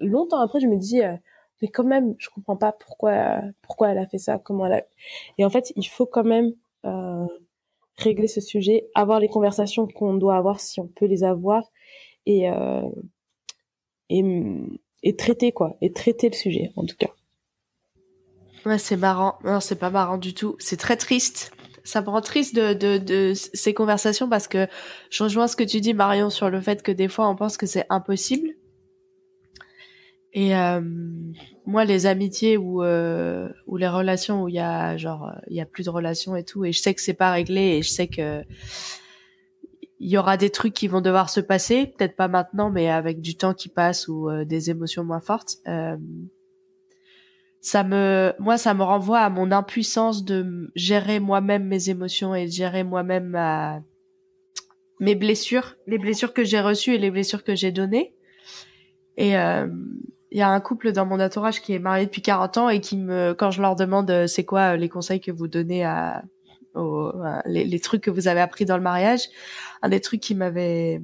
longtemps 0.00 0.40
après, 0.40 0.60
je 0.60 0.66
me 0.68 0.76
dis 0.76 1.02
mais 1.62 1.68
quand 1.68 1.84
même, 1.84 2.14
je 2.18 2.28
comprends 2.28 2.56
pas 2.56 2.72
pourquoi 2.72 3.40
pourquoi 3.62 3.90
elle 3.90 3.98
a 3.98 4.06
fait 4.06 4.18
ça, 4.18 4.38
comment 4.38 4.66
elle 4.66 4.72
a. 4.72 4.82
Et 5.38 5.44
en 5.44 5.50
fait, 5.50 5.72
il 5.76 5.86
faut 5.86 6.06
quand 6.06 6.24
même 6.24 6.52
euh, 6.84 7.26
régler 7.96 8.28
ce 8.28 8.40
sujet, 8.40 8.88
avoir 8.94 9.20
les 9.20 9.28
conversations 9.28 9.86
qu'on 9.86 10.14
doit 10.14 10.36
avoir 10.36 10.60
si 10.60 10.80
on 10.80 10.86
peut 10.86 11.06
les 11.06 11.24
avoir, 11.24 11.64
et 12.26 12.50
euh, 12.50 12.82
et, 14.10 14.22
et 15.02 15.16
traiter 15.16 15.52
quoi, 15.52 15.76
et 15.80 15.92
traiter 15.92 16.28
le 16.28 16.34
sujet 16.34 16.72
en 16.76 16.84
tout 16.84 16.96
cas. 16.96 17.10
Ouais, 18.66 18.78
c'est 18.78 18.96
marrant. 18.96 19.38
Non, 19.44 19.60
c'est 19.60 19.78
pas 19.78 19.90
marrant 19.90 20.18
du 20.18 20.34
tout. 20.34 20.56
C'est 20.58 20.76
très 20.76 20.96
triste. 20.96 21.52
Ça 21.84 22.02
me 22.02 22.08
rend 22.08 22.20
triste 22.20 22.56
de, 22.56 22.74
de, 22.74 22.98
de 22.98 23.32
ces 23.34 23.72
conversations 23.74 24.28
parce 24.28 24.48
que 24.48 24.66
je 25.08 25.22
rejoins 25.22 25.46
ce 25.46 25.54
que 25.54 25.62
tu 25.62 25.80
dis, 25.80 25.94
Marion, 25.94 26.30
sur 26.30 26.50
le 26.50 26.60
fait 26.60 26.82
que 26.82 26.90
des 26.90 27.06
fois 27.06 27.28
on 27.28 27.36
pense 27.36 27.56
que 27.56 27.66
c'est 27.66 27.86
impossible 27.90 28.48
et 30.36 30.54
euh, 30.54 30.82
moi, 31.64 31.86
les 31.86 32.04
amitiés 32.04 32.58
ou 32.58 32.84
euh, 32.84 33.48
les 33.74 33.88
relations 33.88 34.42
où 34.42 34.48
il 34.48 34.54
y 34.56 34.60
a 34.60 34.98
genre 34.98 35.32
il 35.48 35.56
y 35.56 35.62
a 35.62 35.64
plus 35.64 35.84
de 35.84 35.90
relations 35.90 36.36
et 36.36 36.44
tout, 36.44 36.66
et 36.66 36.72
je 36.72 36.80
sais 36.82 36.92
que 36.92 37.00
c'est 37.00 37.14
pas 37.14 37.32
réglé, 37.32 37.78
et 37.78 37.82
je 37.82 37.88
sais 37.88 38.06
que 38.06 38.44
il 39.98 40.10
y 40.10 40.18
aura 40.18 40.36
des 40.36 40.50
trucs 40.50 40.74
qui 40.74 40.88
vont 40.88 41.00
devoir 41.00 41.30
se 41.30 41.40
passer, 41.40 41.86
peut-être 41.86 42.16
pas 42.16 42.28
maintenant, 42.28 42.68
mais 42.68 42.90
avec 42.90 43.22
du 43.22 43.34
temps 43.34 43.54
qui 43.54 43.70
passe 43.70 44.08
ou 44.08 44.28
euh, 44.28 44.44
des 44.44 44.68
émotions 44.68 45.04
moins 45.04 45.20
fortes. 45.20 45.56
Euh, 45.66 45.96
ça 47.62 47.82
me, 47.82 48.34
moi, 48.38 48.58
ça 48.58 48.74
me 48.74 48.82
renvoie 48.82 49.20
à 49.20 49.30
mon 49.30 49.50
impuissance 49.52 50.22
de 50.22 50.70
gérer 50.74 51.18
moi-même 51.18 51.64
mes 51.64 51.88
émotions 51.88 52.34
et 52.34 52.44
de 52.44 52.52
gérer 52.52 52.84
moi-même 52.84 53.82
mes 55.00 55.14
blessures, 55.14 55.76
les 55.86 55.96
blessures 55.96 56.34
que 56.34 56.44
j'ai 56.44 56.60
reçues 56.60 56.94
et 56.94 56.98
les 56.98 57.10
blessures 57.10 57.42
que 57.42 57.54
j'ai 57.54 57.72
données. 57.72 58.12
Et 59.16 59.36
euh, 59.36 59.66
il 60.36 60.40
y 60.40 60.42
a 60.42 60.50
un 60.50 60.60
couple 60.60 60.92
dans 60.92 61.06
mon 61.06 61.18
entourage 61.18 61.62
qui 61.62 61.72
est 61.72 61.78
marié 61.78 62.04
depuis 62.04 62.20
40 62.20 62.58
ans 62.58 62.68
et 62.68 62.82
qui 62.82 62.98
me, 62.98 63.32
quand 63.32 63.50
je 63.50 63.62
leur 63.62 63.74
demande 63.74 64.10
euh, 64.10 64.26
c'est 64.26 64.44
quoi 64.44 64.74
euh, 64.74 64.76
les 64.76 64.90
conseils 64.90 65.18
que 65.18 65.30
vous 65.30 65.48
donnez 65.48 65.82
à, 65.82 66.24
les, 67.46 67.64
les, 67.64 67.80
trucs 67.80 68.02
que 68.02 68.10
vous 68.10 68.28
avez 68.28 68.42
appris 68.42 68.66
dans 68.66 68.76
le 68.76 68.82
mariage, 68.82 69.30
un 69.80 69.88
des 69.88 70.00
trucs 70.00 70.20
qui 70.20 70.34
m'avait 70.34 71.00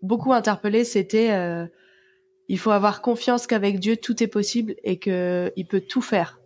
beaucoup 0.00 0.32
interpellé, 0.32 0.84
c'était 0.84 1.30
euh, 1.32 1.66
il 2.48 2.58
faut 2.58 2.70
avoir 2.70 3.02
confiance 3.02 3.46
qu'avec 3.46 3.80
Dieu 3.80 3.98
tout 3.98 4.22
est 4.22 4.28
possible 4.28 4.76
et 4.82 4.98
que 4.98 5.52
il 5.56 5.66
peut 5.66 5.82
tout 5.82 6.00
faire. 6.00 6.40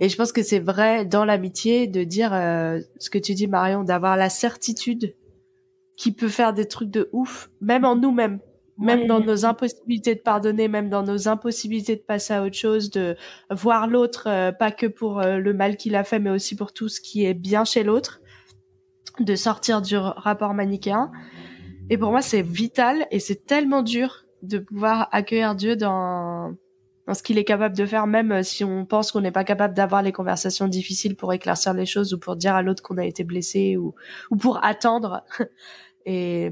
Et 0.00 0.08
je 0.08 0.16
pense 0.16 0.30
que 0.30 0.44
c'est 0.44 0.60
vrai 0.60 1.04
dans 1.04 1.24
l'amitié 1.24 1.88
de 1.88 2.04
dire 2.04 2.30
ce 2.30 3.10
que 3.10 3.18
tu 3.18 3.34
dis 3.34 3.48
Marion, 3.48 3.82
d'avoir 3.82 4.16
la 4.16 4.30
certitude 4.30 5.16
qu'il 5.96 6.14
peut 6.14 6.28
faire 6.28 6.54
des 6.54 6.68
trucs 6.68 6.90
de 6.90 7.10
ouf, 7.12 7.50
même 7.60 7.84
en 7.84 7.96
nous-mêmes 7.96 8.38
même 8.78 9.06
dans 9.06 9.20
nos 9.20 9.44
impossibilités 9.44 10.14
de 10.14 10.20
pardonner, 10.20 10.68
même 10.68 10.88
dans 10.88 11.02
nos 11.02 11.28
impossibilités 11.28 11.96
de 11.96 12.00
passer 12.00 12.34
à 12.34 12.42
autre 12.42 12.56
chose, 12.56 12.90
de 12.90 13.16
voir 13.50 13.86
l'autre 13.86 14.24
euh, 14.28 14.52
pas 14.52 14.70
que 14.70 14.86
pour 14.86 15.20
euh, 15.20 15.38
le 15.38 15.52
mal 15.54 15.76
qu'il 15.76 15.94
a 15.94 16.04
fait, 16.04 16.18
mais 16.18 16.30
aussi 16.30 16.56
pour 16.56 16.72
tout 16.72 16.88
ce 16.88 17.00
qui 17.00 17.24
est 17.24 17.34
bien 17.34 17.64
chez 17.64 17.84
l'autre, 17.84 18.20
de 19.20 19.36
sortir 19.36 19.80
du 19.80 19.96
rapport 19.96 20.54
manichéen. 20.54 21.12
Et 21.90 21.98
pour 21.98 22.10
moi, 22.10 22.22
c'est 22.22 22.42
vital 22.42 23.06
et 23.10 23.20
c'est 23.20 23.46
tellement 23.46 23.82
dur 23.82 24.24
de 24.42 24.58
pouvoir 24.58 25.08
accueillir 25.12 25.54
Dieu 25.54 25.76
dans 25.76 26.54
dans 27.06 27.12
ce 27.12 27.22
qu'il 27.22 27.36
est 27.36 27.44
capable 27.44 27.76
de 27.76 27.84
faire, 27.84 28.06
même 28.06 28.32
euh, 28.32 28.42
si 28.42 28.64
on 28.64 28.86
pense 28.86 29.12
qu'on 29.12 29.20
n'est 29.20 29.30
pas 29.30 29.44
capable 29.44 29.74
d'avoir 29.74 30.02
les 30.02 30.12
conversations 30.12 30.68
difficiles 30.68 31.16
pour 31.16 31.32
éclaircir 31.32 31.74
les 31.74 31.86
choses 31.86 32.14
ou 32.14 32.18
pour 32.18 32.36
dire 32.36 32.54
à 32.54 32.62
l'autre 32.62 32.82
qu'on 32.82 32.96
a 32.96 33.04
été 33.04 33.24
blessé 33.24 33.76
ou, 33.76 33.94
ou 34.30 34.36
pour 34.36 34.64
attendre. 34.64 35.22
et 36.06 36.50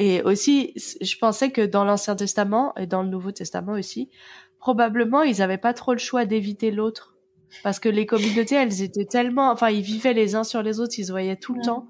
et 0.00 0.22
aussi, 0.22 0.74
je 0.76 1.18
pensais 1.18 1.50
que 1.50 1.60
dans 1.60 1.82
l'Ancien 1.82 2.14
Testament 2.14 2.72
et 2.76 2.86
dans 2.86 3.02
le 3.02 3.08
Nouveau 3.08 3.32
Testament 3.32 3.72
aussi, 3.72 4.08
probablement 4.60 5.24
ils 5.24 5.38
n'avaient 5.38 5.58
pas 5.58 5.74
trop 5.74 5.92
le 5.92 5.98
choix 5.98 6.24
d'éviter 6.24 6.70
l'autre. 6.70 7.16
Parce 7.64 7.80
que 7.80 7.88
les 7.88 8.06
communautés, 8.06 8.54
elles 8.54 8.80
étaient 8.80 9.06
tellement, 9.06 9.50
enfin, 9.50 9.70
ils 9.70 9.82
vivaient 9.82 10.12
les 10.12 10.36
uns 10.36 10.44
sur 10.44 10.62
les 10.62 10.78
autres, 10.78 10.94
ils 10.98 11.06
se 11.06 11.10
voyaient 11.10 11.34
tout 11.34 11.52
le 11.52 11.62
temps. 11.62 11.88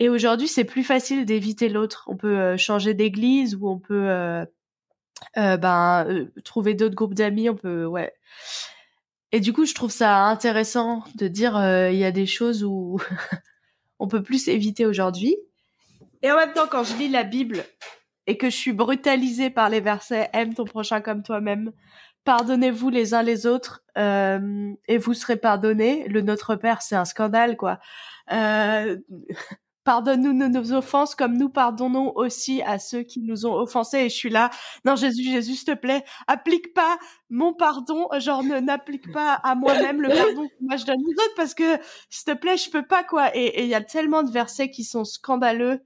Et 0.00 0.08
aujourd'hui, 0.08 0.48
c'est 0.48 0.64
plus 0.64 0.82
facile 0.82 1.24
d'éviter 1.24 1.68
l'autre. 1.68 2.02
On 2.08 2.16
peut 2.16 2.38
euh, 2.38 2.56
changer 2.56 2.92
d'église 2.92 3.54
ou 3.54 3.68
on 3.68 3.78
peut, 3.78 4.08
euh, 4.08 4.44
euh, 5.36 5.56
ben 5.56 6.26
trouver 6.42 6.74
d'autres 6.74 6.96
groupes 6.96 7.14
d'amis, 7.14 7.48
on 7.48 7.54
peut 7.54 7.86
ouais. 7.86 8.12
Et 9.30 9.38
du 9.38 9.52
coup, 9.52 9.64
je 9.64 9.74
trouve 9.74 9.92
ça 9.92 10.24
intéressant 10.24 11.04
de 11.14 11.28
dire 11.28 11.52
il 11.92 11.98
y 11.98 12.04
a 12.04 12.10
des 12.10 12.26
choses 12.26 12.64
où 12.64 12.98
on 14.00 14.08
peut 14.08 14.24
plus 14.24 14.48
éviter 14.48 14.86
aujourd'hui. 14.86 15.36
Et 16.26 16.32
en 16.32 16.36
même 16.36 16.52
temps, 16.52 16.66
quand 16.68 16.82
je 16.82 16.96
lis 16.96 17.08
la 17.08 17.22
Bible 17.22 17.62
et 18.26 18.36
que 18.36 18.50
je 18.50 18.56
suis 18.56 18.72
brutalisée 18.72 19.48
par 19.48 19.68
les 19.68 19.78
versets 19.78 20.28
aime 20.32 20.54
ton 20.54 20.64
prochain 20.64 21.00
comme 21.00 21.22
toi-même, 21.22 21.70
pardonnez-vous 22.24 22.90
les 22.90 23.14
uns 23.14 23.22
les 23.22 23.46
autres 23.46 23.84
euh, 23.96 24.72
et 24.88 24.98
vous 24.98 25.14
serez 25.14 25.36
pardonnés. 25.36 26.08
Le 26.08 26.22
Notre 26.22 26.56
Père, 26.56 26.82
c'est 26.82 26.96
un 26.96 27.04
scandale, 27.04 27.56
quoi. 27.56 27.78
Euh, 28.32 28.96
Pardonne-nous 29.84 30.32
nos 30.32 30.72
offenses 30.72 31.14
comme 31.14 31.36
nous 31.36 31.48
pardonnons 31.48 32.12
aussi 32.16 32.60
à 32.62 32.80
ceux 32.80 33.04
qui 33.04 33.20
nous 33.20 33.46
ont 33.46 33.54
offensés. 33.54 33.98
Et 33.98 34.08
je 34.08 34.16
suis 34.16 34.30
là, 34.30 34.50
non 34.84 34.96
Jésus, 34.96 35.22
Jésus, 35.22 35.54
s'il 35.54 35.66
te 35.66 35.74
plaît, 35.74 36.02
applique 36.26 36.74
pas 36.74 36.98
mon 37.30 37.54
pardon, 37.54 38.08
genre 38.18 38.42
n'applique 38.42 39.12
pas 39.12 39.34
à 39.44 39.54
moi-même 39.54 40.02
le 40.02 40.08
pardon 40.08 40.48
que 40.48 40.54
moi 40.60 40.76
je 40.76 40.86
donne 40.86 40.96
aux 40.96 41.22
autres 41.22 41.34
parce 41.36 41.54
que 41.54 41.78
s'il 42.10 42.24
te 42.24 42.36
plaît, 42.36 42.56
je 42.56 42.68
peux 42.68 42.84
pas 42.84 43.04
quoi. 43.04 43.30
Et 43.36 43.62
il 43.62 43.68
y 43.68 43.76
a 43.76 43.80
tellement 43.80 44.24
de 44.24 44.30
versets 44.32 44.70
qui 44.70 44.82
sont 44.82 45.04
scandaleux 45.04 45.80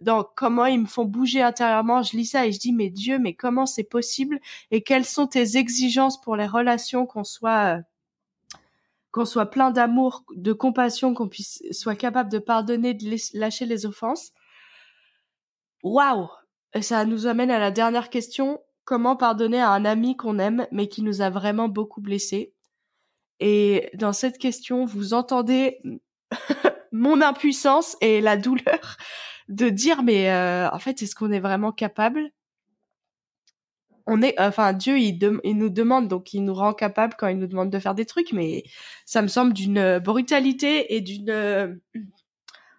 dans 0.00 0.24
comment 0.24 0.66
ils 0.66 0.80
me 0.80 0.86
font 0.86 1.04
bouger 1.04 1.42
intérieurement. 1.42 2.02
Je 2.02 2.16
lis 2.16 2.26
ça 2.26 2.46
et 2.46 2.52
je 2.52 2.58
dis 2.58 2.72
mais 2.72 2.90
Dieu, 2.90 3.18
mais 3.18 3.34
comment 3.34 3.66
c'est 3.66 3.84
possible 3.84 4.40
et 4.70 4.82
quelles 4.82 5.04
sont 5.04 5.26
tes 5.26 5.56
exigences 5.56 6.20
pour 6.20 6.36
les 6.36 6.46
relations 6.46 7.06
qu'on 7.06 7.24
soit 7.24 7.76
euh, 7.76 7.80
qu'on 9.12 9.24
soit 9.24 9.46
plein 9.46 9.72
d'amour, 9.72 10.24
de 10.36 10.52
compassion, 10.52 11.14
qu'on 11.14 11.28
puisse 11.28 11.62
soit 11.72 11.96
capable 11.96 12.30
de 12.30 12.38
pardonner, 12.38 12.94
de 12.94 13.16
lâcher 13.34 13.66
les 13.66 13.86
offenses? 13.86 14.32
Waouh 15.82 16.28
ça 16.80 17.04
nous 17.04 17.26
amène 17.26 17.50
à 17.50 17.58
la 17.58 17.70
dernière 17.70 18.10
question 18.10 18.60
comment 18.84 19.16
pardonner 19.16 19.60
à 19.60 19.70
un 19.70 19.84
ami 19.84 20.16
qu'on 20.16 20.38
aime 20.38 20.66
mais 20.70 20.88
qui 20.88 21.02
nous 21.02 21.20
a 21.20 21.30
vraiment 21.30 21.68
beaucoup 21.68 22.00
blessés? 22.00 22.52
Et 23.40 23.90
dans 23.94 24.12
cette 24.12 24.38
question, 24.38 24.84
vous 24.84 25.14
entendez 25.14 25.80
mon 26.92 27.20
impuissance 27.22 27.96
et 28.00 28.20
la 28.20 28.36
douleur 28.36 28.96
de 29.50 29.68
dire 29.68 30.02
mais 30.02 30.30
euh, 30.30 30.70
en 30.70 30.78
fait 30.78 31.02
est-ce 31.02 31.14
qu'on 31.14 31.30
est 31.32 31.40
vraiment 31.40 31.72
capable? 31.72 32.30
On 34.06 34.22
est, 34.22 34.34
enfin, 34.40 34.72
Dieu, 34.72 34.98
il, 34.98 35.20
il, 35.44 35.56
nous 35.56 35.68
demande, 35.68 36.08
donc 36.08 36.32
il 36.32 36.42
nous 36.42 36.54
rend 36.54 36.72
capable 36.72 37.14
quand 37.16 37.28
il 37.28 37.38
nous 37.38 37.46
demande 37.46 37.70
de 37.70 37.78
faire 37.78 37.94
des 37.94 38.06
trucs, 38.06 38.32
mais 38.32 38.64
ça 39.04 39.22
me 39.22 39.28
semble 39.28 39.52
d'une 39.52 39.98
brutalité 39.98 40.96
et 40.96 41.00
d'une 41.00 41.30
euh, 41.30 41.74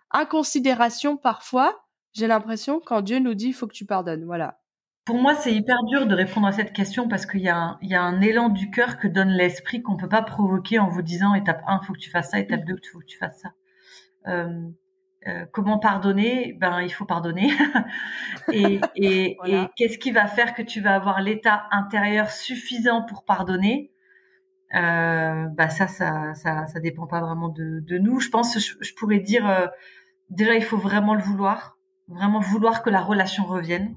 inconsidération 0.10 1.18
parfois. 1.18 1.86
J'ai 2.14 2.28
l'impression 2.28 2.82
quand 2.84 3.02
Dieu 3.02 3.20
nous 3.20 3.34
dit, 3.34 3.48
il 3.48 3.54
faut 3.54 3.68
que 3.68 3.74
tu 3.74 3.86
pardonnes, 3.86 4.26
voilà. 4.26 4.60
Pour 5.06 5.16
moi, 5.16 5.34
c'est 5.36 5.54
hyper 5.54 5.82
dur 5.86 6.06
de 6.06 6.16
répondre 6.16 6.48
à 6.48 6.52
cette 6.52 6.74
question 6.74 7.08
parce 7.08 7.26
qu'il 7.26 7.42
y, 7.42 7.50
a 7.50 7.58
un, 7.58 7.80
il 7.82 7.90
y 7.90 7.96
a 7.96 8.02
un 8.02 8.22
élan 8.22 8.50
du 8.50 8.70
cœur 8.70 8.98
que 8.98 9.08
donne 9.08 9.30
l'esprit 9.30 9.82
qu'on 9.82 9.98
peut 9.98 10.10
pas 10.10 10.22
provoquer 10.22 10.80
en 10.80 10.90
vous 10.90 11.02
disant 11.02 11.34
étape 11.34 11.62
1, 11.66 11.80
il 11.82 11.86
faut 11.86 11.94
que 11.94 12.00
tu 12.00 12.10
fasses 12.10 12.32
ça, 12.32 12.40
étape 12.40 12.66
2, 12.66 12.76
il 12.76 12.90
faut 12.90 13.00
que 13.00 13.06
tu 13.06 13.18
fasses 13.18 13.40
ça. 13.40 13.52
Euh, 14.28 14.70
euh, 15.28 15.46
comment 15.52 15.80
pardonner? 15.80 16.54
Ben, 16.60 16.82
il 16.82 16.90
faut 16.92 17.06
pardonner. 17.06 17.52
et, 18.52 18.82
et, 18.96 19.38
et 19.46 19.68
qu'est-ce 19.76 19.98
qui 19.98 20.12
va 20.12 20.28
faire 20.28 20.54
que 20.56 20.62
tu 20.62 20.82
vas 20.82 20.96
avoir 20.96 21.22
l'état 21.22 21.68
intérieur 21.72 22.32
suffisant 22.32 23.04
pour 23.04 23.24
pardonner? 23.26 23.92
Euh, 24.76 25.48
Bah 25.50 25.70
ça, 25.70 25.88
ça, 25.88 26.34
ça, 26.36 26.68
ça 26.68 26.80
dépend 26.80 27.08
pas 27.08 27.22
vraiment 27.22 27.50
de, 27.50 27.80
de 27.82 27.98
nous. 27.98 28.20
Je 28.20 28.30
pense, 28.30 28.58
je, 28.60 28.76
je 28.80 28.94
pourrais 28.96 29.20
dire 29.20 29.48
euh, 29.50 29.68
déjà, 30.30 30.56
il 30.56 30.64
faut 30.64 30.78
vraiment 30.78 31.16
le 31.16 31.22
vouloir, 31.22 31.78
vraiment 32.08 32.40
vouloir 32.40 32.84
que 32.84 32.90
la 32.90 33.02
relation 33.02 33.46
revienne. 33.46 33.96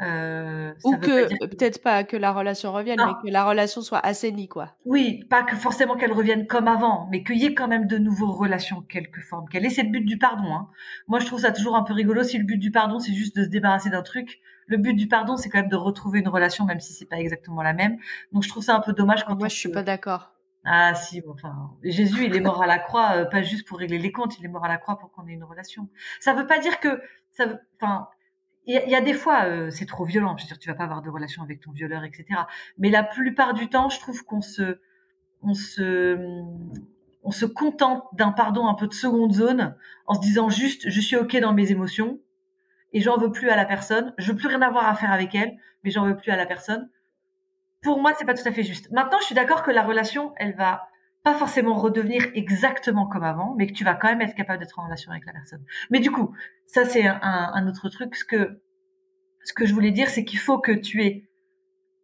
Euh, 0.00 0.72
Ou 0.82 0.96
que 0.96 1.46
peut-être 1.46 1.80
pas 1.80 2.02
que 2.02 2.16
la 2.16 2.32
relation 2.32 2.72
revienne, 2.72 2.98
mais 2.98 3.12
que 3.22 3.32
la 3.32 3.44
relation 3.44 3.80
soit 3.80 4.04
assainie, 4.04 4.48
quoi. 4.48 4.72
Oui, 4.84 5.24
pas 5.30 5.44
que 5.44 5.54
forcément 5.54 5.96
qu'elle 5.96 6.12
revienne 6.12 6.46
comme 6.48 6.66
avant, 6.66 7.06
mais 7.12 7.22
qu'il 7.22 7.38
y 7.38 7.44
ait 7.44 7.54
quand 7.54 7.68
même 7.68 7.86
de 7.86 7.98
nouveaux 7.98 8.32
relations, 8.32 8.82
quelque 8.82 9.20
forme. 9.20 9.46
Quel 9.48 9.64
est 9.64 9.70
c'est 9.70 9.84
le 9.84 9.90
but 9.90 10.04
du 10.04 10.18
pardon 10.18 10.52
hein. 10.52 10.68
Moi, 11.06 11.20
je 11.20 11.26
trouve 11.26 11.40
ça 11.40 11.52
toujours 11.52 11.76
un 11.76 11.84
peu 11.84 11.92
rigolo. 11.92 12.24
Si 12.24 12.38
le 12.38 12.44
but 12.44 12.58
du 12.58 12.72
pardon, 12.72 12.98
c'est 12.98 13.12
juste 13.12 13.36
de 13.36 13.44
se 13.44 13.48
débarrasser 13.48 13.90
d'un 13.90 14.02
truc, 14.02 14.40
le 14.66 14.78
but 14.78 14.94
du 14.94 15.06
pardon, 15.06 15.36
c'est 15.36 15.48
quand 15.48 15.60
même 15.60 15.68
de 15.68 15.76
retrouver 15.76 16.18
une 16.18 16.28
relation, 16.28 16.64
même 16.64 16.80
si 16.80 16.92
c'est 16.92 17.08
pas 17.08 17.18
exactement 17.18 17.62
la 17.62 17.72
même. 17.72 17.98
Donc, 18.32 18.42
je 18.42 18.48
trouve 18.48 18.64
ça 18.64 18.74
un 18.74 18.80
peu 18.80 18.92
dommage 18.92 19.24
quand 19.24 19.36
moi, 19.36 19.48
je 19.48 19.56
suis 19.56 19.70
pas 19.70 19.82
d'accord. 19.84 20.32
Ah 20.64 20.94
si, 20.94 21.22
enfin, 21.28 21.72
Jésus, 21.82 22.24
il 22.24 22.34
est 22.34 22.40
mort 22.40 22.62
à 22.62 22.66
la 22.66 22.78
croix, 22.78 23.16
euh, 23.16 23.24
pas 23.26 23.42
juste 23.42 23.68
pour 23.68 23.78
régler 23.78 23.98
les 23.98 24.12
comptes, 24.12 24.38
il 24.38 24.46
est 24.46 24.48
mort 24.48 24.64
à 24.64 24.68
la 24.68 24.78
croix 24.78 24.98
pour 24.98 25.12
qu'on 25.12 25.28
ait 25.28 25.34
une 25.34 25.44
relation. 25.44 25.88
Ça 26.20 26.32
veut 26.32 26.46
pas 26.46 26.58
dire 26.58 26.80
que 26.80 27.02
ça, 27.32 27.44
veut, 27.46 27.58
enfin, 27.78 28.08
il 28.66 28.88
y, 28.88 28.94
a 28.94 29.00
des 29.02 29.12
fois, 29.12 29.44
euh, 29.44 29.70
c'est 29.70 29.84
trop 29.84 30.04
violent. 30.04 30.36
Je 30.38 30.44
veux 30.44 30.48
dire, 30.48 30.58
tu 30.58 30.70
vas 30.70 30.74
pas 30.74 30.84
avoir 30.84 31.02
de 31.02 31.10
relation 31.10 31.42
avec 31.42 31.60
ton 31.60 31.70
violeur, 31.70 32.02
etc. 32.02 32.24
Mais 32.78 32.88
la 32.88 33.02
plupart 33.02 33.52
du 33.52 33.68
temps, 33.68 33.90
je 33.90 34.00
trouve 34.00 34.24
qu'on 34.24 34.40
se, 34.40 34.78
on 35.42 35.52
se, 35.52 36.16
on 37.22 37.30
se 37.30 37.44
contente 37.44 38.04
d'un 38.14 38.32
pardon 38.32 38.66
un 38.66 38.74
peu 38.74 38.86
de 38.86 38.94
seconde 38.94 39.34
zone 39.34 39.76
en 40.06 40.14
se 40.14 40.20
disant 40.20 40.48
juste, 40.48 40.88
je 40.88 41.00
suis 41.00 41.16
ok 41.16 41.36
dans 41.40 41.52
mes 41.52 41.70
émotions 41.70 42.20
et 42.94 43.00
j'en 43.00 43.18
veux 43.18 43.30
plus 43.30 43.50
à 43.50 43.56
la 43.56 43.66
personne. 43.66 44.14
Je 44.16 44.32
veux 44.32 44.38
plus 44.38 44.48
rien 44.48 44.62
avoir 44.62 44.88
à 44.88 44.94
faire 44.94 45.12
avec 45.12 45.34
elle, 45.34 45.58
mais 45.82 45.90
j'en 45.90 46.06
veux 46.06 46.16
plus 46.16 46.30
à 46.30 46.36
la 46.36 46.46
personne. 46.46 46.88
Pour 47.82 48.00
moi, 48.00 48.14
c'est 48.18 48.24
pas 48.24 48.34
tout 48.34 48.48
à 48.48 48.52
fait 48.52 48.62
juste. 48.62 48.90
Maintenant, 48.92 49.18
je 49.20 49.26
suis 49.26 49.34
d'accord 49.34 49.62
que 49.62 49.70
la 49.70 49.82
relation, 49.82 50.32
elle 50.36 50.54
va 50.56 50.88
pas 51.24 51.34
forcément 51.34 51.74
redevenir 51.74 52.28
exactement 52.34 53.06
comme 53.06 53.24
avant, 53.24 53.54
mais 53.56 53.66
que 53.66 53.72
tu 53.72 53.82
vas 53.82 53.94
quand 53.94 54.08
même 54.08 54.20
être 54.20 54.34
capable 54.34 54.58
d'être 54.60 54.78
en 54.78 54.84
relation 54.84 55.10
avec 55.10 55.24
la 55.24 55.32
personne. 55.32 55.64
Mais 55.90 55.98
du 55.98 56.10
coup, 56.10 56.36
ça 56.66 56.84
c'est 56.84 57.06
un, 57.06 57.18
un, 57.22 57.66
autre 57.66 57.88
truc. 57.88 58.14
Ce 58.14 58.26
que 58.26 58.60
ce 59.42 59.54
que 59.54 59.64
je 59.66 59.72
voulais 59.72 59.90
dire, 59.90 60.08
c'est 60.10 60.24
qu'il 60.24 60.38
faut 60.38 60.58
que 60.58 60.72
tu 60.72 61.02
aies 61.02 61.26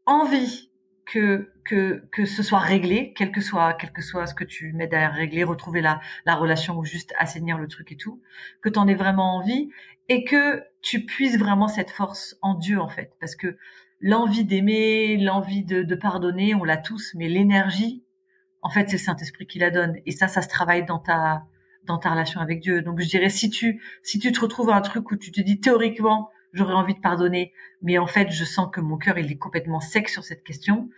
envie 0.06 0.70
que 1.04 1.52
que 1.66 2.08
que 2.12 2.24
ce 2.24 2.42
soit 2.42 2.60
réglé, 2.60 3.12
quel 3.14 3.30
que 3.30 3.42
soit 3.42 3.74
quel 3.74 3.92
que 3.92 4.00
soit 4.00 4.26
ce 4.26 4.34
que 4.34 4.44
tu 4.44 4.72
mets 4.72 4.86
derrière 4.86 5.12
régler, 5.12 5.44
retrouver 5.44 5.82
la 5.82 6.00
la 6.24 6.34
relation 6.34 6.78
ou 6.78 6.84
juste 6.84 7.12
assainir 7.18 7.58
le 7.58 7.68
truc 7.68 7.92
et 7.92 7.96
tout, 7.96 8.22
que 8.62 8.70
tu 8.70 8.78
en 8.78 8.88
aies 8.88 8.94
vraiment 8.94 9.36
envie 9.36 9.70
et 10.08 10.24
que 10.24 10.62
tu 10.80 11.04
puisses 11.04 11.38
vraiment 11.38 11.68
cette 11.68 11.90
force 11.90 12.36
en 12.40 12.54
Dieu 12.54 12.80
en 12.80 12.88
fait, 12.88 13.12
parce 13.20 13.36
que 13.36 13.58
l'envie 14.00 14.46
d'aimer, 14.46 15.18
l'envie 15.18 15.62
de, 15.62 15.82
de 15.82 15.94
pardonner, 15.94 16.54
on 16.54 16.64
l'a 16.64 16.78
tous, 16.78 17.12
mais 17.14 17.28
l'énergie 17.28 18.02
en 18.62 18.70
fait, 18.70 18.88
c'est 18.88 18.96
le 18.96 19.02
Saint-Esprit 19.02 19.46
qui 19.46 19.58
la 19.58 19.70
donne. 19.70 19.96
Et 20.06 20.12
ça, 20.12 20.28
ça 20.28 20.42
se 20.42 20.48
travaille 20.48 20.84
dans 20.84 20.98
ta, 20.98 21.44
dans 21.84 21.98
ta 21.98 22.10
relation 22.10 22.40
avec 22.40 22.60
Dieu. 22.60 22.82
Donc, 22.82 23.00
je 23.00 23.08
dirais, 23.08 23.30
si 23.30 23.50
tu, 23.50 23.82
si 24.02 24.18
tu 24.18 24.32
te 24.32 24.40
retrouves 24.40 24.70
à 24.70 24.76
un 24.76 24.80
truc 24.80 25.10
où 25.10 25.16
tu 25.16 25.32
te 25.32 25.40
dis 25.40 25.60
théoriquement, 25.60 26.30
j'aurais 26.52 26.74
envie 26.74 26.94
de 26.94 27.00
pardonner, 27.00 27.52
mais 27.82 27.98
en 27.98 28.06
fait, 28.06 28.30
je 28.30 28.44
sens 28.44 28.68
que 28.72 28.80
mon 28.80 28.98
cœur, 28.98 29.18
il 29.18 29.30
est 29.30 29.38
complètement 29.38 29.80
sec 29.80 30.08
sur 30.08 30.24
cette 30.24 30.44
question. 30.44 30.90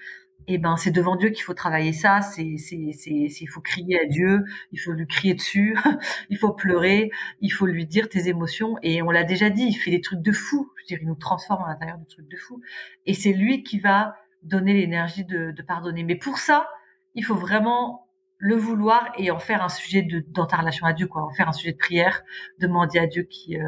Eh 0.48 0.58
ben, 0.58 0.76
c'est 0.76 0.90
devant 0.90 1.14
Dieu 1.14 1.30
qu'il 1.30 1.44
faut 1.44 1.54
travailler 1.54 1.92
ça. 1.92 2.20
C'est, 2.20 2.56
c'est, 2.56 2.90
c'est, 2.92 3.10
il 3.10 3.46
faut 3.46 3.60
crier 3.60 4.00
à 4.00 4.06
Dieu. 4.06 4.44
Il 4.72 4.80
faut 4.80 4.90
lui 4.90 5.06
crier 5.06 5.34
dessus. 5.34 5.78
il 6.30 6.36
faut 6.36 6.52
pleurer. 6.52 7.10
Il 7.40 7.50
faut 7.50 7.66
lui 7.66 7.86
dire 7.86 8.08
tes 8.08 8.26
émotions. 8.26 8.76
Et 8.82 9.02
on 9.02 9.10
l'a 9.10 9.22
déjà 9.22 9.50
dit, 9.50 9.62
il 9.62 9.74
fait 9.74 9.92
des 9.92 10.00
trucs 10.00 10.20
de 10.20 10.32
fou. 10.32 10.72
Je 10.76 10.82
veux 10.82 10.86
dire, 10.88 10.98
il 11.02 11.06
nous 11.06 11.14
transforme 11.14 11.62
à 11.62 11.68
l'intérieur 11.68 11.98
des 11.98 12.06
trucs 12.06 12.28
de 12.28 12.36
fou. 12.36 12.60
Et 13.06 13.14
c'est 13.14 13.32
lui 13.32 13.62
qui 13.62 13.78
va 13.78 14.16
donner 14.42 14.74
l'énergie 14.74 15.24
de, 15.24 15.52
de 15.52 15.62
pardonner. 15.62 16.02
Mais 16.02 16.16
pour 16.16 16.38
ça, 16.38 16.68
il 17.14 17.24
faut 17.24 17.34
vraiment 17.34 18.06
le 18.42 18.56
vouloir 18.56 19.12
et 19.18 19.30
en 19.30 19.38
faire 19.38 19.62
un 19.62 19.68
sujet 19.68 20.02
de, 20.02 20.24
dans 20.30 20.46
ta 20.46 20.56
relation 20.56 20.84
à 20.84 20.92
Dieu, 20.92 21.06
quoi. 21.06 21.22
En 21.22 21.30
faire 21.30 21.48
un 21.48 21.52
sujet 21.52 21.72
de 21.72 21.78
prière, 21.78 22.24
demander 22.58 22.98
à 22.98 23.06
Dieu 23.06 23.22
qui, 23.22 23.56
euh, 23.56 23.62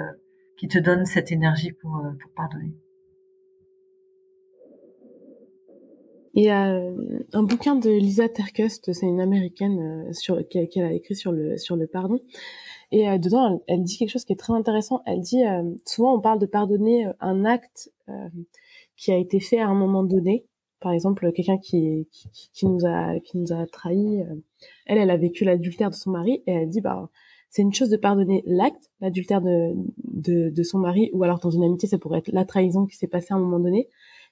qui 0.58 0.66
te 0.66 0.78
donne 0.78 1.06
cette 1.06 1.30
énergie 1.30 1.70
pour, 1.70 1.96
euh, 1.98 2.10
pour 2.20 2.32
pardonner. 2.32 2.74
Il 6.36 6.42
y 6.42 6.48
a 6.48 6.72
euh, 6.72 7.20
un 7.32 7.44
bouquin 7.44 7.76
de 7.76 7.88
Lisa 7.88 8.28
Terkust, 8.28 8.92
c'est 8.92 9.06
une 9.06 9.20
américaine 9.20 10.12
sur 10.12 10.42
qu'elle 10.48 10.84
a 10.84 10.92
écrit 10.92 11.14
sur 11.14 11.30
le 11.30 11.56
sur 11.56 11.76
le 11.76 11.86
pardon. 11.86 12.18
Et 12.90 13.06
dedans, 13.20 13.62
elle, 13.68 13.76
elle, 13.76 13.82
dit 13.84 13.96
quelque 13.96 14.10
chose 14.10 14.24
qui 14.24 14.32
est 14.32 14.36
très 14.36 14.52
intéressant. 14.52 15.02
Elle 15.06 15.20
dit 15.20 15.44
souvent 15.86 16.16
on 16.16 16.20
parle 16.20 16.40
de 16.40 16.46
pardonner 16.46 17.06
un 17.20 17.44
acte 17.44 17.92
qui 18.96 19.12
a 19.12 19.16
été 19.16 19.38
fait 19.38 19.60
à 19.60 19.68
un 19.68 19.74
moment 19.74 20.02
donné, 20.02 20.44
par 20.84 20.92
exemple 20.92 21.32
quelqu'un 21.32 21.56
qui, 21.56 22.06
qui, 22.52 22.66
nous 22.66 22.84
a 22.84 23.18
qui 23.20 23.38
nous 23.38 23.52
a 23.52 23.66
trahi 23.66 24.20
euh, 24.20 24.34
elle 24.84 24.98
elle 24.98 25.10
a 25.10 25.16
vécu 25.16 25.44
l'adultère 25.44 25.88
de 25.88 25.94
son 25.94 26.10
mari 26.10 26.42
et 26.46 26.52
elle 26.52 26.68
dit 26.68 26.82
bah 26.82 27.08
c'est 27.48 27.62
une 27.62 27.72
chose 27.72 27.88
de 27.88 27.96
pardonner 27.96 28.44
l'acte 28.46 28.90
l'adultère 29.00 29.40
de, 29.40 29.72
de, 29.96 30.62
son 30.62 30.78
mari 30.78 31.08
ou 31.14 31.24
alors 31.24 31.38
dans 31.38 31.50
une 31.50 31.64
amitié 31.64 31.88
ça 31.88 31.98
pourrait 31.98 32.18
être 32.18 32.32
la 32.32 32.44
trahison 32.44 32.84
qui 32.84 32.96
s'est 32.96 33.06
passée 33.08 33.32
à 33.32 33.36
un 33.36 33.40
moment 33.40 33.60
donné. 33.60 33.88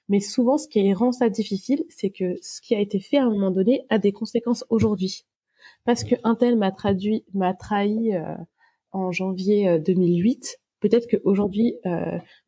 Mais 0.09 0.19
souvent 0.19 0.57
ce 0.57 0.67
qui 0.67 0.93
rend 0.93 1.11
ça 1.11 1.29
difficile 1.29 1.85
c'est 1.89 2.11
que 2.11 2.35
ce 2.43 2.61
qui 2.61 2.75
a 2.75 2.79
été 2.79 2.99
fait 2.99 3.17
à 3.17 3.23
un 3.23 3.29
moment 3.31 3.49
donné 3.49 3.85
a 3.89 3.97
des 3.97 4.11
conséquences 4.11 4.63
aujourd'hui. 4.69 5.25
Parce 5.85 6.03
que 6.03 6.15
un 6.23 6.35
tel 6.35 6.55
m'a 6.55 6.71
traduit 6.71 7.25
m'a 7.33 7.55
trahi 7.55 8.13
euh, 8.13 8.35
en 8.91 9.11
janvier 9.11 9.79
2008 9.79 10.29
euh, 10.29 10.59
peut-être 10.81 11.07
qu'aujourd'hui 11.09 11.75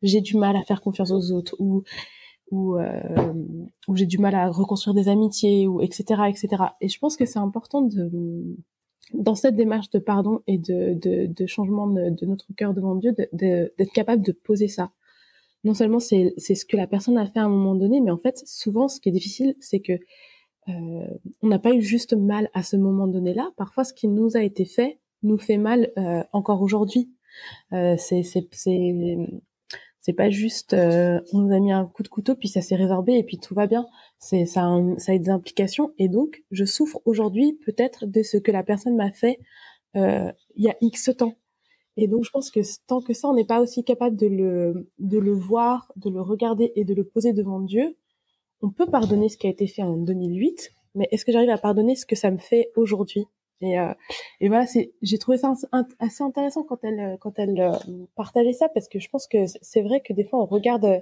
j'ai 0.02 0.20
du 0.20 0.36
mal 0.36 0.54
à 0.54 0.62
faire 0.62 0.80
confiance 0.80 1.10
aux 1.10 1.32
autres 1.32 1.56
où, 2.50 2.76
euh, 2.76 3.32
où 3.88 3.96
j'ai 3.96 4.06
du 4.06 4.18
mal 4.18 4.34
à 4.34 4.48
reconstruire 4.50 4.94
des 4.94 5.08
amitiés, 5.08 5.66
ou 5.66 5.80
etc., 5.80 6.22
etc. 6.28 6.48
Et 6.80 6.88
je 6.88 6.98
pense 6.98 7.16
que 7.16 7.26
c'est 7.26 7.38
important 7.38 7.82
de, 7.82 8.10
dans 9.14 9.34
cette 9.34 9.56
démarche 9.56 9.90
de 9.90 9.98
pardon 9.98 10.40
et 10.46 10.58
de, 10.58 10.94
de, 10.94 11.26
de 11.26 11.46
changement 11.46 11.86
de, 11.86 12.10
de, 12.10 12.26
notre 12.26 12.46
cœur 12.56 12.74
devant 12.74 12.94
Dieu, 12.94 13.14
d'être 13.32 13.92
capable 13.92 14.22
de 14.22 14.32
poser 14.32 14.68
ça, 14.68 14.92
non 15.64 15.74
seulement 15.74 15.98
c'est 15.98 16.34
ce 16.38 16.64
que 16.64 16.76
la 16.76 16.86
personne 16.86 17.18
a 17.18 17.26
fait 17.26 17.40
à 17.40 17.44
un 17.44 17.48
moment 17.48 17.74
donné, 17.74 18.00
mais 18.00 18.10
en 18.10 18.18
fait 18.18 18.42
souvent 18.46 18.88
ce 18.88 19.00
qui 19.00 19.08
est 19.08 19.12
difficile, 19.12 19.56
c'est 19.60 19.80
que 19.80 19.94
euh, 20.68 21.06
on 21.42 21.48
n'a 21.48 21.58
pas 21.58 21.74
eu 21.74 21.82
juste 21.82 22.14
mal 22.14 22.50
à 22.54 22.62
ce 22.62 22.76
moment 22.76 23.06
donné-là. 23.06 23.52
Parfois, 23.56 23.84
ce 23.84 23.94
qui 23.94 24.08
nous 24.08 24.36
a 24.36 24.42
été 24.42 24.64
fait 24.64 24.98
nous 25.22 25.38
fait 25.38 25.58
mal 25.58 25.92
euh, 25.98 26.22
encore 26.32 26.62
aujourd'hui. 26.62 27.10
Euh, 27.72 27.96
c'est 27.98 28.22
c'est 30.06 30.12
pas 30.12 30.30
juste 30.30 30.72
euh, 30.72 31.20
on 31.32 31.40
nous 31.40 31.52
a 31.52 31.58
mis 31.58 31.72
un 31.72 31.84
coup 31.84 32.04
de 32.04 32.08
couteau 32.08 32.36
puis 32.36 32.46
ça 32.46 32.60
s'est 32.60 32.76
résorbé 32.76 33.14
et 33.14 33.24
puis 33.24 33.38
tout 33.38 33.56
va 33.56 33.66
bien. 33.66 33.88
C'est 34.20 34.46
ça 34.46 34.62
a, 34.62 34.80
ça 34.98 35.10
a 35.10 35.18
des 35.18 35.30
implications 35.30 35.92
et 35.98 36.08
donc 36.08 36.44
je 36.52 36.64
souffre 36.64 37.00
aujourd'hui 37.06 37.58
peut-être 37.66 38.06
de 38.06 38.22
ce 38.22 38.36
que 38.36 38.52
la 38.52 38.62
personne 38.62 38.94
m'a 38.94 39.10
fait 39.10 39.40
euh, 39.96 40.30
il 40.54 40.64
y 40.64 40.70
a 40.70 40.76
X 40.80 41.10
temps. 41.18 41.34
Et 41.96 42.06
donc 42.06 42.22
je 42.22 42.30
pense 42.30 42.52
que 42.52 42.60
tant 42.86 43.00
que 43.00 43.14
ça 43.14 43.26
on 43.26 43.34
n'est 43.34 43.44
pas 43.44 43.60
aussi 43.60 43.82
capable 43.82 44.14
de 44.14 44.28
le 44.28 44.88
de 45.00 45.18
le 45.18 45.32
voir, 45.32 45.90
de 45.96 46.08
le 46.08 46.20
regarder 46.20 46.70
et 46.76 46.84
de 46.84 46.94
le 46.94 47.02
poser 47.02 47.32
devant 47.32 47.58
Dieu, 47.58 47.96
on 48.62 48.70
peut 48.70 48.86
pardonner 48.86 49.28
ce 49.28 49.36
qui 49.36 49.48
a 49.48 49.50
été 49.50 49.66
fait 49.66 49.82
en 49.82 49.96
2008, 49.96 50.70
mais 50.94 51.08
est-ce 51.10 51.24
que 51.24 51.32
j'arrive 51.32 51.50
à 51.50 51.58
pardonner 51.58 51.96
ce 51.96 52.06
que 52.06 52.14
ça 52.14 52.30
me 52.30 52.38
fait 52.38 52.70
aujourd'hui? 52.76 53.26
Et, 53.60 53.78
euh, 53.78 53.92
et 54.40 54.48
voilà, 54.48 54.66
c'est, 54.66 54.92
j'ai 55.02 55.18
trouvé 55.18 55.38
ça 55.38 55.54
assez 55.98 56.22
intéressant 56.22 56.62
quand 56.62 56.82
elle, 56.84 57.16
quand 57.20 57.38
elle 57.38 57.60
euh, 57.60 58.06
partageait 58.14 58.52
ça, 58.52 58.68
parce 58.68 58.88
que 58.88 58.98
je 58.98 59.08
pense 59.08 59.26
que 59.26 59.46
c'est 59.62 59.82
vrai 59.82 60.00
que 60.00 60.12
des 60.12 60.24
fois 60.24 60.40
on 60.40 60.46
regarde 60.46 60.84
euh, 60.84 61.00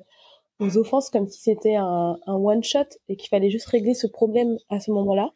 aux 0.61 0.79
offenses 0.79 1.11
comme 1.11 1.27
si 1.27 1.41
c'était 1.41 1.75
un, 1.75 2.19
un 2.27 2.35
one 2.35 2.63
shot 2.63 2.85
et 3.09 3.17
qu'il 3.17 3.29
fallait 3.29 3.51
juste 3.51 3.67
régler 3.67 3.95
ce 3.95 4.07
problème 4.07 4.57
à 4.69 4.79
ce 4.79 4.93
moment-là. 4.93 5.31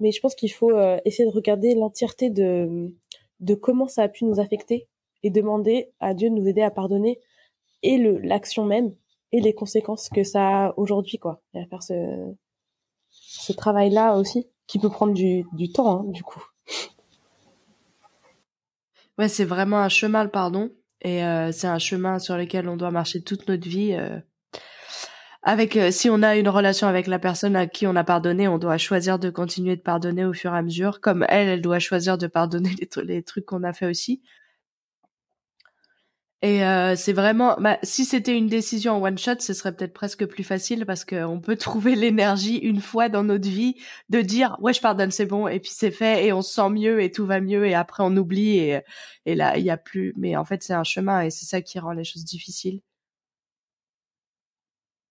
Mais 0.00 0.10
je 0.10 0.20
pense 0.20 0.34
qu'il 0.34 0.50
faut 0.52 0.70
euh, 0.70 0.98
essayer 1.04 1.28
de 1.28 1.34
regarder 1.34 1.74
l'entièreté 1.74 2.30
de, 2.30 2.94
de 3.40 3.54
comment 3.54 3.88
ça 3.88 4.04
a 4.04 4.08
pu 4.08 4.24
nous 4.24 4.40
affecter 4.40 4.88
et 5.22 5.30
demander 5.30 5.92
à 6.00 6.14
Dieu 6.14 6.30
de 6.30 6.34
nous 6.34 6.48
aider 6.48 6.62
à 6.62 6.70
pardonner 6.70 7.20
et 7.82 7.98
le, 7.98 8.18
l'action 8.18 8.64
même 8.64 8.94
et 9.32 9.40
les 9.40 9.54
conséquences 9.54 10.08
que 10.08 10.24
ça 10.24 10.66
a 10.66 10.74
aujourd'hui, 10.78 11.18
quoi. 11.18 11.42
Et 11.54 11.60
à 11.60 11.66
faire 11.66 11.82
ce, 11.82 12.32
ce 13.10 13.52
travail-là 13.52 14.16
aussi, 14.16 14.48
qui 14.66 14.78
peut 14.78 14.90
prendre 14.90 15.14
du, 15.14 15.44
du 15.52 15.70
temps, 15.72 16.00
hein, 16.00 16.04
du 16.06 16.22
coup. 16.22 16.42
Ouais, 19.18 19.28
c'est 19.28 19.44
vraiment 19.44 19.78
un 19.78 19.88
chemin, 19.88 20.24
le 20.24 20.30
pardon. 20.30 20.70
Et 21.02 21.24
euh, 21.24 21.52
c'est 21.52 21.66
un 21.66 21.78
chemin 21.78 22.18
sur 22.18 22.36
lequel 22.36 22.68
on 22.68 22.76
doit 22.76 22.90
marcher 22.90 23.22
toute 23.22 23.48
notre 23.48 23.68
vie. 23.68 23.92
Euh. 23.92 24.18
Avec, 25.42 25.76
euh, 25.76 25.90
si 25.90 26.08
on 26.08 26.22
a 26.22 26.36
une 26.36 26.48
relation 26.48 26.86
avec 26.86 27.08
la 27.08 27.18
personne 27.18 27.56
à 27.56 27.66
qui 27.66 27.86
on 27.86 27.96
a 27.96 28.04
pardonné, 28.04 28.46
on 28.46 28.58
doit 28.58 28.78
choisir 28.78 29.18
de 29.18 29.28
continuer 29.28 29.76
de 29.76 29.80
pardonner 29.82 30.24
au 30.24 30.32
fur 30.32 30.54
et 30.54 30.58
à 30.58 30.62
mesure, 30.62 31.00
comme 31.00 31.26
elle, 31.28 31.48
elle 31.48 31.62
doit 31.62 31.80
choisir 31.80 32.16
de 32.16 32.28
pardonner 32.28 32.70
les, 32.80 33.04
les 33.04 33.22
trucs 33.22 33.46
qu'on 33.46 33.64
a 33.64 33.72
fait 33.72 33.86
aussi. 33.86 34.22
Et 36.44 36.64
euh, 36.64 36.96
c'est 36.96 37.12
vraiment, 37.12 37.56
bah, 37.60 37.78
si 37.84 38.04
c'était 38.04 38.36
une 38.36 38.48
décision 38.48 38.94
en 38.94 39.02
one 39.02 39.16
shot, 39.16 39.36
ce 39.38 39.54
serait 39.54 39.74
peut-être 39.76 39.92
presque 39.92 40.26
plus 40.26 40.42
facile 40.42 40.84
parce 40.86 41.04
qu'on 41.04 41.40
peut 41.40 41.56
trouver 41.56 41.94
l'énergie 41.94 42.56
une 42.56 42.80
fois 42.80 43.08
dans 43.08 43.22
notre 43.22 43.48
vie 43.48 43.76
de 44.08 44.20
dire 44.20 44.56
ouais 44.60 44.72
je 44.72 44.80
pardonne 44.80 45.12
c'est 45.12 45.26
bon 45.26 45.46
et 45.46 45.60
puis 45.60 45.70
c'est 45.72 45.92
fait 45.92 46.26
et 46.26 46.32
on 46.32 46.42
se 46.42 46.52
sent 46.54 46.68
mieux 46.70 47.00
et 47.00 47.12
tout 47.12 47.26
va 47.26 47.40
mieux 47.40 47.66
et 47.66 47.74
après 47.74 48.02
on 48.02 48.16
oublie 48.16 48.58
et, 48.58 48.82
là 49.26 49.56
il 49.56 49.64
y 49.64 49.70
a 49.70 49.76
plus. 49.76 50.14
Mais 50.16 50.36
en 50.36 50.44
fait 50.44 50.62
c'est 50.64 50.74
un 50.74 50.84
chemin 50.84 51.22
et 51.22 51.30
c'est 51.30 51.46
ça 51.46 51.62
qui 51.62 51.78
rend 51.78 51.92
les 51.92 52.04
choses 52.04 52.24
difficiles. 52.24 52.80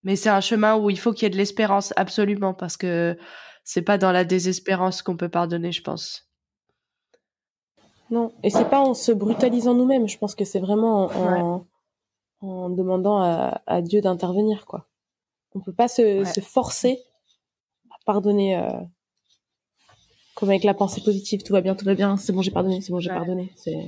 Mais 0.03 0.15
c'est 0.15 0.29
un 0.29 0.41
chemin 0.41 0.75
où 0.77 0.89
il 0.89 0.99
faut 0.99 1.13
qu'il 1.13 1.23
y 1.23 1.27
ait 1.27 1.29
de 1.29 1.37
l'espérance 1.37 1.93
absolument 1.95 2.53
parce 2.53 2.77
que 2.77 3.17
c'est 3.63 3.81
pas 3.83 3.97
dans 3.97 4.11
la 4.11 4.25
désespérance 4.25 5.01
qu'on 5.01 5.17
peut 5.17 5.29
pardonner, 5.29 5.71
je 5.71 5.81
pense. 5.83 6.30
Non, 8.11 8.33
et 8.43 8.49
c'est 8.49 8.69
pas 8.69 8.81
en 8.81 8.93
se 8.93 9.11
brutalisant 9.11 9.73
nous-mêmes. 9.73 10.07
Je 10.07 10.17
pense 10.17 10.35
que 10.35 10.45
c'est 10.45 10.59
vraiment 10.59 11.05
en, 11.05 11.65
en, 12.41 12.69
demandant 12.69 13.19
à, 13.21 13.61
à 13.65 13.81
Dieu 13.81 14.01
d'intervenir, 14.01 14.65
quoi. 14.65 14.85
On 15.55 15.59
peut 15.59 15.73
pas 15.73 15.87
se, 15.87 16.19
ouais. 16.19 16.25
se 16.25 16.39
forcer 16.39 16.99
à 17.89 17.95
pardonner 18.05 18.57
euh, 18.57 18.69
comme 20.35 20.49
avec 20.49 20.63
la 20.63 20.73
pensée 20.73 21.01
positive. 21.01 21.43
Tout 21.43 21.53
va 21.53 21.61
bien, 21.61 21.75
tout 21.75 21.85
va 21.85 21.95
bien. 21.95 22.17
C'est 22.17 22.31
bon, 22.31 22.41
j'ai 22.41 22.51
pardonné. 22.51 22.81
C'est 22.81 22.91
bon, 22.91 22.99
j'ai 22.99 23.09
ouais. 23.09 23.15
pardonné. 23.15 23.51
C'est 23.55 23.87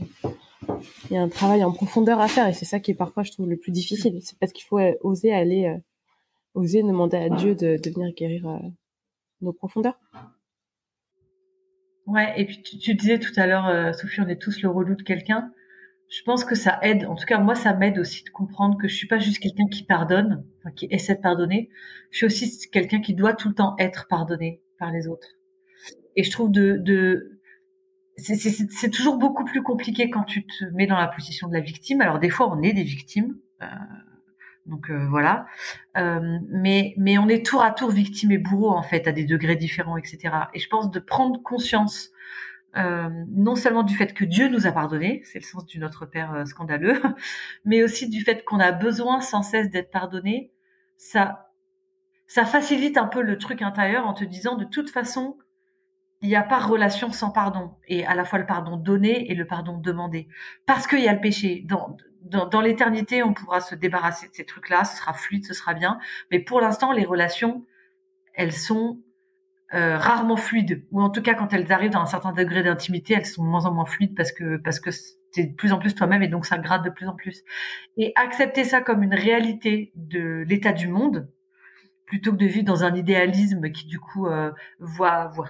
il 1.09 1.13
y 1.13 1.17
a 1.17 1.21
un 1.21 1.29
travail 1.29 1.63
en 1.63 1.71
profondeur 1.71 2.19
à 2.19 2.27
faire 2.27 2.47
et 2.47 2.53
c'est 2.53 2.65
ça 2.65 2.79
qui 2.79 2.91
est 2.91 2.95
parfois, 2.95 3.23
je 3.23 3.31
trouve, 3.31 3.49
le 3.49 3.57
plus 3.57 3.71
difficile. 3.71 4.19
C'est 4.21 4.37
parce 4.39 4.51
qu'il 4.51 4.65
faut 4.65 4.79
euh, 4.79 4.93
oser 5.01 5.33
aller, 5.33 5.65
euh, 5.65 5.77
oser 6.53 6.83
demander 6.83 7.17
à 7.17 7.29
Dieu 7.29 7.55
de, 7.55 7.77
de 7.81 7.89
venir 7.89 8.13
guérir 8.13 8.47
euh, 8.47 8.57
nos 9.41 9.53
profondeurs. 9.53 9.99
Ouais, 12.05 12.33
et 12.37 12.45
puis 12.45 12.61
tu, 12.61 12.95
disais 12.95 13.17
tout 13.17 13.31
à 13.37 13.47
l'heure, 13.47 13.67
euh, 13.67 13.93
Sophie, 13.93 14.19
on 14.21 14.27
est 14.27 14.41
tous 14.41 14.61
le 14.61 14.69
relou 14.69 14.95
de 14.95 15.03
quelqu'un. 15.03 15.51
Je 16.09 16.21
pense 16.23 16.43
que 16.45 16.53
ça 16.53 16.79
aide, 16.83 17.05
en 17.05 17.15
tout 17.15 17.25
cas 17.25 17.39
moi 17.39 17.55
ça 17.55 17.73
m'aide 17.73 17.97
aussi 17.97 18.23
de 18.23 18.29
comprendre 18.29 18.77
que 18.77 18.87
je 18.87 18.95
suis 18.95 19.07
pas 19.07 19.17
juste 19.17 19.39
quelqu'un 19.39 19.67
qui 19.71 19.83
pardonne, 19.83 20.45
enfin, 20.59 20.71
qui 20.71 20.87
essaie 20.91 21.15
de 21.15 21.21
pardonner. 21.21 21.69
Je 22.11 22.17
suis 22.17 22.25
aussi 22.27 22.69
quelqu'un 22.69 23.01
qui 23.01 23.15
doit 23.15 23.33
tout 23.33 23.49
le 23.49 23.55
temps 23.55 23.75
être 23.79 24.07
pardonné 24.07 24.61
par 24.77 24.91
les 24.91 25.07
autres. 25.07 25.27
Et 26.15 26.23
je 26.23 26.29
trouve 26.29 26.51
de, 26.51 26.77
de 26.77 27.39
c'est 28.17 28.91
toujours 28.91 29.17
beaucoup 29.17 29.43
plus 29.43 29.63
compliqué 29.63 30.11
quand 30.11 30.23
tu 30.23 30.45
te 30.45 30.65
mets 30.75 30.85
dans 30.85 30.97
la 30.99 31.07
position 31.07 31.47
de 31.47 31.53
la 31.53 31.61
victime. 31.61 32.01
Alors 32.01 32.19
des 32.19 32.29
fois 32.29 32.53
on 32.55 32.61
est 32.61 32.73
des 32.73 32.83
victimes, 32.83 33.39
euh, 33.63 33.65
donc 34.65 34.89
euh, 34.89 35.07
voilà. 35.09 35.45
Euh, 35.97 36.39
mais 36.49 36.93
mais 36.97 37.17
on 37.17 37.27
est 37.27 37.45
tour 37.45 37.61
à 37.61 37.71
tour 37.71 37.91
victime 37.91 38.31
et 38.31 38.37
bourreau 38.37 38.71
en 38.71 38.83
fait 38.83 39.07
à 39.07 39.11
des 39.11 39.25
degrés 39.25 39.55
différents, 39.55 39.97
etc. 39.97 40.35
Et 40.53 40.59
je 40.59 40.69
pense 40.69 40.89
de 40.89 40.99
prendre 40.99 41.41
conscience 41.43 42.11
euh, 42.75 43.09
non 43.29 43.55
seulement 43.55 43.83
du 43.83 43.95
fait 43.95 44.13
que 44.13 44.25
Dieu 44.25 44.47
nous 44.49 44.65
a 44.65 44.71
pardonné, 44.71 45.21
c'est 45.25 45.37
le 45.37 45.43
sens 45.43 45.65
du 45.65 45.77
Notre 45.77 46.07
Père 46.07 46.33
euh, 46.33 46.45
scandaleux, 46.45 46.99
mais 47.65 47.83
aussi 47.83 48.09
du 48.09 48.21
fait 48.21 48.43
qu'on 48.45 48.59
a 48.59 48.71
besoin 48.71 49.21
sans 49.21 49.43
cesse 49.43 49.69
d'être 49.69 49.91
pardonné. 49.91 50.51
Ça 50.97 51.49
ça 52.25 52.45
facilite 52.45 52.97
un 52.97 53.05
peu 53.05 53.21
le 53.21 53.37
truc 53.37 53.61
intérieur 53.61 54.07
en 54.07 54.13
te 54.13 54.23
disant 54.23 54.55
de 54.55 54.65
toute 54.65 54.89
façon 54.89 55.37
il 56.21 56.29
n'y 56.29 56.35
a 56.35 56.41
pas 56.41 56.57
relation 56.57 57.11
sans 57.11 57.31
pardon 57.31 57.75
et 57.87 58.05
à 58.05 58.15
la 58.15 58.23
fois 58.23 58.39
le 58.39 58.45
pardon 58.45 58.77
donné 58.77 59.29
et 59.29 59.35
le 59.35 59.45
pardon 59.45 59.77
demandé 59.77 60.29
parce 60.65 60.87
qu'il 60.87 61.01
y 61.01 61.07
a 61.07 61.13
le 61.13 61.19
péché 61.19 61.63
dans, 62.23 62.47
dans 62.47 62.61
l'éternité, 62.61 63.23
on 63.23 63.33
pourra 63.33 63.61
se 63.61 63.75
débarrasser 63.75 64.27
de 64.27 64.33
ces 64.33 64.45
trucs-là, 64.45 64.83
ce 64.85 64.97
sera 64.97 65.13
fluide, 65.13 65.45
ce 65.45 65.53
sera 65.53 65.73
bien. 65.73 65.99
Mais 66.31 66.39
pour 66.39 66.61
l'instant, 66.61 66.91
les 66.91 67.05
relations, 67.05 67.65
elles 68.33 68.53
sont 68.53 68.99
euh, 69.73 69.97
rarement 69.97 70.37
fluides, 70.37 70.85
ou 70.91 71.01
en 71.01 71.09
tout 71.09 71.23
cas 71.23 71.33
quand 71.33 71.51
elles 71.51 71.71
arrivent 71.71 71.91
dans 71.91 72.01
un 72.01 72.05
certain 72.05 72.31
degré 72.31 72.61
d'intimité, 72.61 73.15
elles 73.15 73.25
sont 73.25 73.43
de 73.43 73.49
moins 73.49 73.65
en 73.65 73.73
moins 73.73 73.85
fluides 73.85 74.15
parce 74.15 74.31
que 74.31 74.57
parce 74.57 74.79
que 74.79 74.91
t'es 75.31 75.45
de 75.45 75.55
plus 75.55 75.73
en 75.73 75.79
plus 75.79 75.95
toi-même 75.95 76.21
et 76.21 76.27
donc 76.27 76.45
ça 76.45 76.59
grade 76.59 76.83
de 76.83 76.91
plus 76.91 77.07
en 77.07 77.15
plus. 77.15 77.43
Et 77.97 78.13
accepter 78.15 78.65
ça 78.65 78.81
comme 78.81 79.01
une 79.01 79.15
réalité 79.15 79.91
de 79.95 80.43
l'état 80.47 80.73
du 80.73 80.87
monde, 80.87 81.27
plutôt 82.05 82.31
que 82.33 82.37
de 82.37 82.45
vivre 82.45 82.65
dans 82.65 82.83
un 82.83 82.93
idéalisme 82.93 83.71
qui 83.71 83.87
du 83.87 83.99
coup 83.99 84.27
euh, 84.27 84.51
voit 84.79 85.29
voit 85.29 85.49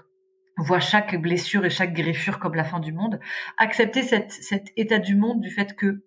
voit 0.56 0.80
chaque 0.80 1.20
blessure 1.20 1.66
et 1.66 1.70
chaque 1.70 1.94
greffure 1.94 2.40
comme 2.40 2.56
la 2.56 2.64
fin 2.64 2.80
du 2.80 2.94
monde. 2.94 3.20
Accepter 3.58 4.04
cette, 4.04 4.32
cet 4.32 4.68
état 4.78 5.00
du 5.00 5.16
monde 5.16 5.42
du 5.42 5.50
fait 5.50 5.76
que 5.76 6.04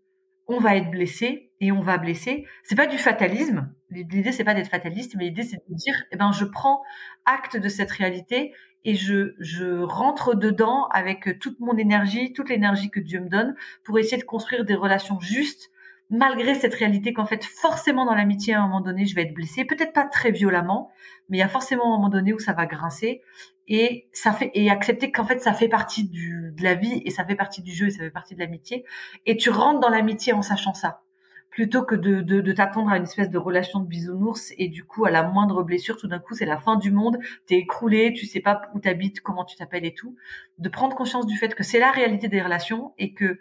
on 0.49 0.61
va 0.61 0.77
être 0.77 0.91
blessé 0.91 1.51
et 1.61 1.73
on 1.73 1.81
va 1.81 1.99
blesser. 1.99 2.47
C'est 2.63 2.77
pas 2.77 2.87
du 2.87 2.99
fatalisme. 2.99 3.73
L'idée 3.91 4.33
c'est 4.33 4.45
pas 4.45 4.55
d'être 4.55 4.71
fataliste, 4.71 5.15
mais 5.17 5.25
l'idée 5.25 5.43
c'est 5.43 5.57
de 5.69 5.75
dire, 5.75 5.95
eh 6.13 6.17
ben 6.17 6.33
je 6.33 6.45
prends 6.45 6.83
acte 7.25 7.57
de 7.57 7.69
cette 7.69 7.91
réalité 7.91 8.53
et 8.85 8.95
je 8.95 9.35
je 9.39 9.83
rentre 9.83 10.35
dedans 10.35 10.87
avec 10.89 11.39
toute 11.41 11.61
mon 11.61 11.77
énergie, 11.77 12.33
toute 12.33 12.49
l'énergie 12.49 12.91
que 12.91 13.01
Dieu 13.01 13.21
me 13.21 13.29
donne 13.29 13.55
pour 13.85 13.99
essayer 13.99 14.19
de 14.21 14.27
construire 14.27 14.65
des 14.65 14.75
relations 14.75 15.21
justes 15.21 15.71
malgré 16.11 16.55
cette 16.55 16.75
réalité 16.75 17.13
qu'en 17.13 17.27
fait 17.27 17.45
forcément 17.45 18.05
dans 18.05 18.15
l'amitié 18.15 18.55
à 18.55 18.61
un 18.61 18.67
moment 18.67 18.81
donné 18.81 19.07
je 19.07 19.15
vais 19.15 19.23
être 19.23 19.35
blessée, 19.35 19.65
peut-être 19.65 19.93
pas 19.93 20.05
très 20.05 20.31
violemment, 20.31 20.91
mais 21.29 21.39
il 21.39 21.41
y 21.41 21.45
a 21.45 21.49
forcément 21.49 21.87
un 21.87 21.97
moment 21.97 22.09
donné 22.09 22.33
où 22.33 22.39
ça 22.39 22.53
va 22.53 22.67
grincer. 22.67 23.23
Et 23.69 24.09
ça 24.13 24.33
fait 24.33 24.53
et 24.55 24.71
accepter 24.71 25.11
qu'en 25.11 25.25
fait 25.25 25.41
ça 25.41 25.53
fait 25.53 25.69
partie 25.69 26.05
du 26.09 26.53
de 26.57 26.63
la 26.63 26.75
vie 26.75 27.03
et 27.05 27.11
ça 27.11 27.25
fait 27.25 27.35
partie 27.35 27.63
du 27.63 27.73
jeu 27.73 27.87
et 27.89 27.91
ça 27.91 27.99
fait 27.99 28.11
partie 28.11 28.35
de 28.35 28.41
l'amitié. 28.41 28.85
Et 29.27 29.37
tu 29.37 29.51
rentres 29.51 29.81
dans 29.81 29.89
l'amitié 29.89 30.33
en 30.33 30.43
sachant 30.43 30.75
ça. 30.75 31.03
Plutôt 31.51 31.83
que 31.83 31.95
de, 31.95 32.21
de, 32.21 32.41
de 32.43 32.53
t'attendre 32.53 32.91
à 32.91 32.99
une 32.99 33.05
espèce 33.05 33.31
de 33.31 33.39
relation 33.39 33.81
de 33.81 33.87
bisounours 33.87 34.53
et 34.59 34.69
du 34.69 34.85
coup 34.85 35.07
à 35.07 35.11
la 35.11 35.23
moindre 35.23 35.63
blessure 35.63 35.97
tout 35.97 36.07
d'un 36.07 36.19
coup 36.19 36.35
c'est 36.35 36.45
la 36.45 36.59
fin 36.59 36.77
du 36.77 36.91
monde 36.91 37.19
t'es 37.47 37.55
écroulé 37.55 38.13
tu 38.13 38.27
sais 38.27 38.41
pas 38.41 38.61
où 38.75 38.79
t'habites 38.79 39.21
comment 39.23 39.45
tu 39.45 39.57
t'appelles 39.57 39.87
et 39.87 39.95
tout. 39.95 40.15
De 40.59 40.69
prendre 40.69 40.95
conscience 40.95 41.27
du 41.27 41.37
fait 41.37 41.55
que 41.55 41.65
c'est 41.65 41.81
la 41.81 41.91
réalité 41.91 42.29
des 42.29 42.43
relations 42.43 42.93
et 42.99 43.15
que 43.15 43.39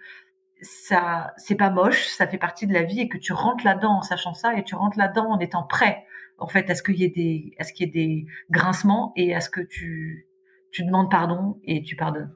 ça 0.61 1.33
c'est 1.37 1.55
pas 1.55 1.69
moche 1.69 2.07
ça 2.07 2.27
fait 2.27 2.37
partie 2.37 2.65
de 2.65 2.73
la 2.73 2.83
vie 2.83 3.01
et 3.01 3.09
que 3.09 3.17
tu 3.17 3.33
rentres 3.33 3.65
là-dedans 3.65 3.97
en 3.97 4.01
sachant 4.01 4.33
ça 4.33 4.57
et 4.57 4.63
tu 4.63 4.75
rentres 4.75 4.97
là-dedans 4.97 5.27
en 5.31 5.39
étant 5.39 5.63
prêt 5.63 6.05
en 6.37 6.47
fait, 6.47 6.69
à 6.69 6.75
ce 6.75 6.83
qu'il 6.83 6.95
y 6.95 7.03
ait 7.03 7.09
des, 7.09 7.53
à 7.59 7.63
ce 7.63 7.73
qu'il 7.73 7.87
y 7.87 7.89
ait 7.89 7.91
des 7.91 8.25
grincements 8.49 9.13
et 9.15 9.33
à 9.33 9.41
ce 9.41 9.49
que 9.49 9.61
tu, 9.61 10.27
tu 10.71 10.83
demandes 10.83 11.09
pardon 11.09 11.59
et 11.63 11.81
tu 11.83 11.95
pardonnes. 11.95 12.33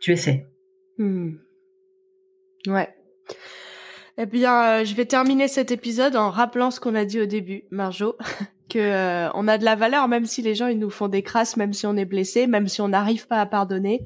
Tu 0.00 0.12
essaies. 0.12 0.46
Hmm. 0.96 1.36
Ouais. 2.66 2.94
Eh 4.16 4.26
bien, 4.26 4.80
euh, 4.80 4.84
je 4.84 4.94
vais 4.94 5.04
terminer 5.04 5.48
cet 5.48 5.70
épisode 5.70 6.16
en 6.16 6.30
rappelant 6.30 6.70
ce 6.70 6.80
qu'on 6.80 6.94
a 6.94 7.04
dit 7.04 7.20
au 7.20 7.26
début, 7.26 7.64
Marjo, 7.70 8.16
que 8.68 8.78
euh, 8.78 9.30
on 9.34 9.46
a 9.46 9.58
de 9.58 9.64
la 9.64 9.76
valeur 9.76 10.08
même 10.08 10.26
si 10.26 10.42
les 10.42 10.54
gens 10.54 10.66
ils 10.66 10.78
nous 10.78 10.90
font 10.90 11.08
des 11.08 11.22
crasses, 11.22 11.56
même 11.56 11.72
si 11.72 11.86
on 11.86 11.96
est 11.96 12.04
blessé, 12.04 12.46
même 12.46 12.68
si 12.68 12.80
on 12.80 12.88
n'arrive 12.88 13.26
pas 13.26 13.40
à 13.40 13.46
pardonner, 13.46 14.04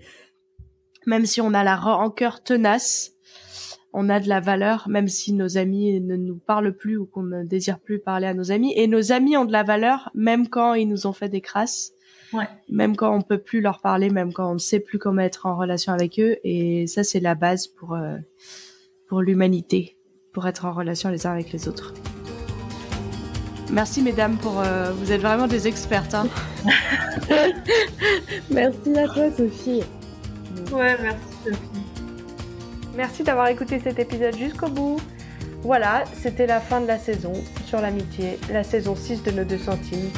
même 1.06 1.26
si 1.26 1.40
on 1.40 1.54
a 1.54 1.64
la 1.64 1.76
rancœur 1.76 2.42
tenace. 2.42 3.12
on 3.94 4.08
a 4.08 4.20
de 4.20 4.28
la 4.28 4.40
valeur, 4.40 4.88
même 4.88 5.08
si 5.08 5.34
nos 5.34 5.58
amis 5.58 6.00
ne 6.00 6.16
nous 6.16 6.38
parlent 6.38 6.74
plus 6.74 6.96
ou 6.96 7.04
qu'on 7.04 7.24
ne 7.24 7.44
désire 7.44 7.78
plus 7.78 7.98
parler 7.98 8.26
à 8.26 8.32
nos 8.32 8.50
amis. 8.50 8.72
Et 8.74 8.86
nos 8.86 9.12
amis 9.12 9.36
ont 9.36 9.44
de 9.44 9.52
la 9.52 9.64
valeur, 9.64 10.10
même 10.14 10.48
quand 10.48 10.72
ils 10.72 10.88
nous 10.88 11.06
ont 11.06 11.12
fait 11.12 11.28
des 11.28 11.42
crasses. 11.42 11.92
Ouais. 12.32 12.48
Même 12.70 12.96
quand 12.96 13.14
on 13.14 13.20
peut 13.20 13.36
plus 13.36 13.60
leur 13.60 13.80
parler, 13.80 14.08
même 14.08 14.32
quand 14.32 14.50
on 14.50 14.54
ne 14.54 14.58
sait 14.58 14.80
plus 14.80 14.98
comment 14.98 15.20
être 15.20 15.44
en 15.44 15.56
relation 15.56 15.92
avec 15.92 16.18
eux. 16.18 16.36
Et 16.42 16.86
ça, 16.86 17.04
c'est 17.04 17.20
la 17.20 17.34
base 17.34 17.66
pour, 17.66 17.94
euh, 17.94 18.16
pour 19.08 19.20
l'humanité, 19.20 19.98
pour 20.32 20.46
être 20.46 20.64
en 20.64 20.72
relation 20.72 21.10
les 21.10 21.26
uns 21.26 21.32
avec 21.32 21.52
les 21.52 21.68
autres. 21.68 21.92
Merci 23.72 24.02
mesdames 24.02 24.36
pour 24.36 24.60
euh, 24.60 24.92
vous 24.92 25.12
êtes 25.12 25.22
vraiment 25.22 25.46
des 25.46 25.66
expertes. 25.66 26.14
Hein. 26.14 26.26
merci 28.50 28.98
à 28.98 29.08
toi 29.08 29.30
Sophie. 29.30 29.82
Ouais, 30.72 30.96
merci 31.02 31.24
Sophie. 31.44 31.82
Merci 32.96 33.22
d'avoir 33.22 33.48
écouté 33.48 33.80
cet 33.82 33.98
épisode 33.98 34.36
jusqu'au 34.36 34.68
bout. 34.68 35.00
Voilà, 35.62 36.04
c'était 36.20 36.46
la 36.46 36.60
fin 36.60 36.80
de 36.80 36.86
la 36.86 36.98
saison 36.98 37.32
sur 37.66 37.80
l'amitié, 37.80 38.38
la 38.52 38.64
saison 38.64 38.96
6 38.96 39.22
de 39.22 39.30
nos 39.30 39.44
deux 39.44 39.58
centimes. 39.58 40.10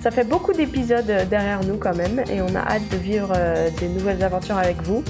Ça 0.00 0.10
fait 0.10 0.24
beaucoup 0.24 0.52
d'épisodes 0.52 1.10
derrière 1.28 1.64
nous 1.64 1.76
quand 1.76 1.96
même 1.96 2.22
et 2.30 2.40
on 2.42 2.54
a 2.54 2.60
hâte 2.60 2.88
de 2.90 2.96
vivre 2.96 3.32
euh, 3.34 3.70
des 3.80 3.88
nouvelles 3.88 4.22
aventures 4.22 4.58
avec 4.58 4.80
vous. 4.82 5.02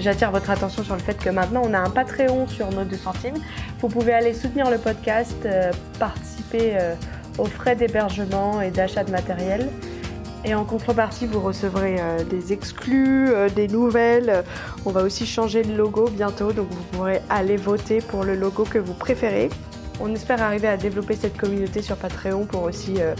J'attire 0.00 0.30
votre 0.30 0.50
attention 0.50 0.82
sur 0.82 0.94
le 0.94 1.00
fait 1.00 1.14
que 1.14 1.30
maintenant 1.30 1.62
on 1.64 1.72
a 1.72 1.78
un 1.78 1.90
Patreon 1.90 2.46
sur 2.48 2.70
nos 2.70 2.84
deux 2.84 2.96
centimes. 2.96 3.36
Vous 3.80 3.88
pouvez 3.88 4.12
aller 4.12 4.34
soutenir 4.34 4.70
le 4.70 4.78
podcast, 4.78 5.36
euh, 5.46 5.70
participer 5.98 6.72
euh, 6.74 6.94
aux 7.38 7.46
frais 7.46 7.76
d'hébergement 7.76 8.60
et 8.60 8.70
d'achat 8.70 9.04
de 9.04 9.10
matériel. 9.10 9.68
Et 10.44 10.54
en 10.54 10.64
contrepartie, 10.64 11.26
vous 11.26 11.40
recevrez 11.40 11.96
euh, 11.98 12.22
des 12.22 12.52
exclus, 12.52 13.28
euh, 13.30 13.48
des 13.48 13.66
nouvelles. 13.66 14.44
On 14.86 14.90
va 14.90 15.02
aussi 15.02 15.26
changer 15.26 15.62
le 15.62 15.76
logo 15.76 16.08
bientôt, 16.08 16.52
donc 16.52 16.68
vous 16.70 16.82
pourrez 16.92 17.20
aller 17.28 17.56
voter 17.56 18.00
pour 18.00 18.24
le 18.24 18.36
logo 18.36 18.64
que 18.64 18.78
vous 18.78 18.94
préférez. 18.94 19.50
On 20.00 20.14
espère 20.14 20.40
arriver 20.40 20.68
à 20.68 20.76
développer 20.76 21.16
cette 21.16 21.36
communauté 21.36 21.82
sur 21.82 21.96
Patreon 21.96 22.46
pour 22.46 22.62
aussi 22.62 22.94
euh, 23.00 23.14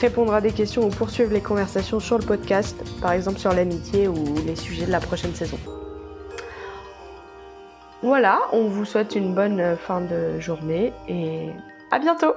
répondre 0.00 0.32
à 0.32 0.40
des 0.40 0.52
questions 0.52 0.86
ou 0.86 0.90
poursuivre 0.90 1.32
les 1.32 1.40
conversations 1.40 1.98
sur 1.98 2.16
le 2.16 2.24
podcast, 2.24 2.76
par 3.00 3.12
exemple 3.12 3.40
sur 3.40 3.52
l'amitié 3.52 4.06
ou 4.06 4.24
les 4.46 4.54
sujets 4.54 4.86
de 4.86 4.92
la 4.92 5.00
prochaine 5.00 5.34
saison. 5.34 5.58
Voilà, 8.02 8.40
on 8.52 8.68
vous 8.68 8.84
souhaite 8.84 9.14
une 9.14 9.34
bonne 9.34 9.76
fin 9.76 10.00
de 10.00 10.40
journée 10.40 10.92
et 11.08 11.50
à 11.92 11.98
bientôt 12.00 12.34